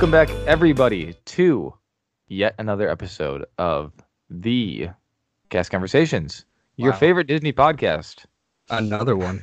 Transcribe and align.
Welcome 0.00 0.12
back, 0.12 0.30
everybody, 0.46 1.12
to 1.26 1.74
yet 2.26 2.54
another 2.56 2.88
episode 2.88 3.44
of 3.58 3.92
the 4.30 4.88
Cast 5.50 5.70
Conversations, 5.70 6.46
your 6.76 6.92
Wow. 6.92 6.96
favorite 6.96 7.26
Disney 7.26 7.52
podcast. 7.52 8.24
Another 8.70 9.14
one. 9.14 9.42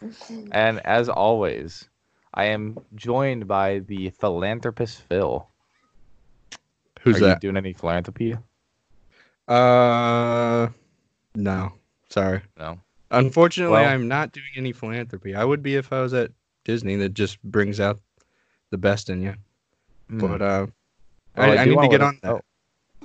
And 0.52 0.78
as 0.86 1.08
always, 1.08 1.88
I 2.32 2.44
am 2.44 2.78
joined 2.94 3.48
by 3.48 3.80
the 3.80 4.10
philanthropist 4.10 5.02
Phil. 5.02 5.48
Who's 7.00 7.16
Are 7.16 7.18
you 7.18 7.26
that? 7.26 7.40
doing 7.40 7.56
any 7.56 7.72
philanthropy? 7.72 8.36
Uh, 9.48 10.68
no. 11.34 11.72
Sorry. 12.10 12.42
No. 12.56 12.78
Unfortunately, 13.10 13.72
Well- 13.72 13.88
I'm 13.92 14.06
not 14.06 14.30
doing 14.30 14.46
any 14.56 14.72
philanthropy. 14.72 15.34
I 15.34 15.44
would 15.44 15.64
be 15.64 15.74
if 15.74 15.92
I 15.92 16.00
was 16.00 16.14
at 16.14 16.30
Disney. 16.64 16.94
That 16.94 17.12
just 17.12 17.42
brings 17.42 17.80
out 17.80 17.98
the 18.70 18.78
best 18.78 19.10
in 19.10 19.20
you. 19.20 19.34
Hmm. 20.10 20.18
But 20.18 20.42
uh, 20.42 20.66
Well, 21.36 21.50
I, 21.58 21.62
I 21.62 21.64
do 21.64 21.76
need 21.76 21.82
to 21.82 21.88
get 21.88 22.02
on 22.02 22.14
it- 22.14 22.20
oh, 22.24 22.40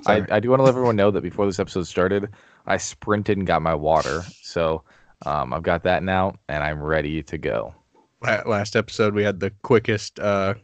that. 0.04 0.30
I, 0.30 0.36
I 0.36 0.40
do 0.40 0.50
want 0.50 0.60
to 0.60 0.64
let 0.64 0.70
everyone 0.70 0.96
know 0.96 1.10
that 1.10 1.22
before 1.22 1.46
this 1.46 1.58
episode 1.58 1.86
started, 1.86 2.28
I 2.66 2.76
sprinted 2.76 3.38
and 3.38 3.46
got 3.46 3.62
my 3.62 3.74
water. 3.74 4.22
So 4.42 4.82
um, 5.24 5.54
I've 5.54 5.62
got 5.62 5.82
that 5.84 6.02
now, 6.02 6.34
and 6.48 6.62
I'm 6.62 6.82
ready 6.82 7.22
to 7.24 7.38
go. 7.38 7.74
Last 8.22 8.76
episode, 8.76 9.14
we 9.14 9.22
had 9.22 9.40
the 9.40 9.50
quickest 9.62 10.18
uh, 10.20 10.54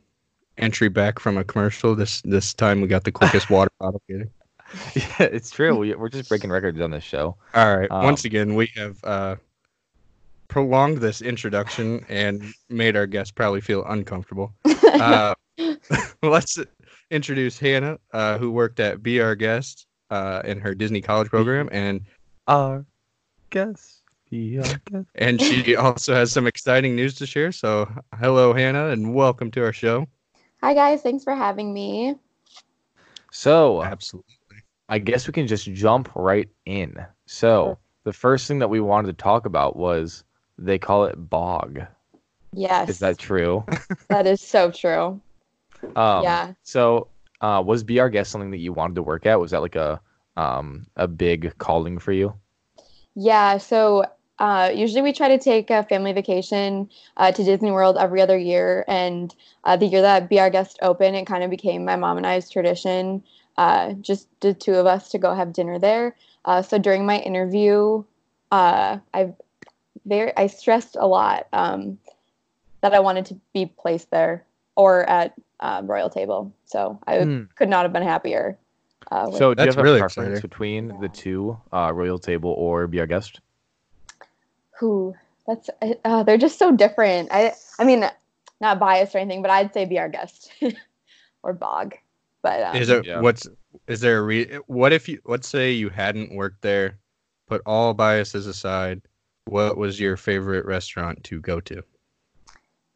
entry 0.59 0.88
back 0.88 1.19
from 1.19 1.38
a 1.38 1.45
commercial. 1.45 1.95
This 1.95 2.20
this 2.23 2.52
time, 2.52 2.80
we 2.80 2.88
got 2.88 3.05
the 3.05 3.12
quickest 3.12 3.50
water 3.50 3.70
bottle 3.78 4.02
getting. 4.09 4.30
yeah, 4.95 5.28
it's 5.28 5.50
true. 5.50 5.77
We, 5.77 5.95
we're 5.95 6.08
just 6.08 6.28
breaking 6.28 6.50
records 6.50 6.80
on 6.80 6.91
this 6.91 7.05
show. 7.05 7.36
All 7.55 7.77
right. 7.77 7.91
Um, 7.91 8.05
Once 8.05 8.24
again, 8.24 8.55
we 8.55 8.70
have 8.74 9.02
uh, 9.05 9.36
prolonged 10.48 10.98
this 10.98 11.22
introduction 11.22 12.05
and 12.08 12.42
made 12.69 12.97
our 12.97 13.06
guests 13.06 13.30
probably 13.30 13.61
feel 13.61 13.84
uncomfortable. 13.86 14.52
Uh, 14.92 15.34
let's 16.22 16.58
introduce 17.11 17.58
Hannah, 17.58 17.98
uh, 18.12 18.38
who 18.38 18.50
worked 18.50 18.80
at 18.80 19.02
Be 19.02 19.20
Our 19.20 19.34
Guest 19.34 19.86
uh, 20.11 20.42
in 20.44 20.61
her 20.61 20.74
Disney 20.74 21.00
College 21.00 21.28
program, 21.28 21.69
and 21.72 22.00
Our 22.47 22.84
guest. 23.50 24.00
Be 24.30 24.58
our 24.58 24.64
guest. 24.91 25.06
and 25.16 25.41
she 25.41 25.77
also 25.77 26.14
has 26.14 26.33
some 26.33 26.47
exciting 26.47 26.97
news 26.97 27.14
to 27.16 27.27
share. 27.27 27.52
So, 27.52 27.91
hello, 28.19 28.52
Hannah, 28.55 28.89
and 28.89 29.14
welcome 29.14 29.50
to 29.52 29.64
our 29.64 29.72
show. 29.72 30.06
Hi 30.62 30.74
guys, 30.74 31.02
thanks 31.02 31.24
for 31.24 31.34
having 31.34 31.74
me. 31.74 32.14
So 33.33 33.83
Absolutely. 33.83 34.28
I 34.89 34.98
guess 34.98 35.27
we 35.27 35.33
can 35.33 35.46
just 35.46 35.67
jump 35.72 36.11
right 36.14 36.48
in. 36.67 36.94
So 37.27 37.78
the 38.05 38.12
first 38.12 38.46
thing 38.46 38.58
that 38.61 38.69
we 38.70 38.78
wanted 38.80 39.08
to 39.08 39.22
talk 39.22 39.44
about 39.46 39.74
was 39.77 40.22
they 40.58 40.78
call 40.78 41.05
it 41.06 41.17
bog. 41.28 41.80
Yes, 42.52 42.89
Is 42.91 42.98
that 43.00 43.19
true? 43.19 43.64
that 44.08 44.27
is 44.27 44.41
so 44.41 44.70
true. 44.70 45.20
Um, 45.97 46.22
yeah. 46.22 46.52
So 46.62 47.08
uh, 47.41 47.62
was 47.64 47.84
Be 47.84 48.00
Our 48.00 48.08
Guest 48.08 48.30
something 48.30 48.50
that 48.50 48.58
you 48.58 48.72
wanted 48.72 48.94
to 48.94 49.02
work 49.02 49.27
at? 49.27 49.38
Was 49.41 49.50
that 49.50 49.62
like 49.62 49.77
a 49.77 50.00
um, 50.36 50.86
a 50.97 51.06
big 51.06 51.56
calling 51.58 51.98
for 51.98 52.12
you? 52.12 52.34
Yeah, 53.14 53.58
so 53.58 54.05
uh, 54.39 54.70
usually 54.74 55.02
we 55.02 55.12
try 55.12 55.28
to 55.28 55.39
take 55.39 55.70
a 55.70 55.84
family 55.84 56.12
vacation 56.12 56.89
uh, 57.16 57.33
to 57.33 57.44
Disney 57.44 57.70
World 57.70 57.97
every 57.98 58.20
other 58.20 58.39
year. 58.39 58.84
And 58.89 59.34
uh, 59.64 59.77
the 59.77 59.86
year 59.86 60.02
that 60.02 60.28
Be 60.28 60.41
Our 60.41 60.50
Guest 60.50 60.78
opened, 60.83 61.16
it 61.16 61.27
kind 61.27 61.44
of 61.44 61.50
became 61.50 61.84
my 61.84 61.96
mom 61.96 62.17
and 62.17 62.27
I's 62.27 62.48
tradition, 62.48 63.22
uh, 63.58 63.92
just 63.94 64.28
the 64.41 64.55
two 64.55 64.74
of 64.74 64.86
us 64.86 65.11
to 65.11 65.19
go 65.19 65.34
have 65.34 65.52
dinner 65.52 65.78
there. 65.78 66.17
Uh, 66.44 66.62
so 66.62 66.78
during 66.78 67.05
my 67.05 67.19
interview, 67.19 68.02
uh, 68.50 68.98
I 69.14 69.33
very 70.05 70.36
I 70.36 70.46
stressed 70.48 70.96
a 70.98 71.07
lot 71.07 71.46
um, 71.52 71.98
that 72.80 72.95
I 72.95 73.01
wanted 73.01 73.27
to 73.27 73.40
be 73.52 73.67
placed 73.67 74.11
there 74.11 74.45
or 74.77 75.08
at 75.08 75.34
uh, 75.60 75.83
Royal 75.84 76.10
Table. 76.10 76.52
So 76.64 76.98
I 77.06 77.20
Hmm. 77.24 77.42
could 77.56 77.68
not 77.68 77.83
have 77.84 77.92
been 77.92 78.02
happier. 78.02 78.58
Uh, 79.10 79.24
with- 79.27 79.36
So 79.38 79.55
do 79.55 79.62
you 79.62 79.66
That's 79.66 79.77
have 79.77 79.86
a 79.86 79.98
preference 79.98 80.38
exciting. 80.38 80.40
between 80.40 81.00
the 81.00 81.08
two, 81.08 81.60
uh, 81.72 81.92
Royal 81.94 82.18
Table 82.18 82.50
or 82.50 82.86
Be 82.86 83.00
Our 83.00 83.06
Guest? 83.06 83.40
Who? 84.78 85.14
That's 85.46 85.68
uh, 86.05 86.22
they're 86.22 86.38
just 86.38 86.58
so 86.58 86.70
different. 86.72 87.28
I 87.33 87.52
I 87.78 87.84
mean, 87.84 88.05
not 88.60 88.78
biased 88.78 89.14
or 89.14 89.18
anything, 89.18 89.42
but 89.42 89.50
I'd 89.50 89.74
say 89.74 89.84
be 89.84 89.98
our 89.98 90.08
guest 90.08 90.52
or 91.42 91.52
Bog. 91.52 91.94
But 92.42 92.62
um, 92.62 92.77
Is 92.77 92.89
there 92.89 93.02
yeah. 93.04 93.20
what's 93.20 93.48
is 93.89 94.00
there 94.00 94.18
a 94.18 94.22
re- 94.22 94.58
what 94.66 94.92
if 94.92 95.08
you 95.08 95.20
let's 95.24 95.48
say 95.48 95.72
you 95.72 95.89
hadn't 95.89 96.34
worked 96.34 96.62
there, 96.62 96.98
put 97.48 97.60
all 97.66 97.92
biases 97.92 98.46
aside, 98.46 99.02
what 99.46 99.77
was 99.77 99.98
your 100.00 100.16
favorite 100.16 100.64
restaurant 100.64 101.22
to 101.24 101.40
go 101.40 101.60
to? 101.60 101.83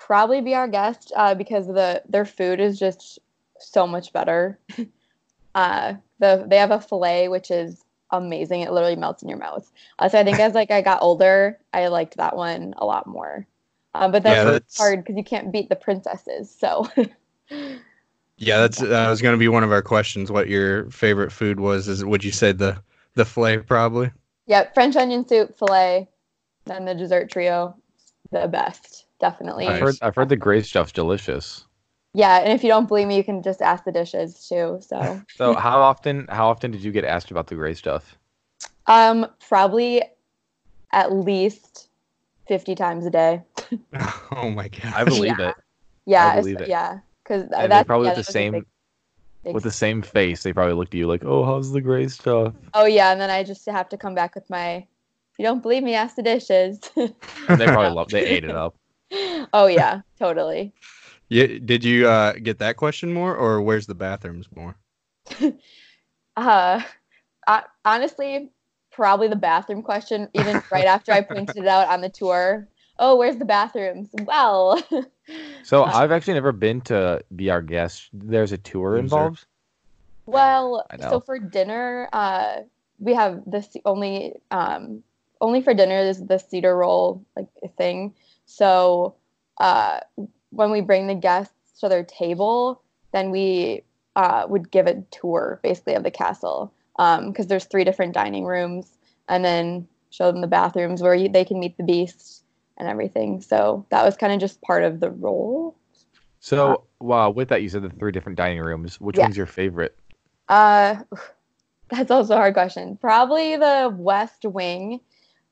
Probably 0.06 0.40
be 0.40 0.54
our 0.54 0.68
guest 0.68 1.12
uh, 1.16 1.34
because 1.34 1.66
the 1.66 2.00
their 2.08 2.24
food 2.24 2.60
is 2.60 2.78
just 2.78 3.18
so 3.58 3.86
much 3.86 4.12
better. 4.12 4.58
uh, 5.56 5.94
the 6.20 6.44
they 6.46 6.58
have 6.58 6.70
a 6.70 6.80
fillet 6.80 7.26
which 7.28 7.50
is 7.50 7.84
amazing. 8.12 8.60
It 8.60 8.70
literally 8.70 8.94
melts 8.94 9.24
in 9.24 9.28
your 9.28 9.38
mouth. 9.38 9.68
Uh, 9.98 10.08
so 10.08 10.20
I 10.20 10.24
think 10.24 10.38
as 10.38 10.54
like 10.54 10.70
I 10.70 10.80
got 10.80 11.02
older, 11.02 11.58
I 11.74 11.88
liked 11.88 12.18
that 12.18 12.36
one 12.36 12.72
a 12.76 12.86
lot 12.86 13.08
more. 13.08 13.46
Uh, 13.94 14.08
but 14.08 14.22
that's, 14.22 14.36
Yeah, 14.36 14.44
that's- 14.44 14.76
hard 14.76 15.00
because 15.02 15.16
you 15.16 15.24
can't 15.24 15.50
beat 15.50 15.68
the 15.68 15.76
princesses. 15.76 16.54
So 16.56 16.86
Yeah, 18.38 18.58
that's 18.58 18.78
that 18.78 19.08
was 19.08 19.20
gonna 19.22 19.38
be 19.38 19.48
one 19.48 19.64
of 19.64 19.72
our 19.72 19.82
questions. 19.82 20.30
What 20.30 20.48
your 20.48 20.88
favorite 20.90 21.32
food 21.32 21.58
was? 21.58 21.88
Is 21.88 22.04
would 22.04 22.22
you 22.22 22.32
say 22.32 22.52
the 22.52 22.80
the 23.14 23.24
fillet 23.24 23.58
probably? 23.58 24.12
Yep, 24.46 24.74
French 24.74 24.94
onion 24.94 25.26
soup, 25.26 25.58
filet, 25.58 26.08
then 26.66 26.84
the 26.84 26.94
dessert 26.94 27.28
trio, 27.30 27.74
the 28.30 28.46
best, 28.46 29.05
definitely. 29.20 29.66
I've 29.66 29.80
heard 29.80 29.94
I've 30.02 30.14
heard 30.14 30.28
the 30.28 30.36
gray 30.36 30.62
stuff's 30.62 30.92
delicious. 30.92 31.66
Yeah, 32.14 32.38
and 32.38 32.52
if 32.52 32.62
you 32.62 32.70
don't 32.70 32.88
believe 32.88 33.08
me, 33.08 33.16
you 33.16 33.24
can 33.24 33.42
just 33.42 33.60
ask 33.60 33.84
the 33.84 33.92
dishes 33.92 34.46
too. 34.48 34.78
So, 34.80 35.20
So 35.36 35.54
how 35.54 35.80
often 35.80 36.26
how 36.28 36.48
often 36.48 36.70
did 36.70 36.82
you 36.82 36.92
get 36.92 37.04
asked 37.04 37.30
about 37.30 37.46
the 37.48 37.54
gray 37.54 37.74
stuff? 37.74 38.16
um, 38.86 39.26
probably 39.48 40.02
at 40.92 41.12
least 41.12 41.88
fifty 42.48 42.74
times 42.74 43.04
a 43.06 43.10
day. 43.10 43.42
oh 44.32 44.50
my 44.50 44.68
god! 44.68 44.92
I 44.94 45.04
believe 45.04 45.38
Yeah. 45.38 45.48
it. 45.48 45.54
Yeah, 46.06 46.26
I 46.28 46.36
believe 46.36 46.60
it. 46.60 46.68
yeah, 46.68 47.00
because 47.22 47.48
they 47.50 47.66
that's 47.66 47.86
probably 47.86 48.06
yeah, 48.06 48.14
with 48.14 48.26
the 48.26 48.28
that 48.28 48.32
same 48.32 48.52
big- 48.52 48.66
big- 49.44 49.54
with 49.54 49.64
the 49.64 49.70
same 49.72 50.02
face. 50.02 50.42
They 50.42 50.52
probably 50.52 50.74
looked 50.74 50.94
at 50.94 50.98
you 50.98 51.06
like, 51.08 51.24
"Oh, 51.24 51.44
how's 51.44 51.72
the 51.72 51.80
gray 51.80 52.06
stuff?" 52.08 52.54
Oh 52.74 52.84
yeah, 52.86 53.10
and 53.12 53.20
then 53.20 53.28
I 53.30 53.42
just 53.42 53.66
have 53.66 53.88
to 53.90 53.96
come 53.96 54.14
back 54.14 54.34
with 54.34 54.48
my. 54.48 54.76
If 54.76 55.40
you 55.40 55.44
don't 55.44 55.62
believe 55.62 55.82
me, 55.82 55.94
ask 55.94 56.16
the 56.16 56.22
dishes. 56.22 56.80
They 56.96 57.10
probably 57.66 57.90
loved. 57.94 58.10
They 58.10 58.24
ate 58.24 58.44
it 58.44 58.54
up. 58.54 58.74
Oh 59.52 59.66
yeah, 59.66 60.00
totally. 60.18 60.72
Yeah, 61.28 61.46
did 61.64 61.84
you 61.84 62.08
uh, 62.08 62.32
get 62.34 62.58
that 62.58 62.76
question 62.76 63.12
more, 63.12 63.34
or 63.34 63.60
where's 63.60 63.86
the 63.86 63.94
bathrooms 63.94 64.48
more? 64.54 64.76
Uh, 66.36 66.82
I, 67.46 67.62
honestly, 67.86 68.50
probably 68.92 69.26
the 69.26 69.36
bathroom 69.36 69.82
question. 69.82 70.28
Even 70.34 70.62
right 70.70 70.84
after 70.86 71.12
I 71.12 71.22
pointed 71.22 71.56
it 71.56 71.66
out 71.66 71.88
on 71.88 72.02
the 72.02 72.10
tour. 72.10 72.68
Oh, 72.98 73.16
where's 73.16 73.36
the 73.38 73.46
bathrooms? 73.46 74.10
Well, 74.12 74.82
So 75.62 75.82
Uh, 75.82 75.90
I've 75.92 76.12
actually 76.12 76.34
never 76.34 76.52
been 76.52 76.80
to 76.82 77.24
be 77.34 77.50
our 77.50 77.62
guest. 77.62 78.10
There's 78.12 78.52
a 78.52 78.58
tour 78.58 78.92
Loser. 78.92 79.04
involved. 79.04 79.46
well. 80.26 80.86
So 81.00 81.20
for 81.20 81.38
dinner, 81.38 82.08
uh, 82.12 82.60
we 82.98 83.14
have 83.14 83.42
this 83.46 83.76
only 83.84 84.34
um 84.50 85.02
only 85.40 85.60
for 85.62 85.74
dinner 85.74 85.98
is 85.98 86.24
the 86.24 86.38
seater 86.38 86.76
role 86.76 87.24
like 87.36 87.48
thing. 87.76 88.14
So 88.46 89.14
uh, 89.58 90.00
when 90.50 90.70
we 90.70 90.80
bring 90.80 91.06
the 91.06 91.14
guests 91.14 91.80
to 91.80 91.88
their 91.88 92.04
table, 92.04 92.82
then 93.12 93.30
we 93.30 93.82
uh, 94.16 94.46
would 94.48 94.70
give 94.70 94.86
a 94.86 95.02
tour 95.10 95.60
basically 95.62 95.94
of 95.94 96.02
the 96.02 96.10
castle 96.10 96.72
because 96.96 97.46
there's 97.48 97.66
three 97.66 97.84
different 97.84 98.14
dining 98.14 98.46
rooms, 98.46 98.96
and 99.28 99.44
then 99.44 99.86
show 100.10 100.32
them 100.32 100.40
the 100.40 100.46
bathrooms 100.46 101.02
where 101.02 101.14
you, 101.14 101.28
they 101.28 101.44
can 101.44 101.60
meet 101.60 101.76
the 101.76 101.84
beast 101.84 102.42
and 102.78 102.88
everything. 102.88 103.40
So 103.42 103.84
that 103.90 104.04
was 104.04 104.16
kind 104.16 104.32
of 104.32 104.40
just 104.40 104.62
part 104.62 104.82
of 104.82 105.00
the 105.00 105.10
role. 105.10 105.76
So 106.40 106.84
wow, 107.00 107.30
with 107.30 107.48
that 107.48 107.62
you 107.62 107.68
said 107.68 107.82
the 107.82 107.90
three 107.90 108.12
different 108.12 108.38
dining 108.38 108.60
rooms. 108.60 109.00
Which 109.00 109.16
Yeah. 109.16 109.24
one's 109.24 109.36
your 109.36 109.46
favorite? 109.46 109.96
Uh, 110.48 110.96
that's 111.90 112.10
also 112.10 112.34
a 112.34 112.38
hard 112.38 112.54
question. 112.54 112.96
Probably 112.96 113.56
the 113.56 113.94
West 113.96 114.44
Wing. 114.44 115.00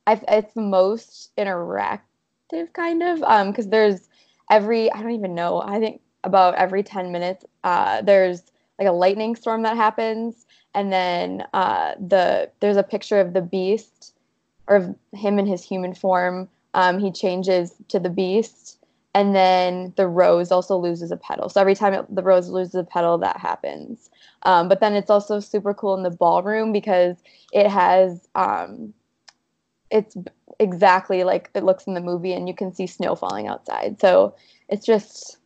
I, 0.07 0.21
it's 0.29 0.53
the 0.55 0.61
most 0.61 1.33
kind 2.73 3.03
of, 3.03 3.23
um, 3.23 3.51
because 3.51 3.69
there's 3.69 4.09
every 4.51 4.91
I 4.93 5.03
don't 5.03 5.13
even 5.13 5.35
know. 5.35 5.63
I 5.63 5.79
think 5.79 6.01
about 6.25 6.55
every 6.55 6.83
ten 6.83 7.13
minutes, 7.13 7.45
uh, 7.65 8.03
there's 8.03 8.43
like 8.79 8.89
a 8.89 8.93
lightning 8.93 9.37
storm 9.37 9.63
that 9.63 9.77
happens, 9.77 10.47
and 10.75 10.93
then 10.93 11.45
uh, 11.53 11.95
the 11.99 12.51
there's 12.61 12.77
a 12.77 12.83
picture 12.83 13.21
of 13.21 13.33
the 13.33 13.43
Beast 13.43 14.15
or 14.67 14.77
of 14.77 14.95
him 15.13 15.39
in 15.39 15.47
his 15.47 15.63
human 15.65 15.95
form. 15.95 16.49
Um, 16.75 16.99
he 16.99 17.13
changes 17.13 17.75
to 17.89 18.01
the 18.01 18.11
Beast, 18.11 18.79
and 19.15 19.35
then 19.35 19.93
the 19.97 20.09
rose 20.09 20.51
also 20.51 20.77
loses 20.77 21.13
a 21.13 21.17
petal. 21.17 21.49
So 21.49 21.61
every 21.61 21.75
time 21.75 21.95
it, 21.95 22.13
the 22.15 22.23
rose 22.23 22.49
loses 22.49 22.75
a 22.75 22.85
petal, 22.85 23.19
that 23.19 23.39
happens. 23.39 24.11
Um, 24.43 24.69
but 24.69 24.81
then 24.81 24.95
it's 24.95 25.11
also 25.11 25.41
super 25.41 25.73
cool 25.73 25.95
in 25.95 26.03
the 26.03 26.11
ballroom 26.11 26.73
because 26.73 27.17
it 27.53 27.69
has 27.69 28.29
um, 28.35 28.93
it's 29.91 30.17
exactly 30.59 31.25
like 31.25 31.51
it 31.55 31.65
looks 31.65 31.87
in 31.87 31.95
the 31.95 32.01
movie, 32.01 32.33
and 32.33 32.49
you 32.49 32.55
can 32.55 32.75
see 32.75 32.87
snow 32.87 33.15
falling 33.15 33.47
outside. 33.47 34.01
So 34.01 34.35
it's 34.69 34.87
just 34.87 35.39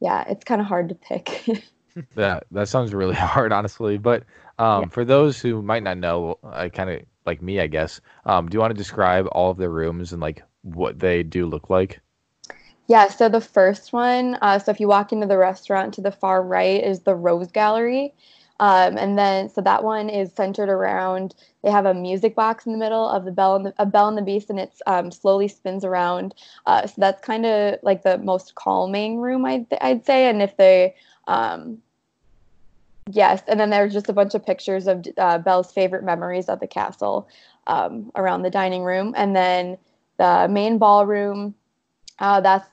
yeah, 0.00 0.24
it's 0.28 0.44
kind 0.44 0.60
of 0.60 0.66
hard 0.66 0.88
to 0.90 0.94
pick. 0.94 1.46
That 2.14 2.44
that 2.50 2.68
sounds 2.68 2.94
really 2.94 3.14
hard, 3.32 3.52
honestly. 3.52 3.98
But 3.98 4.24
um, 4.58 4.82
Yeah. 4.82 4.88
for 4.88 5.04
those 5.04 5.40
who 5.40 5.62
might 5.62 5.82
not 5.82 5.98
know, 5.98 6.38
I 6.42 6.68
kind 6.68 6.90
of 6.90 7.02
like 7.26 7.42
me, 7.42 7.60
I 7.60 7.66
guess. 7.66 8.00
Um, 8.24 8.48
do 8.48 8.56
you 8.56 8.60
want 8.60 8.70
to 8.72 8.76
describe 8.78 9.26
all 9.32 9.50
of 9.50 9.58
the 9.58 9.68
rooms 9.68 10.12
and 10.12 10.20
like 10.22 10.42
what 10.62 10.98
they 10.98 11.22
do 11.22 11.46
look 11.46 11.70
like? 11.70 12.00
Yeah, 12.88 13.08
so 13.08 13.28
the 13.28 13.40
first 13.40 13.92
one, 13.92 14.36
uh, 14.42 14.58
so 14.58 14.70
if 14.70 14.80
you 14.80 14.88
walk 14.88 15.12
into 15.12 15.26
the 15.26 15.38
restaurant 15.38 15.94
to 15.94 16.00
the 16.00 16.12
far 16.12 16.42
right 16.42 16.82
is 16.82 17.00
the 17.00 17.14
Rose 17.14 17.50
Gallery. 17.50 18.14
Um, 18.62 18.96
and 18.96 19.18
then, 19.18 19.50
so 19.50 19.60
that 19.60 19.82
one 19.82 20.08
is 20.08 20.32
centered 20.32 20.68
around, 20.68 21.34
they 21.64 21.70
have 21.72 21.84
a 21.84 21.92
music 21.92 22.36
box 22.36 22.64
in 22.64 22.70
the 22.70 22.78
middle 22.78 23.08
of 23.08 23.24
the 23.24 23.32
Belle 23.32 23.56
and 23.56 23.66
the, 23.66 23.74
a 23.78 23.84
Belle 23.84 24.06
and 24.06 24.16
the 24.16 24.22
Beast, 24.22 24.50
and 24.50 24.60
it 24.60 24.72
um, 24.86 25.10
slowly 25.10 25.48
spins 25.48 25.84
around. 25.84 26.36
Uh, 26.64 26.86
so 26.86 26.94
that's 26.98 27.20
kind 27.26 27.44
of 27.44 27.80
like 27.82 28.04
the 28.04 28.18
most 28.18 28.54
calming 28.54 29.18
room, 29.18 29.44
I'd, 29.44 29.66
I'd 29.80 30.06
say. 30.06 30.28
And 30.28 30.40
if 30.40 30.56
they, 30.56 30.94
um, 31.26 31.82
yes, 33.10 33.42
and 33.48 33.58
then 33.58 33.70
there's 33.70 33.92
just 33.92 34.08
a 34.08 34.12
bunch 34.12 34.32
of 34.36 34.46
pictures 34.46 34.86
of 34.86 35.04
uh, 35.18 35.38
Belle's 35.38 35.72
favorite 35.72 36.04
memories 36.04 36.48
of 36.48 36.60
the 36.60 36.68
castle 36.68 37.28
um, 37.66 38.12
around 38.14 38.42
the 38.42 38.50
dining 38.50 38.84
room. 38.84 39.12
And 39.16 39.34
then 39.34 39.76
the 40.18 40.46
main 40.48 40.78
ballroom, 40.78 41.56
uh, 42.20 42.40
that's 42.40 42.68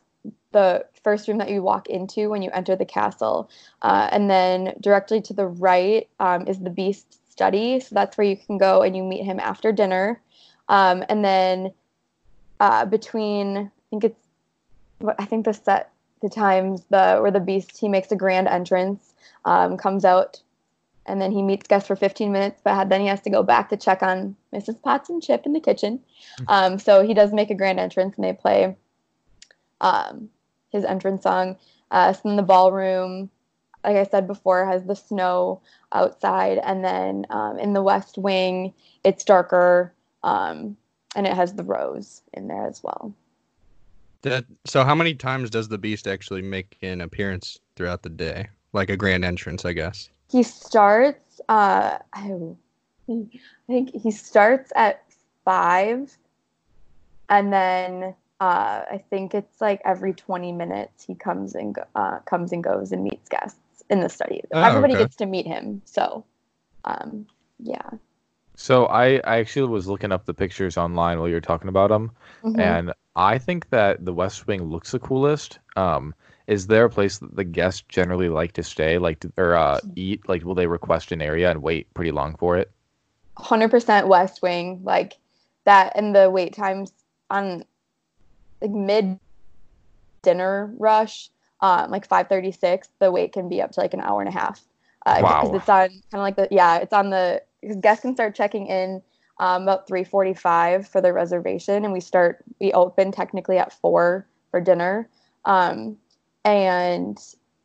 the 0.51 0.85
first 1.03 1.27
room 1.27 1.37
that 1.37 1.49
you 1.49 1.61
walk 1.61 1.87
into 1.87 2.29
when 2.29 2.41
you 2.41 2.49
enter 2.51 2.75
the 2.75 2.85
castle. 2.85 3.49
Uh, 3.81 4.09
and 4.11 4.29
then 4.29 4.73
directly 4.81 5.21
to 5.21 5.33
the 5.33 5.47
right 5.47 6.09
um, 6.19 6.47
is 6.47 6.59
the 6.59 6.69
Beast 6.69 7.19
study. 7.29 7.79
So 7.79 7.95
that's 7.95 8.17
where 8.17 8.27
you 8.27 8.37
can 8.37 8.57
go 8.57 8.81
and 8.81 8.95
you 8.95 9.03
meet 9.03 9.23
him 9.23 9.39
after 9.39 9.71
dinner. 9.71 10.21
Um, 10.67 11.03
and 11.09 11.23
then 11.23 11.71
uh, 12.59 12.85
between, 12.85 13.57
I 13.57 13.71
think 13.89 14.03
it's, 14.03 14.19
what 14.99 15.15
I 15.17 15.25
think 15.25 15.45
the 15.45 15.53
set, 15.53 15.91
the 16.21 16.29
times 16.29 16.83
the 16.89 17.19
where 17.21 17.31
the 17.31 17.39
Beast 17.39 17.77
he 17.79 17.87
makes 17.87 18.11
a 18.11 18.15
grand 18.15 18.47
entrance, 18.47 19.13
um, 19.45 19.77
comes 19.77 20.03
out, 20.03 20.41
and 21.05 21.21
then 21.21 21.31
he 21.31 21.41
meets 21.41 21.67
guests 21.67 21.87
for 21.87 21.95
15 21.95 22.31
minutes. 22.31 22.59
But 22.61 22.89
then 22.89 22.99
he 22.99 23.07
has 23.07 23.21
to 23.21 23.29
go 23.29 23.41
back 23.41 23.69
to 23.69 23.77
check 23.77 24.03
on 24.03 24.35
Mrs. 24.53 24.81
Potts 24.81 25.09
and 25.09 25.23
Chip 25.23 25.45
in 25.45 25.53
the 25.53 25.61
kitchen. 25.61 26.01
Um, 26.47 26.77
so 26.77 27.01
he 27.01 27.13
does 27.13 27.31
make 27.31 27.49
a 27.49 27.55
grand 27.55 27.79
entrance, 27.79 28.15
and 28.17 28.25
they 28.25 28.33
play 28.33 28.75
um, 29.81 30.29
his 30.71 30.85
entrance 30.85 31.23
song. 31.23 31.57
Uh, 31.91 32.13
so 32.13 32.29
in 32.29 32.35
the 32.35 32.43
ballroom, 32.43 33.29
like 33.83 33.95
I 33.95 34.03
said 34.03 34.27
before, 34.27 34.65
has 34.65 34.83
the 34.85 34.95
snow 34.95 35.61
outside, 35.93 36.59
and 36.63 36.83
then 36.83 37.25
um, 37.29 37.57
in 37.57 37.73
the 37.73 37.81
west 37.81 38.17
wing, 38.17 38.73
it's 39.03 39.23
darker, 39.23 39.93
um, 40.23 40.75
and 41.15 41.25
it 41.25 41.33
has 41.33 41.53
the 41.53 41.63
rose 41.63 42.21
in 42.33 42.47
there 42.47 42.67
as 42.67 42.83
well. 42.83 43.13
That, 44.21 44.45
so 44.65 44.83
how 44.83 44.95
many 44.95 45.15
times 45.15 45.49
does 45.49 45.69
the 45.69 45.77
beast 45.77 46.07
actually 46.07 46.41
make 46.41 46.77
an 46.81 46.99
appearance 47.01 47.57
throughout 47.75 48.03
the 48.03 48.09
day? 48.09 48.49
Like 48.73 48.89
a 48.89 48.97
grand 48.97 49.23
entrance, 49.23 49.65
I 49.65 49.73
guess. 49.73 50.09
He 50.29 50.43
starts. 50.43 51.41
Uh, 51.49 51.97
I 52.13 52.55
think 53.67 53.95
he 53.95 54.11
starts 54.11 54.71
at 54.75 55.03
five, 55.45 56.15
and 57.29 57.51
then 57.51 58.13
uh, 58.39 58.83
I 58.91 59.03
think 59.09 59.33
it's 59.33 59.59
like 59.59 59.81
every 59.85 60.13
twenty 60.13 60.51
minutes 60.51 61.03
he 61.05 61.15
comes 61.15 61.55
and 61.55 61.75
go, 61.75 61.83
uh, 61.95 62.19
comes 62.19 62.51
and 62.51 62.63
goes 62.63 62.91
and 62.91 63.03
meets 63.03 63.27
guests 63.29 63.83
in 63.89 63.99
the 64.01 64.09
study. 64.09 64.41
Oh, 64.53 64.61
Everybody 64.61 64.93
okay. 64.93 65.03
gets 65.03 65.15
to 65.17 65.25
meet 65.25 65.45
him. 65.45 65.81
So, 65.85 66.23
um, 66.85 67.25
yeah. 67.59 67.89
So 68.55 68.85
I, 68.87 69.15
I 69.23 69.37
actually 69.39 69.69
was 69.69 69.87
looking 69.87 70.11
up 70.11 70.25
the 70.25 70.33
pictures 70.33 70.77
online 70.77 71.17
while 71.17 71.27
you 71.29 71.33
were 71.35 71.41
talking 71.41 71.69
about 71.69 71.89
them, 71.89 72.11
Mhm. 72.43 72.59
and 72.59 72.93
I 73.15 73.37
think 73.37 73.69
that 73.69 74.03
the 74.05 74.13
West 74.13 74.47
Wing 74.47 74.63
looks 74.63 74.91
the 74.91 74.99
coolest. 74.99 75.59
Um, 75.75 76.13
is 76.47 76.67
there 76.67 76.85
a 76.85 76.89
place 76.89 77.19
that 77.19 77.35
the 77.35 77.43
guests 77.43 77.83
generally 77.89 78.27
like 78.29 78.53
to 78.53 78.63
stay, 78.63 78.97
like 78.97 79.23
or 79.37 79.55
uh, 79.55 79.79
eat? 79.95 80.27
Like, 80.27 80.43
will 80.43 80.55
they 80.55 80.67
request 80.67 81.11
an 81.11 81.21
area 81.21 81.51
and 81.51 81.61
wait 81.61 81.93
pretty 81.93 82.11
long 82.11 82.35
for 82.35 82.57
it? 82.57 82.71
100% 83.37 84.07
West 84.07 84.41
Wing, 84.41 84.81
like 84.83 85.17
that, 85.65 85.93
and 85.95 86.15
the 86.15 86.29
wait 86.29 86.53
times 86.53 86.91
on 87.29 87.63
like 88.61 88.71
mid 88.71 89.19
dinner 90.23 90.73
rush, 90.77 91.29
um, 91.61 91.91
like 91.91 92.07
5:36, 92.07 92.89
the 92.99 93.11
wait 93.11 93.33
can 93.33 93.49
be 93.49 93.61
up 93.61 93.71
to 93.71 93.79
like 93.79 93.93
an 93.93 94.01
hour 94.01 94.21
and 94.21 94.29
a 94.29 94.37
half. 94.37 94.61
Uh, 95.05 95.19
Wow. 95.21 95.41
Because 95.41 95.55
it's 95.61 95.69
on 95.69 95.87
kind 95.87 96.01
of 96.13 96.19
like 96.19 96.35
the 96.35 96.47
yeah, 96.51 96.77
it's 96.77 96.93
on 96.93 97.09
the 97.09 97.41
because 97.61 97.77
guests 97.77 98.01
can 98.01 98.13
start 98.13 98.35
checking 98.35 98.67
in 98.67 99.01
um, 99.39 99.63
about 99.63 99.87
3:45 99.87 100.87
for 100.87 101.01
their 101.01 101.13
reservation, 101.13 101.83
and 101.85 101.93
we 101.93 101.99
start 101.99 102.43
we 102.59 102.71
open 102.73 103.11
technically 103.11 103.57
at 103.57 103.73
four 103.73 104.27
for 104.51 104.59
dinner, 104.59 105.09
um, 105.45 105.97
and 106.45 107.17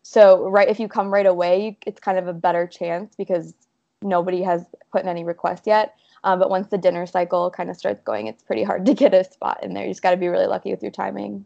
so 0.03 0.49
right 0.49 0.69
if 0.69 0.79
you 0.79 0.87
come 0.87 1.13
right 1.13 1.27
away, 1.27 1.65
you, 1.67 1.77
it's 1.87 2.01
kind 2.01 2.19
of 2.19 2.29
a 2.29 2.33
better 2.33 2.67
chance 2.67 3.15
because 3.17 3.55
nobody 4.03 4.43
has 4.43 4.67
put 4.93 5.03
in 5.03 5.09
any 5.09 5.25
requests 5.25 5.67
yet. 5.67 5.95
Um, 6.25 6.39
but 6.39 6.49
once 6.51 6.69
the 6.69 6.79
dinner 6.79 7.05
cycle 7.07 7.51
kind 7.51 7.69
of 7.71 7.77
starts 7.77 8.03
going, 8.03 8.27
it's 8.27 8.43
pretty 8.43 8.63
hard 8.65 8.87
to 8.87 8.95
get 8.95 9.13
a 9.15 9.23
spot 9.25 9.63
in 9.63 9.75
there. 9.75 9.85
You 9.85 9.91
just 9.91 10.03
got 10.03 10.11
to 10.13 10.17
be 10.17 10.29
really 10.29 10.47
lucky 10.47 10.71
with 10.71 10.83
your 10.83 10.91
timing. 10.91 11.45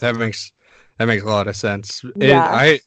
That 0.00 0.16
makes 0.16 0.52
that 0.98 1.06
makes 1.06 1.22
a 1.22 1.26
lot 1.26 1.46
of 1.48 1.54
sense. 1.56 2.02
And 2.02 2.16
Yeah. 2.22 2.48
I, 2.50 2.80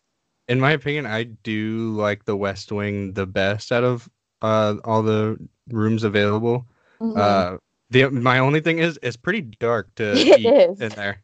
in 0.48 0.60
my 0.60 0.72
opinion, 0.72 1.06
I 1.06 1.24
do 1.24 1.92
like 1.96 2.26
the 2.26 2.36
West 2.36 2.72
Wing 2.72 3.14
the 3.14 3.26
best 3.28 3.72
out 3.72 3.84
of 3.84 4.10
uh, 4.42 4.76
all 4.84 5.04
the 5.04 5.38
rooms 5.70 6.04
available. 6.04 6.66
Mhm. 7.00 7.18
Uh, 7.18 7.58
the 7.92 8.10
my 8.10 8.40
only 8.40 8.60
thing 8.60 8.80
is 8.80 8.98
it's 9.04 9.16
pretty 9.18 9.42
dark 9.42 9.94
to 9.96 10.14
eat 10.40 10.46
is. 10.48 10.82
in 10.82 10.90
there, 10.90 11.22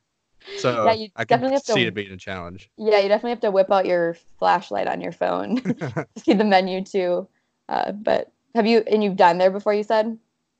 so 0.57 0.85
Yeah, 0.85 0.93
you 0.93 1.09
I 1.15 1.25
can 1.25 1.37
definitely 1.37 1.55
have 1.55 1.63
to- 1.65 1.73
see 1.73 1.83
it 1.85 1.93
being 1.95 2.11
a 2.11 2.17
challenge. 2.17 2.69
yeah, 2.77 2.99
you 2.99 3.07
definitely 3.07 3.31
have 3.31 3.41
to 3.41 3.51
whip 3.51 3.71
out 3.71 3.87
your 3.87 4.15
flashlight 4.37 4.87
on 4.87 5.01
your 5.01 5.11
phone 5.11 5.55
to 5.63 6.07
see 6.17 6.33
the 6.33 6.43
menu 6.43 6.83
too. 6.83 7.27
Uh, 7.67 7.91
but 7.91 8.31
have 8.55 8.65
you 8.67 8.83
and 8.87 9.03
you've 9.03 9.15
dined 9.15 9.39
there 9.39 9.51
before? 9.51 9.73
You 9.73 9.83
said. 9.83 10.17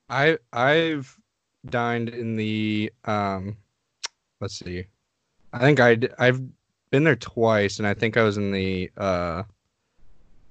I 0.08 0.38
I've 0.52 1.16
dined 1.66 2.08
in 2.08 2.36
the 2.36 2.92
um, 3.04 3.56
let's 4.40 4.58
see, 4.58 4.86
I 5.52 5.58
think 5.60 5.80
I 5.80 5.98
I've 6.18 6.40
been 6.90 7.04
there 7.04 7.16
twice, 7.16 7.78
and 7.78 7.86
I 7.86 7.94
think 7.94 8.16
I 8.16 8.22
was 8.22 8.36
in 8.36 8.52
the 8.52 8.90
uh 8.96 9.44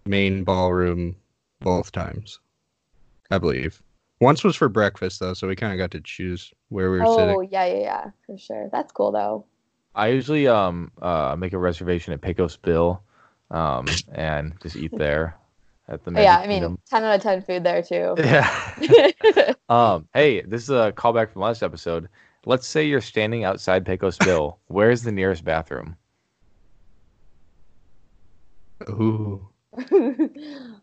main 0.05 0.43
ballroom 0.43 1.15
both 1.61 1.91
times. 1.91 2.39
I 3.31 3.37
believe. 3.37 3.81
Once 4.21 4.43
was 4.43 4.55
for 4.55 4.67
breakfast 4.67 5.19
though, 5.19 5.33
so 5.33 5.47
we 5.47 5.55
kind 5.55 5.71
of 5.71 5.77
got 5.77 5.91
to 5.91 6.01
choose 6.01 6.53
where 6.69 6.91
we 6.91 6.99
were 6.99 7.05
Oh 7.05 7.15
sitting. 7.15 7.35
Oh 7.35 7.41
yeah, 7.41 7.65
yeah, 7.65 7.79
yeah, 7.79 8.11
for 8.25 8.37
sure. 8.37 8.69
That's 8.71 8.91
cool 8.91 9.11
though. 9.11 9.45
I 9.95 10.07
usually 10.07 10.47
um 10.47 10.91
uh 11.01 11.35
make 11.37 11.53
a 11.53 11.57
reservation 11.57 12.13
at 12.13 12.21
Pecos 12.21 12.57
Bill, 12.57 13.01
um 13.51 13.87
and 14.13 14.53
just 14.61 14.75
eat 14.75 14.97
there 14.97 15.35
at 15.89 16.03
the 16.03 16.13
Oh, 16.15 16.21
yeah, 16.21 16.37
I 16.37 16.47
mean, 16.47 16.61
Kingdom. 16.61 16.79
ten 16.89 17.03
out 17.03 17.15
of 17.15 17.21
ten 17.21 17.41
food 17.41 17.63
there 17.63 17.81
too. 17.81 18.15
Yeah. 18.79 19.53
um. 19.69 20.07
Hey, 20.13 20.41
this 20.41 20.63
is 20.63 20.69
a 20.69 20.93
callback 20.95 21.31
from 21.31 21.41
last 21.41 21.63
episode. 21.63 22.07
Let's 22.45 22.67
say 22.67 22.85
you're 22.85 23.01
standing 23.01 23.43
outside 23.43 23.85
Pecos 23.85 24.17
Bill. 24.17 24.59
Where's 24.67 25.03
the 25.03 25.11
nearest 25.11 25.43
bathroom? 25.43 25.97
Ooh, 28.89 29.45
a 29.77 30.29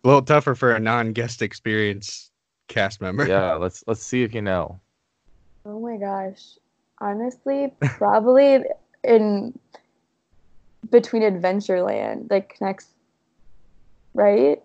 little 0.04 0.22
tougher 0.22 0.54
for 0.54 0.72
a 0.72 0.80
non-guest 0.80 1.40
experience 1.40 2.30
cast 2.68 3.00
member. 3.00 3.26
Yeah. 3.26 3.54
Let's 3.54 3.82
let's 3.86 4.02
see 4.02 4.22
if 4.22 4.34
you 4.34 4.42
know. 4.42 4.80
oh 5.64 5.80
my 5.80 5.96
gosh, 5.96 6.58
honestly, 7.00 7.72
probably 7.80 8.64
in 9.02 9.58
between 10.90 11.22
Adventureland, 11.22 12.30
like 12.30 12.58
next, 12.60 12.88
right? 14.14 14.62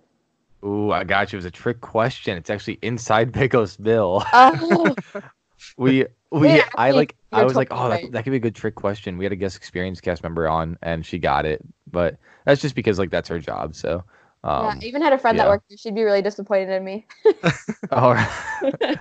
Ooh, 0.64 0.92
I 0.92 1.04
got 1.04 1.32
you. 1.32 1.38
It 1.38 1.40
was 1.40 1.46
a 1.46 1.52
trick 1.52 1.82
question. 1.82 2.38
It's 2.38 2.50
actually 2.50 2.80
inside 2.82 3.34
Pecos 3.34 3.78
Bill. 3.78 4.24
Oh, 4.34 4.96
we 5.78 6.06
we 6.32 6.48
Yeah, 6.50 6.70
I 6.76 6.90
actually, 6.90 6.98
like 6.98 7.16
I 7.32 7.44
was 7.44 7.56
like, 7.56 7.70
oh, 7.72 7.90
that, 7.90 8.04
right. 8.04 8.12
that 8.12 8.24
could 8.24 8.32
be 8.32 8.38
a 8.38 8.42
good 8.42 8.56
trick 8.56 8.76
question. 8.76 9.18
We 9.18 9.26
had 9.26 9.32
a 9.32 9.38
guest 9.38 9.58
experience 9.58 10.02
cast 10.02 10.24
member 10.24 10.48
on, 10.48 10.78
and 10.82 11.06
she 11.06 11.18
got 11.18 11.46
it, 11.46 11.62
but 11.92 12.18
that's 12.46 12.62
just 12.62 12.76
because 12.76 13.00
like 13.00 13.10
that's 13.10 13.30
her 13.30 13.40
job. 13.40 13.76
So, 13.76 14.04
yeah. 14.44 14.50
um, 14.50 14.80
I 14.82 14.86
even 14.86 15.02
had 15.02 15.14
a 15.14 15.18
friend 15.18 15.38
yeah. 15.38 15.46
that 15.46 15.50
worked 15.50 15.70
there. 15.70 15.78
She'd 15.78 15.96
be 15.96 16.04
really 16.04 16.22
disappointed 16.22 16.70
in 16.70 16.84
me. 16.84 17.06
all 17.92 18.14
right. 18.14 19.00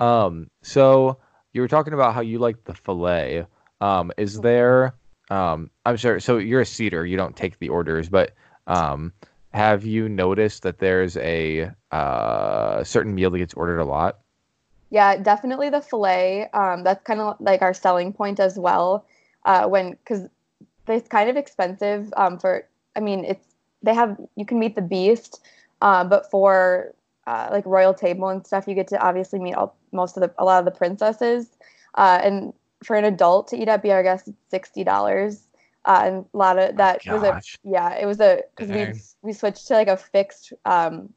um, 0.00 0.50
so 0.62 1.18
you 1.52 1.60
were 1.60 1.68
talking 1.68 1.92
about 1.92 2.14
how 2.14 2.20
you 2.20 2.38
like 2.38 2.64
the 2.64 2.74
fillet. 2.74 3.46
Um, 3.80 4.12
is 4.16 4.40
there? 4.40 4.94
Um, 5.30 5.70
I'm 5.84 5.96
sure. 5.96 6.20
So 6.20 6.38
you're 6.38 6.62
a 6.62 6.66
seater. 6.66 7.04
You 7.04 7.16
don't 7.16 7.36
take 7.36 7.58
the 7.58 7.68
orders, 7.68 8.08
but 8.08 8.32
um, 8.66 9.12
have 9.52 9.84
you 9.84 10.08
noticed 10.08 10.62
that 10.62 10.78
there's 10.78 11.16
a 11.16 11.70
uh 11.90 12.84
certain 12.84 13.14
meal 13.14 13.30
that 13.30 13.38
gets 13.38 13.54
ordered 13.54 13.78
a 13.80 13.84
lot? 13.84 14.18
Yeah, 14.90 15.16
definitely 15.16 15.70
the 15.70 15.80
fillet. 15.80 16.48
Um, 16.52 16.82
that's 16.82 17.02
kind 17.04 17.20
of 17.20 17.36
like 17.40 17.62
our 17.62 17.74
selling 17.74 18.12
point 18.12 18.40
as 18.40 18.58
well. 18.58 19.04
Uh, 19.44 19.66
when 19.66 19.92
because 19.92 20.28
it's 20.86 21.08
kind 21.08 21.28
of 21.28 21.36
expensive. 21.36 22.12
Um, 22.16 22.38
for 22.38 22.66
I 22.96 23.00
mean, 23.00 23.24
it's 23.24 23.54
they 23.82 23.94
have 23.94 24.18
you 24.36 24.44
can 24.44 24.58
meet 24.58 24.74
the 24.76 24.82
beast, 24.82 25.44
uh, 25.82 26.04
but 26.04 26.30
for 26.30 26.94
uh, 27.26 27.48
like 27.50 27.66
royal 27.66 27.94
table 27.94 28.28
and 28.28 28.46
stuff, 28.46 28.66
you 28.66 28.74
get 28.74 28.88
to 28.88 29.00
obviously 29.00 29.38
meet 29.38 29.54
all, 29.54 29.76
most 29.92 30.16
of 30.16 30.22
the 30.22 30.32
a 30.38 30.44
lot 30.44 30.58
of 30.58 30.64
the 30.64 30.70
princesses. 30.70 31.48
Uh, 31.94 32.20
and 32.22 32.52
for 32.82 32.96
an 32.96 33.04
adult 33.04 33.48
to 33.48 33.56
eat 33.56 33.68
at 33.68 33.82
Be 33.82 33.92
Our 33.92 34.02
Guest, 34.02 34.28
it's 34.28 34.38
sixty 34.50 34.84
dollars. 34.84 35.47
Uh, 35.88 36.02
and 36.04 36.24
a 36.34 36.36
lot 36.36 36.58
of 36.58 36.76
that 36.76 37.00
was 37.06 37.22
a 37.22 37.40
yeah, 37.64 37.94
it 37.96 38.04
was 38.04 38.20
a 38.20 38.42
because 38.54 38.70
we 38.70 39.28
we 39.28 39.32
switched 39.32 39.66
to 39.68 39.72
like 39.74 39.88
a 39.88 39.96
fixed 39.96 40.52
um 40.66 41.08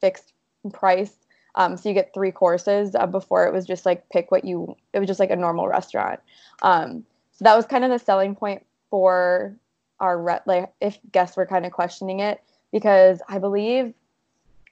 fixed 0.00 0.34
price. 0.72 1.16
Um, 1.54 1.76
so 1.76 1.88
you 1.88 1.94
get 1.94 2.12
three 2.14 2.30
courses. 2.30 2.94
Uh, 2.94 3.06
before 3.06 3.46
it 3.46 3.52
was 3.52 3.66
just 3.66 3.86
like 3.86 4.08
pick 4.10 4.30
what 4.30 4.44
you. 4.44 4.76
It 4.92 4.98
was 5.00 5.08
just 5.08 5.18
like 5.18 5.30
a 5.30 5.36
normal 5.36 5.66
restaurant. 5.66 6.20
Um, 6.62 7.04
so 7.32 7.44
that 7.44 7.56
was 7.56 7.66
kind 7.66 7.82
of 7.82 7.90
the 7.90 7.98
selling 7.98 8.36
point 8.36 8.64
for 8.90 9.56
our 9.98 10.20
re- 10.20 10.40
like 10.46 10.72
if 10.80 10.98
guests 11.10 11.36
were 11.36 11.46
kind 11.46 11.64
of 11.64 11.72
questioning 11.72 12.20
it 12.20 12.42
because 12.72 13.20
I 13.28 13.38
believe 13.38 13.94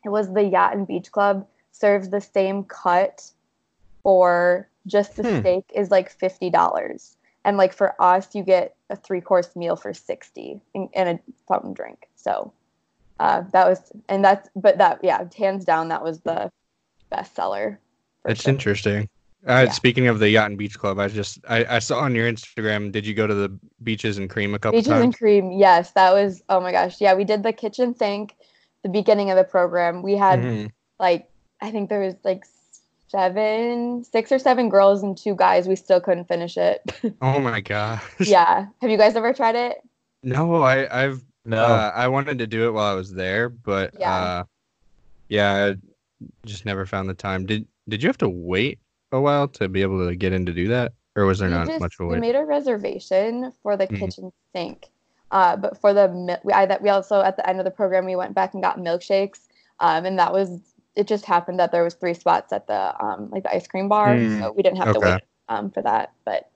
it 0.04 0.08
was 0.10 0.32
the 0.32 0.44
Yacht 0.44 0.76
and 0.76 0.86
Beach 0.86 1.10
Club 1.10 1.46
serves 1.72 2.10
the 2.10 2.20
same 2.20 2.64
cut 2.64 3.30
for 4.02 4.68
just 4.86 5.16
the 5.16 5.24
Hmm. 5.24 5.40
steak 5.40 5.64
is 5.74 5.90
like 5.90 6.10
fifty 6.10 6.50
dollars, 6.50 7.16
and 7.48 7.56
like 7.56 7.72
for 7.72 7.94
us, 7.98 8.34
you 8.34 8.42
get 8.42 8.76
a 8.90 8.96
three 8.96 9.22
course 9.22 9.56
meal 9.56 9.74
for 9.74 9.94
sixty 9.94 10.60
and, 10.74 10.90
and 10.94 11.08
a 11.08 11.20
fountain 11.48 11.72
drink. 11.72 12.06
So 12.14 12.52
uh, 13.18 13.40
that 13.52 13.66
was 13.66 13.90
and 14.10 14.22
that's 14.22 14.50
but 14.54 14.76
that 14.76 15.00
yeah, 15.02 15.24
hands 15.36 15.64
down 15.64 15.88
that 15.88 16.04
was 16.04 16.20
the 16.20 16.50
best 17.08 17.34
seller. 17.34 17.80
That's 18.26 18.42
sure. 18.42 18.52
interesting. 18.52 19.08
Uh, 19.46 19.64
Yeah. 19.64 19.70
Speaking 19.70 20.08
of 20.08 20.18
the 20.18 20.28
yacht 20.28 20.50
and 20.50 20.58
beach 20.58 20.78
club, 20.78 20.98
I 20.98 21.08
just 21.08 21.38
I, 21.48 21.64
I 21.76 21.78
saw 21.78 22.00
on 22.00 22.14
your 22.14 22.30
Instagram. 22.30 22.92
Did 22.92 23.06
you 23.06 23.14
go 23.14 23.26
to 23.26 23.34
the 23.34 23.58
beaches 23.82 24.18
and 24.18 24.28
cream 24.28 24.52
a 24.52 24.58
couple 24.58 24.78
Beaches 24.78 24.90
times? 24.92 25.04
and 25.04 25.16
cream, 25.16 25.50
yes, 25.52 25.92
that 25.92 26.12
was 26.12 26.42
oh 26.50 26.60
my 26.60 26.70
gosh, 26.70 27.00
yeah. 27.00 27.14
We 27.14 27.24
did 27.24 27.42
the 27.42 27.54
kitchen 27.54 27.94
sink, 27.94 28.34
the 28.82 28.90
beginning 28.90 29.30
of 29.30 29.38
the 29.38 29.44
program. 29.44 30.02
We 30.02 30.16
had 30.16 30.40
Mhm. 30.40 30.70
like 31.00 31.30
I 31.62 31.70
think 31.70 31.88
there 31.88 32.00
was 32.00 32.16
like 32.24 32.44
seven, 33.08 34.04
six 34.04 34.30
or 34.32 34.38
seven 34.38 34.68
girls 34.68 35.02
and 35.02 35.16
two 35.16 35.34
guys. 35.34 35.66
We 35.66 35.76
still 35.76 36.00
couldn't 36.00 36.26
finish 36.28 36.56
it. 36.56 36.82
Oh 37.22 37.40
my 37.40 37.60
gosh. 37.60 38.02
yeah, 38.20 38.66
have 38.80 38.90
you 38.90 38.96
guys 38.98 39.16
ever 39.16 39.32
tried 39.32 39.56
it? 39.56 39.78
No, 40.22 40.62
I 40.62 41.04
I've 41.04 41.24
No. 41.44 41.64
uh, 41.64 41.92
I 41.94 42.08
wanted 42.08 42.38
to 42.38 42.46
do 42.46 42.66
it 42.68 42.72
while 42.72 42.90
I 42.92 42.94
was 42.94 43.12
there, 43.12 43.48
but 43.48 43.94
Yeah. 43.98 44.14
uh, 44.14 44.44
yeah, 45.28 45.72
I 45.72 45.76
just 46.46 46.64
never 46.66 46.86
found 46.86 47.08
the 47.08 47.14
time. 47.14 47.46
Did 47.46 47.66
Did 47.88 48.02
you 48.02 48.08
have 48.08 48.18
to 48.18 48.28
wait 48.28 48.78
a 49.12 49.20
while 49.20 49.48
to 49.48 49.68
be 49.68 49.82
able 49.82 50.06
to 50.06 50.14
get 50.14 50.32
in 50.32 50.44
to 50.46 50.52
do 50.52 50.68
that, 50.68 50.92
or 51.16 51.24
was 51.24 51.38
there 51.38 51.48
we 51.48 51.54
not 51.54 51.66
just- 51.66 51.80
much 51.80 51.94
of 51.98 52.06
a 52.06 52.08
we 52.08 52.20
made 52.20 52.36
a 52.36 52.44
reservation 52.44 53.52
for 53.62 53.76
the 53.76 53.86
Mhm. 53.86 53.98
kitchen 53.98 54.32
sink, 54.54 54.88
uh, 55.30 55.56
but 55.56 55.80
for 55.80 55.94
the 55.94 56.38
we, 56.44 56.52
I, 56.52 56.66
that 56.66 56.82
we 56.82 56.90
also 56.90 57.20
at 57.22 57.36
the 57.36 57.48
end 57.48 57.58
of 57.60 57.64
the 57.64 57.70
program 57.70 58.04
we 58.04 58.16
went 58.16 58.34
back 58.34 58.52
and 58.54 58.62
got 58.62 58.78
milkshakes, 58.78 59.46
um, 59.80 60.04
and 60.04 60.18
that 60.18 60.32
was 60.32 60.67
it. 60.98 61.06
Just 61.08 61.24
happened 61.26 61.58
that 61.60 61.72
there 61.72 61.84
was 61.84 61.94
three 61.94 62.14
spots 62.14 62.52
at 62.52 62.66
the 62.66 62.94
um, 63.04 63.30
like 63.30 63.44
the 63.44 63.54
ice 63.54 63.66
cream 63.66 63.88
bar, 63.88 64.24
Mm, 64.24 64.28
so 64.28 64.52
we 64.56 64.62
didn't 64.62 64.78
have 64.78 64.92
to 64.92 65.00
wait 65.00 65.20
um, 65.48 65.70
for 65.70 65.82
that. 65.82 66.12
But 66.24 66.50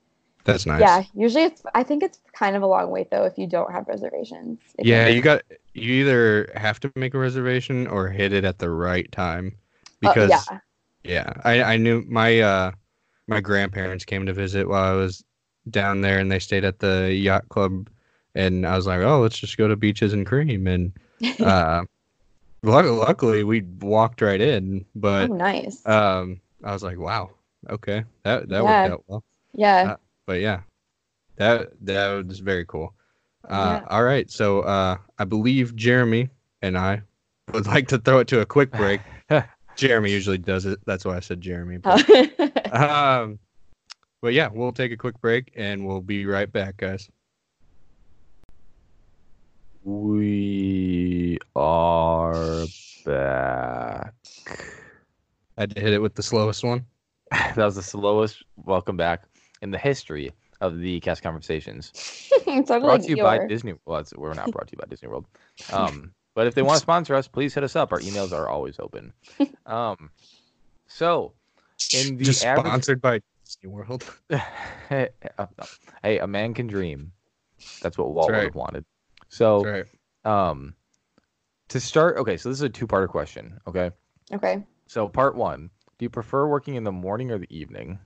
That's 0.44 0.66
nice. 0.66 1.00
yeah, 1.00 1.04
usually 1.14 1.44
it's 1.44 1.62
I 1.74 1.82
think 1.84 2.02
it's 2.02 2.20
kind 2.34 2.56
of 2.56 2.62
a 2.62 2.66
long 2.66 2.90
wait 2.90 3.10
though 3.10 3.24
if 3.24 3.38
you 3.38 3.46
don't 3.46 3.72
have 3.72 3.88
reservations. 3.88 4.60
It 4.78 4.88
Yeah, 4.88 5.06
you 5.06 5.22
got 5.22 5.42
you 5.74 5.92
either 5.94 6.50
have 6.56 6.80
to 6.80 6.92
make 6.96 7.14
a 7.14 7.18
reservation 7.18 7.86
or 7.86 8.08
hit 8.08 8.32
it 8.32 8.44
at 8.44 8.58
the 8.58 8.70
right 8.70 9.10
time 9.12 9.56
uh, 10.04 10.14
because 10.14 10.50
yeah, 10.50 10.60
yeah, 11.04 11.32
I 11.44 11.62
I 11.74 11.76
knew 11.76 12.02
my 12.08 12.40
uh 12.40 12.72
my 13.28 13.40
grandparents 13.40 14.04
came 14.04 14.26
to 14.26 14.32
visit 14.32 14.68
while 14.68 14.84
I 14.92 14.96
was 14.96 15.24
down 15.70 16.00
there 16.02 16.18
and 16.20 16.30
they 16.32 16.38
stayed 16.40 16.64
at 16.64 16.80
the 16.80 17.14
yacht 17.14 17.48
club 17.50 17.90
and 18.34 18.66
I 18.66 18.76
was 18.76 18.86
like, 18.86 19.00
"Oh, 19.02 19.20
let's 19.20 19.38
just 19.38 19.56
go 19.58 19.68
to 19.68 19.76
beaches 19.76 20.12
and 20.12 20.26
cream." 20.26 20.66
And 20.66 20.92
uh 21.40 21.84
luckily 22.62 23.44
we 23.44 23.62
walked 23.80 24.20
right 24.22 24.40
in, 24.40 24.84
oh, 24.84 24.88
but 24.94 25.30
nice. 25.30 25.84
um 25.86 26.40
I 26.64 26.72
was 26.72 26.82
like, 26.82 26.98
"Wow. 26.98 27.30
Okay. 27.68 28.04
That 28.22 28.48
that 28.48 28.62
Yeah. 28.62 28.82
worked 28.82 28.92
out 28.92 29.04
well." 29.06 29.24
yeah. 29.52 29.92
uh, 29.92 29.96
But 30.26 30.40
yeah. 30.40 30.60
That 31.36 31.70
that 31.84 32.26
was 32.26 32.38
very 32.40 32.64
cool. 32.66 32.94
Uh, 33.48 33.80
Yeah. 33.80 33.86
All 33.88 34.04
right, 34.04 34.30
so 34.30 34.60
uh, 34.60 34.98
I 35.18 35.24
believe 35.24 35.74
Jeremy 35.74 36.28
and 36.60 36.78
I 36.78 37.02
would 37.52 37.66
like 37.66 37.88
to 37.88 37.98
throw 37.98 38.18
it 38.20 38.28
to 38.28 38.40
a 38.40 38.46
quick 38.46 38.70
break. 38.70 39.00
Jeremy 39.76 40.12
usually 40.12 40.38
does 40.38 40.66
it. 40.66 40.78
That's 40.86 41.04
why 41.04 41.16
I 41.16 41.20
said 41.20 41.40
Jeremy. 41.40 41.78
But, 41.78 42.08
um, 42.72 43.38
but 44.20 44.34
yeah, 44.34 44.48
we'll 44.52 44.72
take 44.72 44.92
a 44.92 44.96
quick 44.96 45.20
break 45.20 45.52
and 45.56 45.84
we'll 45.86 46.02
be 46.02 46.26
right 46.26 46.50
back, 46.52 46.76
guys. 46.76 47.10
We 49.84 51.38
are 51.56 52.66
back. 53.04 54.14
I 55.58 55.60
had 55.62 55.74
to 55.74 55.80
hit 55.80 55.92
it 55.92 56.00
with 56.00 56.14
the 56.14 56.22
slowest 56.22 56.62
one. 56.62 56.86
that 57.32 57.56
was 57.56 57.74
the 57.74 57.82
slowest 57.82 58.44
welcome 58.64 58.96
back 58.96 59.24
in 59.60 59.72
the 59.72 59.78
history 59.78 60.30
of 60.60 60.78
the 60.78 61.00
cast 61.00 61.24
conversations. 61.24 62.30
Brought 62.44 62.80
like 62.80 63.02
to 63.02 63.08
you 63.08 63.16
by. 63.16 63.44
Disney. 63.48 63.74
Well, 63.84 64.04
we're 64.14 64.34
not 64.34 64.52
brought 64.52 64.68
to 64.68 64.72
you 64.72 64.78
by 64.78 64.86
Disney 64.88 65.08
World. 65.08 65.26
Um, 65.72 66.12
but 66.34 66.46
if 66.46 66.54
they 66.54 66.62
want 66.62 66.76
to 66.76 66.82
sponsor 66.82 67.14
us, 67.16 67.26
please 67.26 67.52
hit 67.52 67.64
us 67.64 67.74
up. 67.74 67.92
Our 67.92 68.00
emails 68.00 68.32
are 68.32 68.48
always 68.48 68.76
open. 68.78 69.12
Um, 69.66 70.10
so 70.86 71.32
in 71.92 72.16
the 72.16 72.24
Just 72.24 72.44
average, 72.44 72.66
sponsored 72.66 73.02
by 73.02 73.20
Disney 73.44 73.68
World. 73.68 74.04
hey, 74.88 75.08
a 76.04 76.26
man 76.26 76.54
can 76.54 76.68
dream. 76.68 77.12
That's 77.82 77.98
what 77.98 78.12
Walt 78.12 78.30
would 78.30 78.36
right. 78.36 78.44
have 78.44 78.54
wanted. 78.54 78.84
So, 79.32 79.64
right. 79.64 79.86
um, 80.24 80.74
to 81.68 81.80
start, 81.80 82.18
okay, 82.18 82.36
so 82.36 82.50
this 82.50 82.58
is 82.58 82.62
a 82.62 82.68
two-parter 82.68 83.08
question. 83.08 83.58
Okay, 83.66 83.90
Okay, 84.32 84.62
so 84.86 85.08
part 85.08 85.34
one: 85.34 85.70
Do 85.98 86.04
you 86.04 86.10
prefer 86.10 86.46
working 86.46 86.74
in 86.74 86.84
the 86.84 86.92
morning 86.92 87.30
or 87.30 87.38
the 87.38 87.54
evening? 87.56 87.98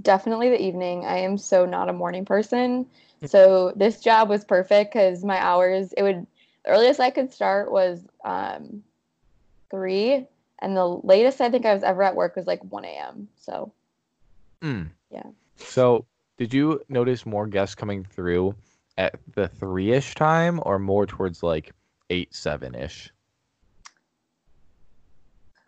definitely 0.00 0.48
the 0.48 0.62
evening. 0.62 1.04
I 1.04 1.18
am 1.18 1.36
so 1.36 1.66
not 1.66 1.88
a 1.88 1.92
morning 1.92 2.24
person. 2.24 2.86
So 3.24 3.72
this 3.74 4.00
job 4.00 4.28
was 4.28 4.44
perfect 4.44 4.92
because 4.92 5.24
my 5.24 5.42
hours, 5.42 5.92
it 5.96 6.02
would, 6.04 6.24
the 6.64 6.70
earliest 6.70 7.00
I 7.00 7.10
could 7.10 7.32
start 7.32 7.72
was 7.72 8.06
um, 8.24 8.84
three, 9.72 10.24
and 10.60 10.76
the 10.76 10.86
latest 10.86 11.40
I 11.40 11.50
think 11.50 11.66
I 11.66 11.74
was 11.74 11.82
ever 11.82 12.04
at 12.04 12.14
work 12.14 12.36
was 12.36 12.46
like 12.46 12.62
1 12.62 12.84
a.m. 12.84 13.28
So 13.36 13.72
Mm. 14.62 14.90
Yeah. 15.10 15.22
So, 15.56 16.06
did 16.36 16.52
you 16.54 16.80
notice 16.88 17.26
more 17.26 17.46
guests 17.46 17.74
coming 17.74 18.04
through 18.04 18.54
at 18.98 19.14
the 19.34 19.48
three-ish 19.48 20.14
time, 20.14 20.60
or 20.66 20.78
more 20.78 21.06
towards 21.06 21.42
like 21.42 21.72
eight, 22.10 22.34
seven-ish? 22.34 23.10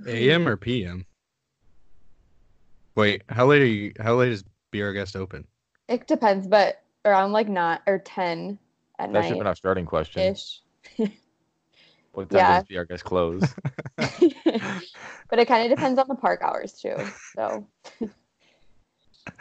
AM 0.07 0.47
or 0.49 0.57
PM? 0.57 1.07
Wait, 2.97 3.23
how 3.29 3.47
late 3.47 3.63
are 3.63 3.67
you? 3.67 3.93
How 4.01 4.17
late 4.17 4.33
is 4.33 4.45
Be 4.73 4.83
Our 4.83 4.93
Guest 4.93 5.17
open? 5.17 5.47
it 5.89 6.07
depends, 6.07 6.47
but 6.47 6.83
around 7.05 7.33
like 7.33 7.49
not 7.49 7.83
or 7.87 7.99
10 7.99 8.59
at 8.99 9.13
That 9.13 9.23
should 9.23 9.31
have 9.31 9.39
been 9.39 9.47
night 9.47 9.51
our 9.51 9.55
starting 9.57 9.87
question. 9.87 10.33
ish. 10.35 10.61
What 12.13 12.29
time 12.29 12.39
Yeah. 12.41 12.59
does 12.59 12.65
Be 12.65 12.77
Our 12.77 12.85
Guest 12.85 13.05
close? 13.05 13.55
but 13.99 15.39
it 15.39 15.47
kind 15.47 15.71
of 15.71 15.79
depends 15.79 15.99
on 15.99 16.09
the 16.09 16.17
park 16.17 16.43
hours 16.43 16.73
too. 16.73 16.97
So 17.37 17.67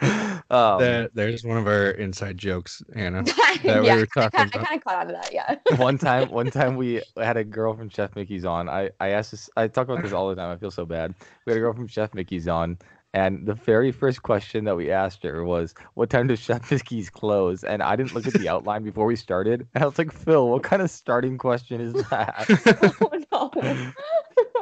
um, 0.50 0.80
That 0.80 1.10
there's 1.14 1.44
one 1.44 1.58
of 1.58 1.66
our 1.66 1.90
inside 1.90 2.38
jokes, 2.38 2.82
Hannah. 2.94 3.24
That 3.62 3.82
we 3.82 3.90
were 3.90 4.06
talking 4.06 4.40
I 4.40 4.44
about. 4.44 4.64
kind 4.64 4.78
of 4.78 4.84
caught 4.84 4.96
on 4.96 5.06
to 5.08 5.12
that. 5.12 5.32
Yeah. 5.32 5.56
one 5.76 5.98
time 5.98 6.30
one 6.30 6.50
time 6.50 6.76
we 6.76 7.02
had 7.16 7.36
a 7.36 7.44
girl 7.44 7.74
from 7.74 7.88
chef 7.88 8.14
mickey's 8.16 8.44
on 8.44 8.68
i 8.68 8.90
i 9.00 9.08
asked 9.10 9.32
this 9.32 9.50
i 9.56 9.68
talk 9.68 9.88
about 9.88 10.02
this 10.02 10.12
all 10.12 10.28
the 10.28 10.34
time 10.36 10.50
i 10.50 10.56
feel 10.56 10.70
so 10.70 10.86
bad 10.86 11.14
we 11.44 11.50
had 11.50 11.58
a 11.58 11.60
girl 11.60 11.72
from 11.72 11.86
chef 11.86 12.14
mickey's 12.14 12.48
on 12.48 12.78
and 13.12 13.46
the 13.46 13.54
very 13.54 13.90
first 13.92 14.22
question 14.22 14.64
that 14.64 14.76
we 14.76 14.90
asked 14.90 15.22
her 15.24 15.44
was 15.44 15.74
what 15.94 16.08
time 16.10 16.26
does 16.28 16.38
chef 16.38 16.70
mickey's 16.70 17.10
close 17.10 17.64
and 17.64 17.82
i 17.82 17.96
didn't 17.96 18.14
look 18.14 18.26
at 18.26 18.32
the 18.34 18.48
outline 18.48 18.82
before 18.82 19.06
we 19.06 19.16
started 19.16 19.66
and 19.74 19.84
i 19.84 19.86
was 19.86 19.98
like 19.98 20.12
phil 20.12 20.48
what 20.48 20.62
kind 20.62 20.80
of 20.80 20.90
starting 20.90 21.36
question 21.36 21.80
is 21.80 21.92
that 22.08 22.46
oh 23.00 23.50
no. 23.62 23.92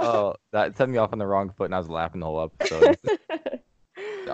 oh 0.00 0.34
that 0.52 0.76
set 0.76 0.88
me 0.88 0.98
off 0.98 1.12
on 1.12 1.18
the 1.18 1.26
wrong 1.26 1.50
foot 1.50 1.66
and 1.66 1.74
i 1.74 1.78
was 1.78 1.88
laughing 1.88 2.20
the 2.20 2.26
whole 2.26 2.42
episode 2.42 2.98
that 3.04 3.17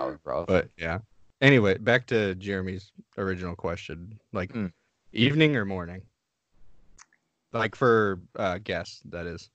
was 0.03 0.17
rough 0.23 0.47
But 0.47 0.69
yeah. 0.77 0.99
Anyway, 1.41 1.77
back 1.77 2.07
to 2.07 2.33
Jeremy's 2.35 2.91
original 3.17 3.55
question. 3.55 4.19
Like 4.33 4.51
Mm. 4.53 4.71
evening 5.13 5.55
or 5.55 5.65
morning? 5.65 6.01
Like 7.53 7.75
for 7.75 8.21
uh 8.35 8.57
guests, 8.59 9.01
that 9.09 9.25
is. 9.27 9.49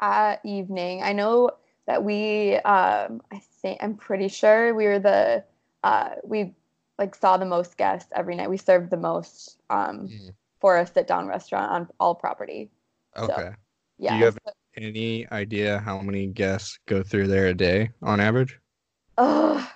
uh, 0.00 0.36
evening. 0.44 1.02
I 1.02 1.12
know 1.14 1.50
that 1.86 2.02
we, 2.04 2.56
um, 2.56 3.22
I 3.32 3.38
think, 3.62 3.78
I'm 3.82 3.94
pretty 3.96 4.28
sure 4.28 4.74
we 4.74 4.84
were 4.86 4.98
the, 4.98 5.42
uh, 5.84 6.10
we 6.24 6.52
like 6.98 7.14
saw 7.14 7.36
the 7.38 7.46
most 7.46 7.76
guests 7.78 8.10
every 8.14 8.34
night. 8.36 8.50
We 8.50 8.58
served 8.58 8.90
the 8.90 8.96
most 8.98 9.58
um, 9.70 10.08
Mhm. 10.08 10.30
for 10.60 10.76
a 10.78 10.86
sit 10.86 11.06
down 11.06 11.26
restaurant 11.28 11.70
on 11.70 11.88
all 12.00 12.14
property. 12.14 12.70
Okay. 13.16 13.50
Yeah. 13.98 14.10
Do 14.12 14.18
you 14.18 14.24
have- 14.26 14.38
so- 14.44 14.52
Any 14.76 15.26
idea 15.32 15.78
how 15.78 16.00
many 16.02 16.26
guests 16.26 16.78
go 16.86 17.02
through 17.02 17.28
there 17.28 17.46
a 17.46 17.54
day 17.54 17.90
on 18.02 18.20
average? 18.20 18.58
Ugh. 19.18 19.68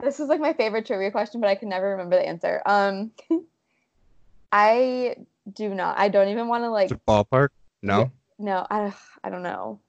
this 0.00 0.20
is 0.20 0.28
like 0.28 0.40
my 0.40 0.52
favorite 0.52 0.86
trivia 0.86 1.10
question, 1.10 1.40
but 1.40 1.50
I 1.50 1.54
can 1.54 1.68
never 1.68 1.90
remember 1.90 2.16
the 2.16 2.26
answer. 2.26 2.62
Um, 2.66 3.12
I 4.52 5.16
do 5.52 5.74
not. 5.74 5.98
I 5.98 6.08
don't 6.08 6.28
even 6.28 6.48
want 6.48 6.64
to 6.64 6.70
like. 6.70 6.86
Is 6.86 6.92
it 6.92 7.06
ballpark? 7.06 7.48
No. 7.82 8.10
No, 8.38 8.66
I. 8.70 8.92
I 9.22 9.30
don't 9.30 9.42
know. 9.42 9.80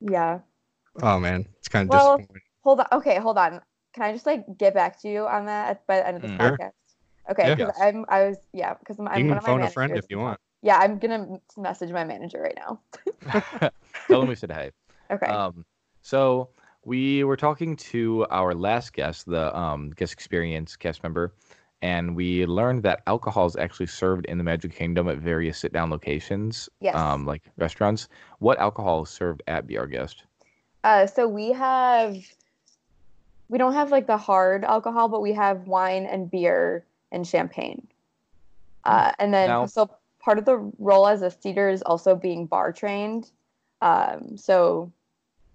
Yeah. 0.00 0.40
Oh 1.02 1.18
man, 1.18 1.46
it's 1.58 1.68
kind 1.68 1.84
of 1.84 1.90
Well, 1.90 2.16
disappointing. 2.18 2.42
Hold 2.64 2.80
on. 2.80 2.86
Okay, 2.92 3.18
hold 3.18 3.38
on. 3.38 3.60
Can 3.94 4.04
I 4.04 4.12
just 4.12 4.26
like 4.26 4.44
get 4.58 4.74
back 4.74 5.00
to 5.02 5.08
you 5.08 5.26
on 5.26 5.46
that 5.46 5.70
at, 5.70 5.86
by 5.86 5.96
the 5.96 6.06
end 6.06 6.16
of 6.16 6.22
this 6.22 6.30
Mm. 6.32 6.40
Sure. 6.40 6.58
podcast? 6.58 6.72
Okay, 7.30 7.48
Yeah. 7.48 7.54
because 7.54 7.74
I'm 7.80 8.04
I 8.08 8.24
was 8.24 8.36
yeah 8.52 8.74
because 8.74 8.98
I'm, 8.98 9.08
I'm 9.08 9.22
you 9.22 9.28
one 9.28 9.34
can 9.34 9.38
of 9.38 9.42
my 9.44 9.48
phone 9.48 9.62
a 9.62 9.70
friend 9.70 9.96
if 9.96 10.06
you 10.10 10.18
want. 10.18 10.40
Yeah, 10.62 10.78
I'm 10.78 10.98
gonna 10.98 11.38
message 11.56 11.90
my 11.90 12.04
manager 12.04 12.40
right 12.40 12.56
now. 12.56 12.80
Tell 14.08 14.20
them 14.20 14.28
we 14.28 14.34
said 14.34 14.52
hey. 14.52 14.70
Okay. 15.10 15.26
Um, 15.26 15.66
so 16.00 16.48
we 16.84 17.24
were 17.24 17.36
talking 17.36 17.76
to 17.76 18.26
our 18.30 18.54
last 18.54 18.92
guest, 18.92 19.26
the 19.26 19.56
um, 19.56 19.90
guest 19.90 20.12
experience 20.12 20.76
cast 20.76 21.02
member, 21.02 21.32
and 21.80 22.14
we 22.14 22.46
learned 22.46 22.82
that 22.84 23.02
alcohol 23.06 23.46
is 23.46 23.56
actually 23.56 23.86
served 23.86 24.26
in 24.26 24.38
the 24.38 24.44
Magic 24.44 24.74
Kingdom 24.74 25.08
at 25.08 25.18
various 25.18 25.58
sit-down 25.58 25.90
locations, 25.90 26.68
yes. 26.80 26.94
um, 26.94 27.26
like 27.26 27.42
restaurants. 27.56 28.08
What 28.38 28.58
alcohol 28.58 29.02
is 29.02 29.10
served 29.10 29.42
at 29.46 29.66
Be 29.66 29.78
Our 29.78 29.86
Guest? 29.86 30.24
Uh, 30.84 31.06
so 31.06 31.28
we 31.28 31.52
have, 31.52 32.16
we 33.48 33.58
don't 33.58 33.74
have 33.74 33.90
like 33.90 34.06
the 34.06 34.16
hard 34.16 34.64
alcohol, 34.64 35.08
but 35.08 35.22
we 35.22 35.32
have 35.32 35.66
wine 35.66 36.06
and 36.06 36.30
beer 36.30 36.84
and 37.10 37.26
champagne. 37.26 37.86
Uh, 38.84 39.12
and 39.18 39.32
then 39.32 39.48
Now- 39.48 39.66
so 39.66 39.90
part 40.20 40.38
of 40.38 40.44
the 40.44 40.56
role 40.78 41.06
as 41.06 41.22
a 41.22 41.30
seater 41.30 41.68
is 41.68 41.82
also 41.82 42.14
being 42.14 42.46
bar 42.46 42.72
trained. 42.72 43.30
Um, 43.80 44.36
so 44.36 44.92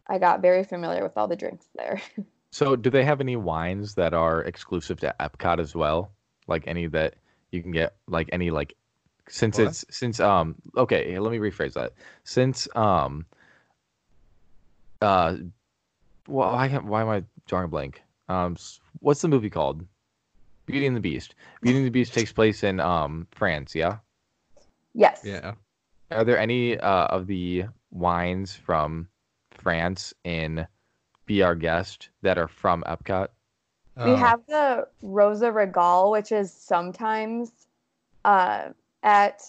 I 0.10 0.18
got 0.20 0.42
very 0.42 0.64
familiar 0.64 1.04
with 1.04 1.18
all 1.18 1.28
the 1.28 1.36
drinks 1.36 1.68
there. 1.76 2.02
So, 2.50 2.78
do 2.78 2.90
they 2.90 3.04
have 3.04 3.20
any 3.20 3.36
wines 3.36 3.94
that 3.96 4.14
are 4.14 4.42
exclusive 4.44 5.00
to 5.02 5.14
Epcot 5.20 5.60
as 5.60 5.76
well? 5.76 6.14
Like 6.48 6.64
any 6.66 6.88
that 6.88 7.16
you 7.52 7.62
can 7.62 7.72
get, 7.72 7.98
like 8.08 8.30
any 8.32 8.50
like, 8.52 8.74
since 9.28 9.58
What? 9.58 9.68
it's 9.68 9.86
since 9.90 10.22
um 10.22 10.56
okay, 10.78 11.20
let 11.20 11.32
me 11.32 11.40
rephrase 11.40 11.74
that. 11.74 11.92
Since 12.24 12.68
um 12.74 13.26
uh, 15.02 15.36
well, 16.28 16.54
why 16.54 16.70
can't- 16.70 16.86
why 16.86 17.02
am 17.02 17.10
I 17.10 17.24
drawing 17.48 17.66
a 17.66 17.68
blank? 17.68 18.02
Um, 18.30 18.56
what's 19.00 19.22
the 19.22 19.28
movie 19.28 19.50
called? 19.50 19.86
Beauty 20.66 20.88
and 20.88 20.96
the 20.96 21.02
Beast. 21.02 21.36
Beauty 21.62 21.78
and 21.80 21.86
the 21.86 21.92
Beast 21.92 22.14
takes 22.14 22.32
place 22.32 22.64
in 22.64 22.80
um 22.80 23.28
France. 23.32 23.76
Yeah. 23.76 23.98
yes. 24.94 25.22
Yeah. 25.24 25.54
Are 26.12 26.24
there 26.24 26.40
any 26.40 26.80
uh, 26.80 27.08
of 27.08 27.28
the 27.28 27.66
wines 27.92 28.56
from 28.56 29.10
France 29.68 30.14
in 30.24 30.66
Be 31.26 31.44
Our 31.44 31.54
Guest 31.54 32.08
that 32.22 32.38
are 32.38 32.48
from 32.48 32.86
Epcot? 32.88 33.28
We 33.98 34.12
Oh, 34.12 34.16
have 34.16 34.40
the 34.48 34.88
Rosa 35.02 35.52
Regale, 35.52 36.10
which 36.10 36.32
is 36.32 36.54
sometimes 36.54 37.52
uh, 38.24 38.70
at 39.04 39.42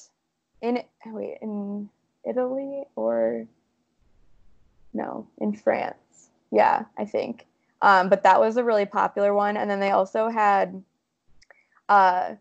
in 0.61 0.83
wait 1.07 1.39
in 1.41 1.89
Italy 2.29 2.83
or 2.97 3.47
no 4.93 5.29
in 5.39 5.53
France. 5.53 6.31
Yeah, 6.51 6.87
I 6.99 7.05
think. 7.05 7.47
Um, 7.81 8.09
but 8.09 8.25
that 8.25 8.41
was 8.41 8.57
a 8.57 8.65
really 8.65 8.87
popular 8.87 9.33
one, 9.33 9.57
and 9.57 9.71
then 9.71 9.79
they 9.79 9.93
also 9.93 10.31
had 10.31 10.83
uh, 11.89 12.35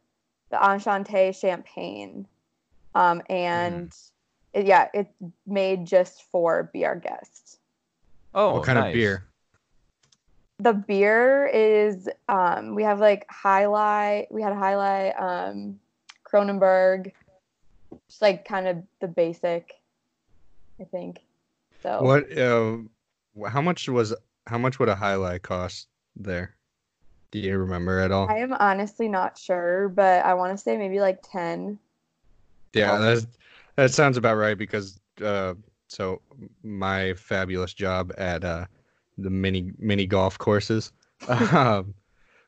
the 0.49 0.57
Enchanté 0.57 1.39
champagne, 1.39 2.25
um, 2.95 3.21
and 3.29 3.95
it, 4.51 4.65
yeah, 4.65 4.87
it's 4.95 5.13
made 5.45 5.85
just 5.85 6.23
for 6.23 6.71
Be 6.73 6.87
Our 6.87 6.95
Guest. 6.95 7.59
Oh, 8.37 8.53
what 8.53 8.63
kind 8.63 8.77
of 8.77 8.93
beer? 8.93 9.23
the 10.59 10.73
beer 10.73 11.45
is 11.47 12.09
um 12.29 12.73
we 12.73 12.83
have 12.83 12.99
like 12.99 13.25
highlight 13.29 14.31
we 14.31 14.41
had 14.41 14.53
highlight 14.53 15.13
um 15.19 15.79
Kronenbourg 16.23 17.11
just 18.07 18.21
like 18.21 18.47
kind 18.47 18.67
of 18.67 18.83
the 18.99 19.07
basic 19.07 19.73
I 20.79 20.85
think 20.85 21.19
so 21.83 22.03
What? 22.03 22.37
Uh, 22.37 22.77
how 23.49 23.61
much 23.61 23.87
was? 23.87 24.13
How 24.47 24.57
much 24.57 24.79
would 24.79 24.89
a 24.89 24.95
highlight 24.95 25.43
cost 25.43 25.87
there? 26.15 26.55
Do 27.31 27.39
you 27.39 27.57
remember 27.57 27.99
at 27.99 28.11
all? 28.11 28.27
I 28.29 28.37
am 28.39 28.53
honestly 28.53 29.07
not 29.07 29.37
sure 29.37 29.89
but 29.89 30.25
I 30.25 30.33
want 30.33 30.57
to 30.57 30.61
say 30.61 30.77
maybe 30.77 30.99
like 30.99 31.19
10 31.31 31.77
Yeah, 32.73 32.97
that's, 32.99 33.27
that 33.75 33.91
sounds 33.91 34.17
about 34.17 34.37
right 34.37 34.57
because 34.57 34.99
uh, 35.23 35.53
so 35.87 36.21
my 36.63 37.13
fabulous 37.13 37.73
job 37.73 38.13
at 38.17 38.43
uh, 38.43 38.65
the 39.17 39.29
mini 39.29 39.71
mini 39.77 40.05
golf 40.05 40.37
courses, 40.37 40.91
um, 41.27 41.93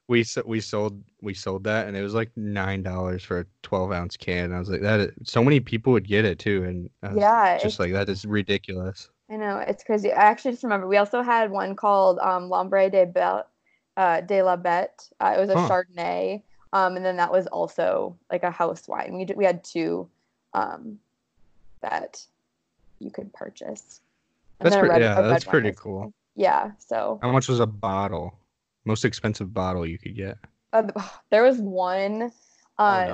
we 0.08 0.25
we 0.45 0.60
sold 0.60 1.04
we 1.21 1.34
sold 1.34 1.63
that 1.65 1.88
and 1.88 1.95
it 1.97 2.02
was 2.04 2.13
like 2.13 2.32
nine 2.36 2.84
dollars 2.84 3.23
for 3.23 3.41
a 3.41 3.45
twelve 3.63 3.91
ounce 3.91 4.17
can. 4.17 4.54
I 4.54 4.60
was 4.60 4.69
like 4.69 4.82
that. 4.82 5.12
So 5.23 5.43
many 5.43 5.60
people 5.60 5.93
would 5.93 6.08
get 6.08 6.25
it 6.25 6.39
too, 6.39 6.63
and 6.63 6.89
yeah 7.10 7.58
just 7.58 7.80
like 7.80 7.93
that 7.93 8.10
is 8.10 8.25
ridiculous. 8.25 9.10
I 9.30 9.36
know 9.38 9.60
it's 9.60 9.84
crazy 9.84 10.12
I 10.12 10.23
actually 10.23 10.52
just 10.52 10.63
remember 10.63 10.88
we 10.88 10.97
also 10.97 11.21
had 11.21 11.52
one 11.52 11.75
called 11.75 12.19
um 12.19 12.49
L'Ombre 12.49 12.89
de 12.89 13.06
Belle 13.06 13.45
uh, 13.97 14.21
de 14.21 14.41
la 14.41 14.58
Bête 14.58 15.12
uh, 15.19 15.34
it 15.38 15.39
was 15.39 15.49
a 15.49 15.56
Huh. 15.56 15.67
Chardonnay 15.67 16.43
um 16.73 16.95
and 16.95 17.06
then 17.06 17.17
that 17.17 17.32
was 17.32 17.47
also 17.47 18.17
like 18.32 18.43
a 18.43 18.52
house 18.52 18.88
wine 18.88 19.15
we, 19.15 19.25
d- 19.25 19.34
we 19.36 19.45
had 19.45 19.63
two 19.63 20.10
um 20.54 20.99
that 21.82 22.25
you 22.99 23.09
could 23.12 23.31
purchase 23.33 24.01
And 24.59 24.65
That's 24.65 24.75
then 24.75 24.83
a 24.85 24.88
pre- 24.88 24.89
red- 24.89 25.01
yeah, 25.01 25.21
that's 25.21 25.45
pretty 25.45 25.69
as 25.69 25.75
well. 25.77 25.83
cool. 26.03 26.13
Yeah, 26.35 26.71
so 26.79 27.19
How 27.21 27.31
much 27.31 27.47
was 27.49 27.59
a 27.59 27.65
bottle? 27.67 28.33
Most 28.85 29.03
expensive 29.05 29.53
bottle 29.53 29.85
you 29.85 29.97
could 29.97 30.15
get. 30.15 30.38
uh, 30.73 30.83
there 31.31 31.43
was 31.43 31.57
one. 31.57 32.31
Oh 32.77 32.83
Uh, 32.85 33.05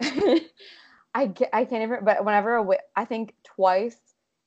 no. 0.00 0.38
I 1.14 1.28
ca- 1.28 1.48
I 1.52 1.64
can't 1.64 1.82
even. 1.82 2.04
But 2.04 2.24
whenever 2.24 2.54
a 2.56 2.62
wa- 2.62 2.76
I 2.96 3.04
think 3.04 3.34
twice 3.44 3.96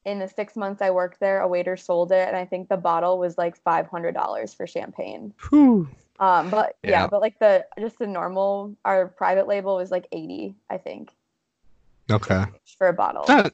in 0.05 0.19
the 0.19 0.27
six 0.27 0.55
months 0.55 0.81
I 0.81 0.89
worked 0.91 1.19
there, 1.19 1.39
a 1.41 1.47
waiter 1.47 1.77
sold 1.77 2.11
it, 2.11 2.27
and 2.27 2.35
I 2.35 2.43
think 2.45 2.67
the 2.69 2.77
bottle 2.77 3.17
was 3.19 3.37
like 3.37 3.55
five 3.63 3.87
hundred 3.87 4.13
dollars 4.13 4.53
for 4.53 4.67
champagne. 4.67 5.33
Whew. 5.49 5.87
Um, 6.19 6.49
but 6.49 6.75
yeah. 6.83 6.89
Yeah. 6.91 7.07
but 7.07 7.21
like 7.21 7.39
the 7.39 7.65
just 7.79 7.99
the 7.99 8.07
normal 8.07 8.75
our 8.83 9.07
private 9.07 9.47
label 9.47 9.75
was 9.75 9.91
like 9.91 10.07
eighty, 10.11 10.55
I 10.69 10.77
think, 10.77 11.11
Okay. 12.11 12.43
for 12.77 12.87
a 12.87 12.93
bottle. 12.93 13.25
Not 13.27 13.53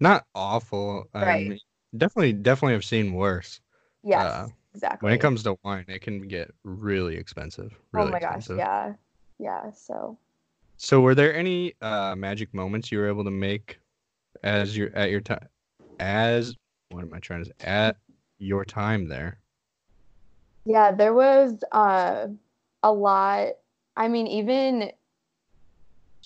not 0.00 0.26
awful. 0.34 1.08
Right. 1.14 1.48
mean, 1.48 1.58
definitely 1.96 2.32
definitely 2.34 2.74
have 2.74 2.84
seen 2.84 3.12
worse. 3.12 3.60
yes, 4.02 4.24
uh, 4.24 4.48
exactly. 4.74 5.06
When 5.06 5.14
it 5.14 5.20
comes 5.20 5.42
to 5.44 5.56
wine, 5.64 5.84
it 5.88 6.00
can 6.02 6.28
get 6.28 6.50
really 6.64 7.16
expensive. 7.16 7.76
Really 7.92 8.08
oh 8.08 8.12
my 8.12 8.20
gosh, 8.20 8.48
yeah, 8.50 8.94
yeah. 9.38 9.70
So 9.72 10.18
So 10.76 11.00
were 11.00 11.14
there 11.14 11.34
any 11.34 11.74
uh 11.80 12.14
magic 12.16 12.54
moments 12.54 12.90
you 12.92 12.98
were 12.98 13.08
able 13.08 13.24
to 13.24 13.30
make 13.30 13.80
as 14.42 14.76
your 14.76 14.90
at 14.94 15.10
your 15.10 15.20
time 15.20 15.48
as 15.98 16.54
what 16.90 17.02
am 17.02 17.12
I 17.12 17.18
trying 17.18 17.44
to 17.44 17.46
say 17.46 17.54
at 17.60 17.96
your 18.38 18.64
time 18.64 19.08
there? 19.08 19.40
Yeah, 20.64 20.92
there 20.92 21.14
was 21.14 21.62
uh, 21.72 22.28
a 22.82 22.92
lot. 22.92 23.54
I 23.96 24.08
mean, 24.08 24.26
even 24.26 24.92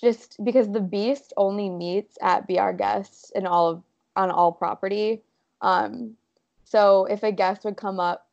just 0.03 0.43
because 0.43 0.69
the 0.69 0.81
beast 0.81 1.33
only 1.37 1.69
meets 1.69 2.17
at 2.21 2.45
Be 2.45 2.59
Our 2.59 2.73
Guest 2.73 3.31
and 3.35 3.47
all 3.47 3.69
of 3.69 3.83
on 4.15 4.29
all 4.29 4.51
property. 4.51 5.21
Um, 5.61 6.15
so 6.65 7.05
if 7.05 7.23
a 7.23 7.31
guest 7.31 7.63
would 7.63 7.77
come 7.77 7.99
up 7.99 8.27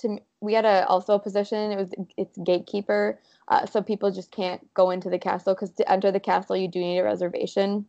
to, 0.00 0.18
we 0.40 0.52
had 0.52 0.64
a 0.64 0.86
also 0.86 1.14
a 1.14 1.18
position. 1.18 1.70
It 1.70 1.76
was 1.76 1.90
it's 2.16 2.36
gatekeeper. 2.44 3.20
Uh, 3.46 3.66
so 3.66 3.80
people 3.80 4.10
just 4.10 4.30
can't 4.32 4.66
go 4.74 4.90
into 4.90 5.08
the 5.08 5.18
castle 5.18 5.54
because 5.54 5.70
to 5.72 5.90
enter 5.90 6.10
the 6.10 6.20
castle 6.20 6.56
you 6.56 6.68
do 6.68 6.80
need 6.80 6.98
a 6.98 7.04
reservation. 7.04 7.86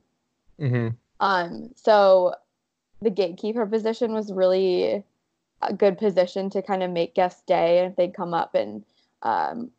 Mm-hmm. 0.59 0.89
Um, 1.19 1.71
so 1.75 2.35
the 3.01 3.09
gatekeeper 3.09 3.65
position 3.65 4.13
was 4.13 4.31
really 4.31 5.03
a 5.61 5.73
good 5.73 5.97
position 5.97 6.49
to 6.51 6.61
kind 6.61 6.83
of 6.83 6.91
make 6.91 7.15
guests 7.15 7.41
day 7.47 7.79
and 7.79 7.89
if 7.89 7.95
they'd 7.95 8.13
come 8.13 8.33
up 8.33 8.53
and 8.55 8.83
um 9.23 9.71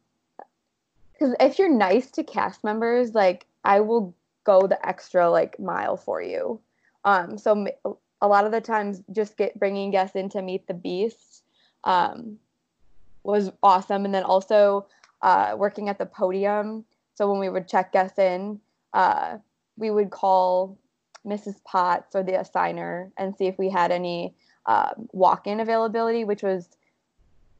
because 1.18 1.34
if 1.40 1.58
you're 1.58 1.72
nice 1.72 2.10
to 2.10 2.22
cast 2.22 2.64
members 2.64 3.14
like 3.14 3.46
i 3.64 3.80
will 3.80 4.14
go 4.44 4.66
the 4.66 4.86
extra 4.86 5.28
like 5.30 5.58
mile 5.58 5.96
for 5.96 6.22
you 6.22 6.60
um 7.04 7.36
so 7.38 7.66
a 8.20 8.28
lot 8.28 8.44
of 8.44 8.52
the 8.52 8.60
times 8.60 9.02
just 9.12 9.36
get 9.36 9.58
bringing 9.58 9.90
guests 9.90 10.16
in 10.16 10.28
to 10.28 10.42
meet 10.42 10.66
the 10.66 10.74
beast 10.74 11.42
um 11.84 12.38
was 13.22 13.50
awesome 13.62 14.04
and 14.04 14.14
then 14.14 14.22
also 14.22 14.86
uh 15.22 15.54
working 15.56 15.88
at 15.88 15.98
the 15.98 16.06
podium 16.06 16.84
so 17.14 17.30
when 17.30 17.40
we 17.40 17.48
would 17.48 17.68
check 17.68 17.92
guests 17.92 18.18
in 18.18 18.60
uh 18.92 19.36
we 19.76 19.90
would 19.90 20.10
call 20.10 20.78
Mrs. 21.26 21.62
Potts 21.64 22.14
or 22.14 22.22
the 22.22 22.32
assigner 22.32 23.10
and 23.18 23.36
see 23.36 23.46
if 23.46 23.58
we 23.58 23.68
had 23.68 23.90
any 23.90 24.34
um, 24.66 25.08
walk-in 25.12 25.60
availability, 25.60 26.24
which 26.24 26.42
was 26.42 26.68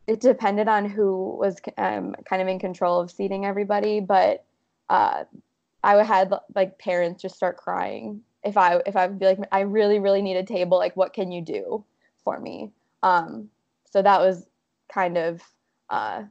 it 0.07 0.21
depended 0.21 0.69
on 0.69 0.89
who 0.89 1.37
was 1.39 1.57
um, 1.79 2.15
kind 2.25 2.41
of 2.41 2.49
in 2.49 2.59
control 2.59 3.01
of 3.01 3.11
seating 3.11 3.45
everybody. 3.45 4.01
But 4.01 4.45
uh, 4.89 5.25
I 5.83 5.97
would 5.97 6.07
had 6.07 6.33
like 6.55 6.79
parents 6.79 7.23
just 7.23 7.37
start 7.37 7.57
crying 7.57 8.23
if 8.45 8.57
I 8.57 8.81
if 8.87 8.97
I 8.97 9.07
would 9.07 9.19
be 9.19 9.27
like 9.27 9.39
I 9.51 9.61
really 9.61 9.99
really 9.99 10.23
need 10.23 10.37
a 10.37 10.45
table. 10.45 10.79
Like 10.79 10.97
what 10.97 11.13
can 11.13 11.33
you 11.33 11.43
do 11.43 11.85
for 12.25 12.39
me? 12.39 12.73
Um, 13.03 13.51
so 13.91 14.03
that 14.03 14.21
was 14.21 14.47
kind 14.93 15.19
of 15.19 15.43
uh, 15.91 16.23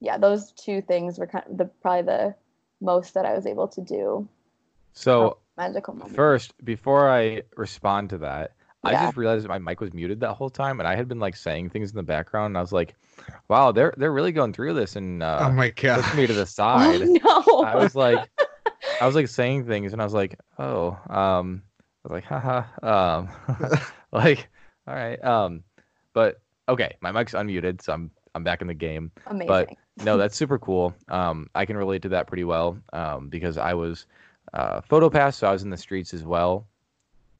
yeah. 0.00 0.18
Those 0.18 0.52
two 0.52 0.82
things 0.82 1.18
were 1.18 1.26
kind 1.26 1.44
of 1.50 1.56
the 1.56 1.64
probably 1.64 2.02
the 2.02 2.34
most 2.80 3.14
that 3.14 3.24
I 3.24 3.34
was 3.34 3.46
able 3.46 3.68
to 3.68 3.80
do 3.80 4.28
So 4.92 5.38
magical 5.56 5.94
moment. 5.94 6.14
first, 6.14 6.52
before 6.64 7.10
I 7.10 7.42
respond 7.56 8.10
to 8.10 8.18
that, 8.18 8.52
I 8.86 8.92
Yeah. 8.92 9.06
just 9.06 9.16
realized 9.16 9.44
that 9.44 9.48
my 9.48 9.58
mic 9.58 9.80
was 9.80 9.92
muted 9.92 10.20
that 10.20 10.34
whole 10.34 10.50
time, 10.50 10.80
and 10.80 10.88
I 10.88 10.96
had 10.96 11.08
been 11.08 11.18
like 11.20 11.36
saying 11.36 11.70
things 11.70 11.90
in 11.90 11.96
the 11.96 12.02
background, 12.02 12.52
and 12.52 12.58
I 12.58 12.60
was 12.60 12.72
like, 12.72 12.94
"Wow, 13.48 13.72
they're 13.72 13.94
they're 13.96 14.12
really 14.12 14.32
going 14.32 14.52
through 14.52 14.74
this," 14.74 14.96
and 14.96 15.22
uh, 15.22 15.38
oh 15.42 15.50
my 15.52 15.70
god. 15.70 16.02
pushed 16.02 16.14
me 16.16 16.26
to 16.26 16.32
the 16.34 16.46
side. 16.46 17.02
Oh 17.02 17.44
no. 17.54 17.64
I 17.64 17.76
was 17.76 17.94
like, 17.94 18.28
I 19.00 19.06
was 19.06 19.14
like 19.14 19.28
saying 19.28 19.66
things, 19.66 19.92
and 19.92 20.00
I 20.00 20.04
was 20.04 20.14
like, 20.14 20.38
"Oh," 20.58 20.98
um, 21.10 21.62
I 22.04 22.08
was 22.08 22.12
like, 22.12 22.24
"Haha," 22.24 22.62
um, 23.18 23.28
like, 24.12 24.48
all 24.86 24.94
right, 24.94 25.22
um, 25.24 25.62
but 26.12 26.40
okay, 26.68 26.96
my 27.00 27.12
mic's 27.12 27.32
unmuted, 27.34 27.82
so 27.82 27.92
I'm 27.92 28.10
I'm 28.34 28.44
back 28.44 28.60
in 28.60 28.68
the 28.68 28.74
game. 28.74 29.10
Amazing. 29.26 29.46
but- 29.48 30.04
No, 30.04 30.16
that's 30.18 30.36
super 30.36 30.58
cool. 30.58 30.94
Um, 31.08 31.48
I 31.54 31.64
can 31.64 31.76
relate 31.76 32.02
to 32.02 32.08
that 32.10 32.26
pretty 32.26 32.44
well 32.44 32.78
um, 32.92 33.28
because 33.30 33.56
I 33.56 33.72
was 33.74 34.06
uh, 34.52 34.80
photo 34.82 35.08
pass, 35.08 35.36
so 35.38 35.46
I 35.48 35.52
was 35.52 35.62
in 35.62 35.70
the 35.70 35.76
streets 35.76 36.12
as 36.14 36.22
well, 36.24 36.66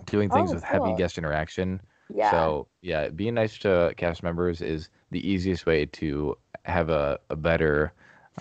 doing 0.05 0.29
things 0.31 0.51
Oh, 0.51 0.55
with 0.55 0.63
heavy 0.63 0.95
guest 0.95 1.19
interaction. 1.19 1.81
yeah. 2.15 2.31
So 2.31 2.69
yeah, 2.83 3.09
being 3.09 3.35
nice 3.35 3.59
to 3.59 3.95
cast 3.97 4.23
members 4.23 4.61
is 4.61 4.89
the 5.11 5.27
easiest 5.27 5.67
way 5.67 5.87
to 5.87 6.37
have 6.65 6.91
a, 6.91 7.19
a 7.31 7.37
better 7.37 7.93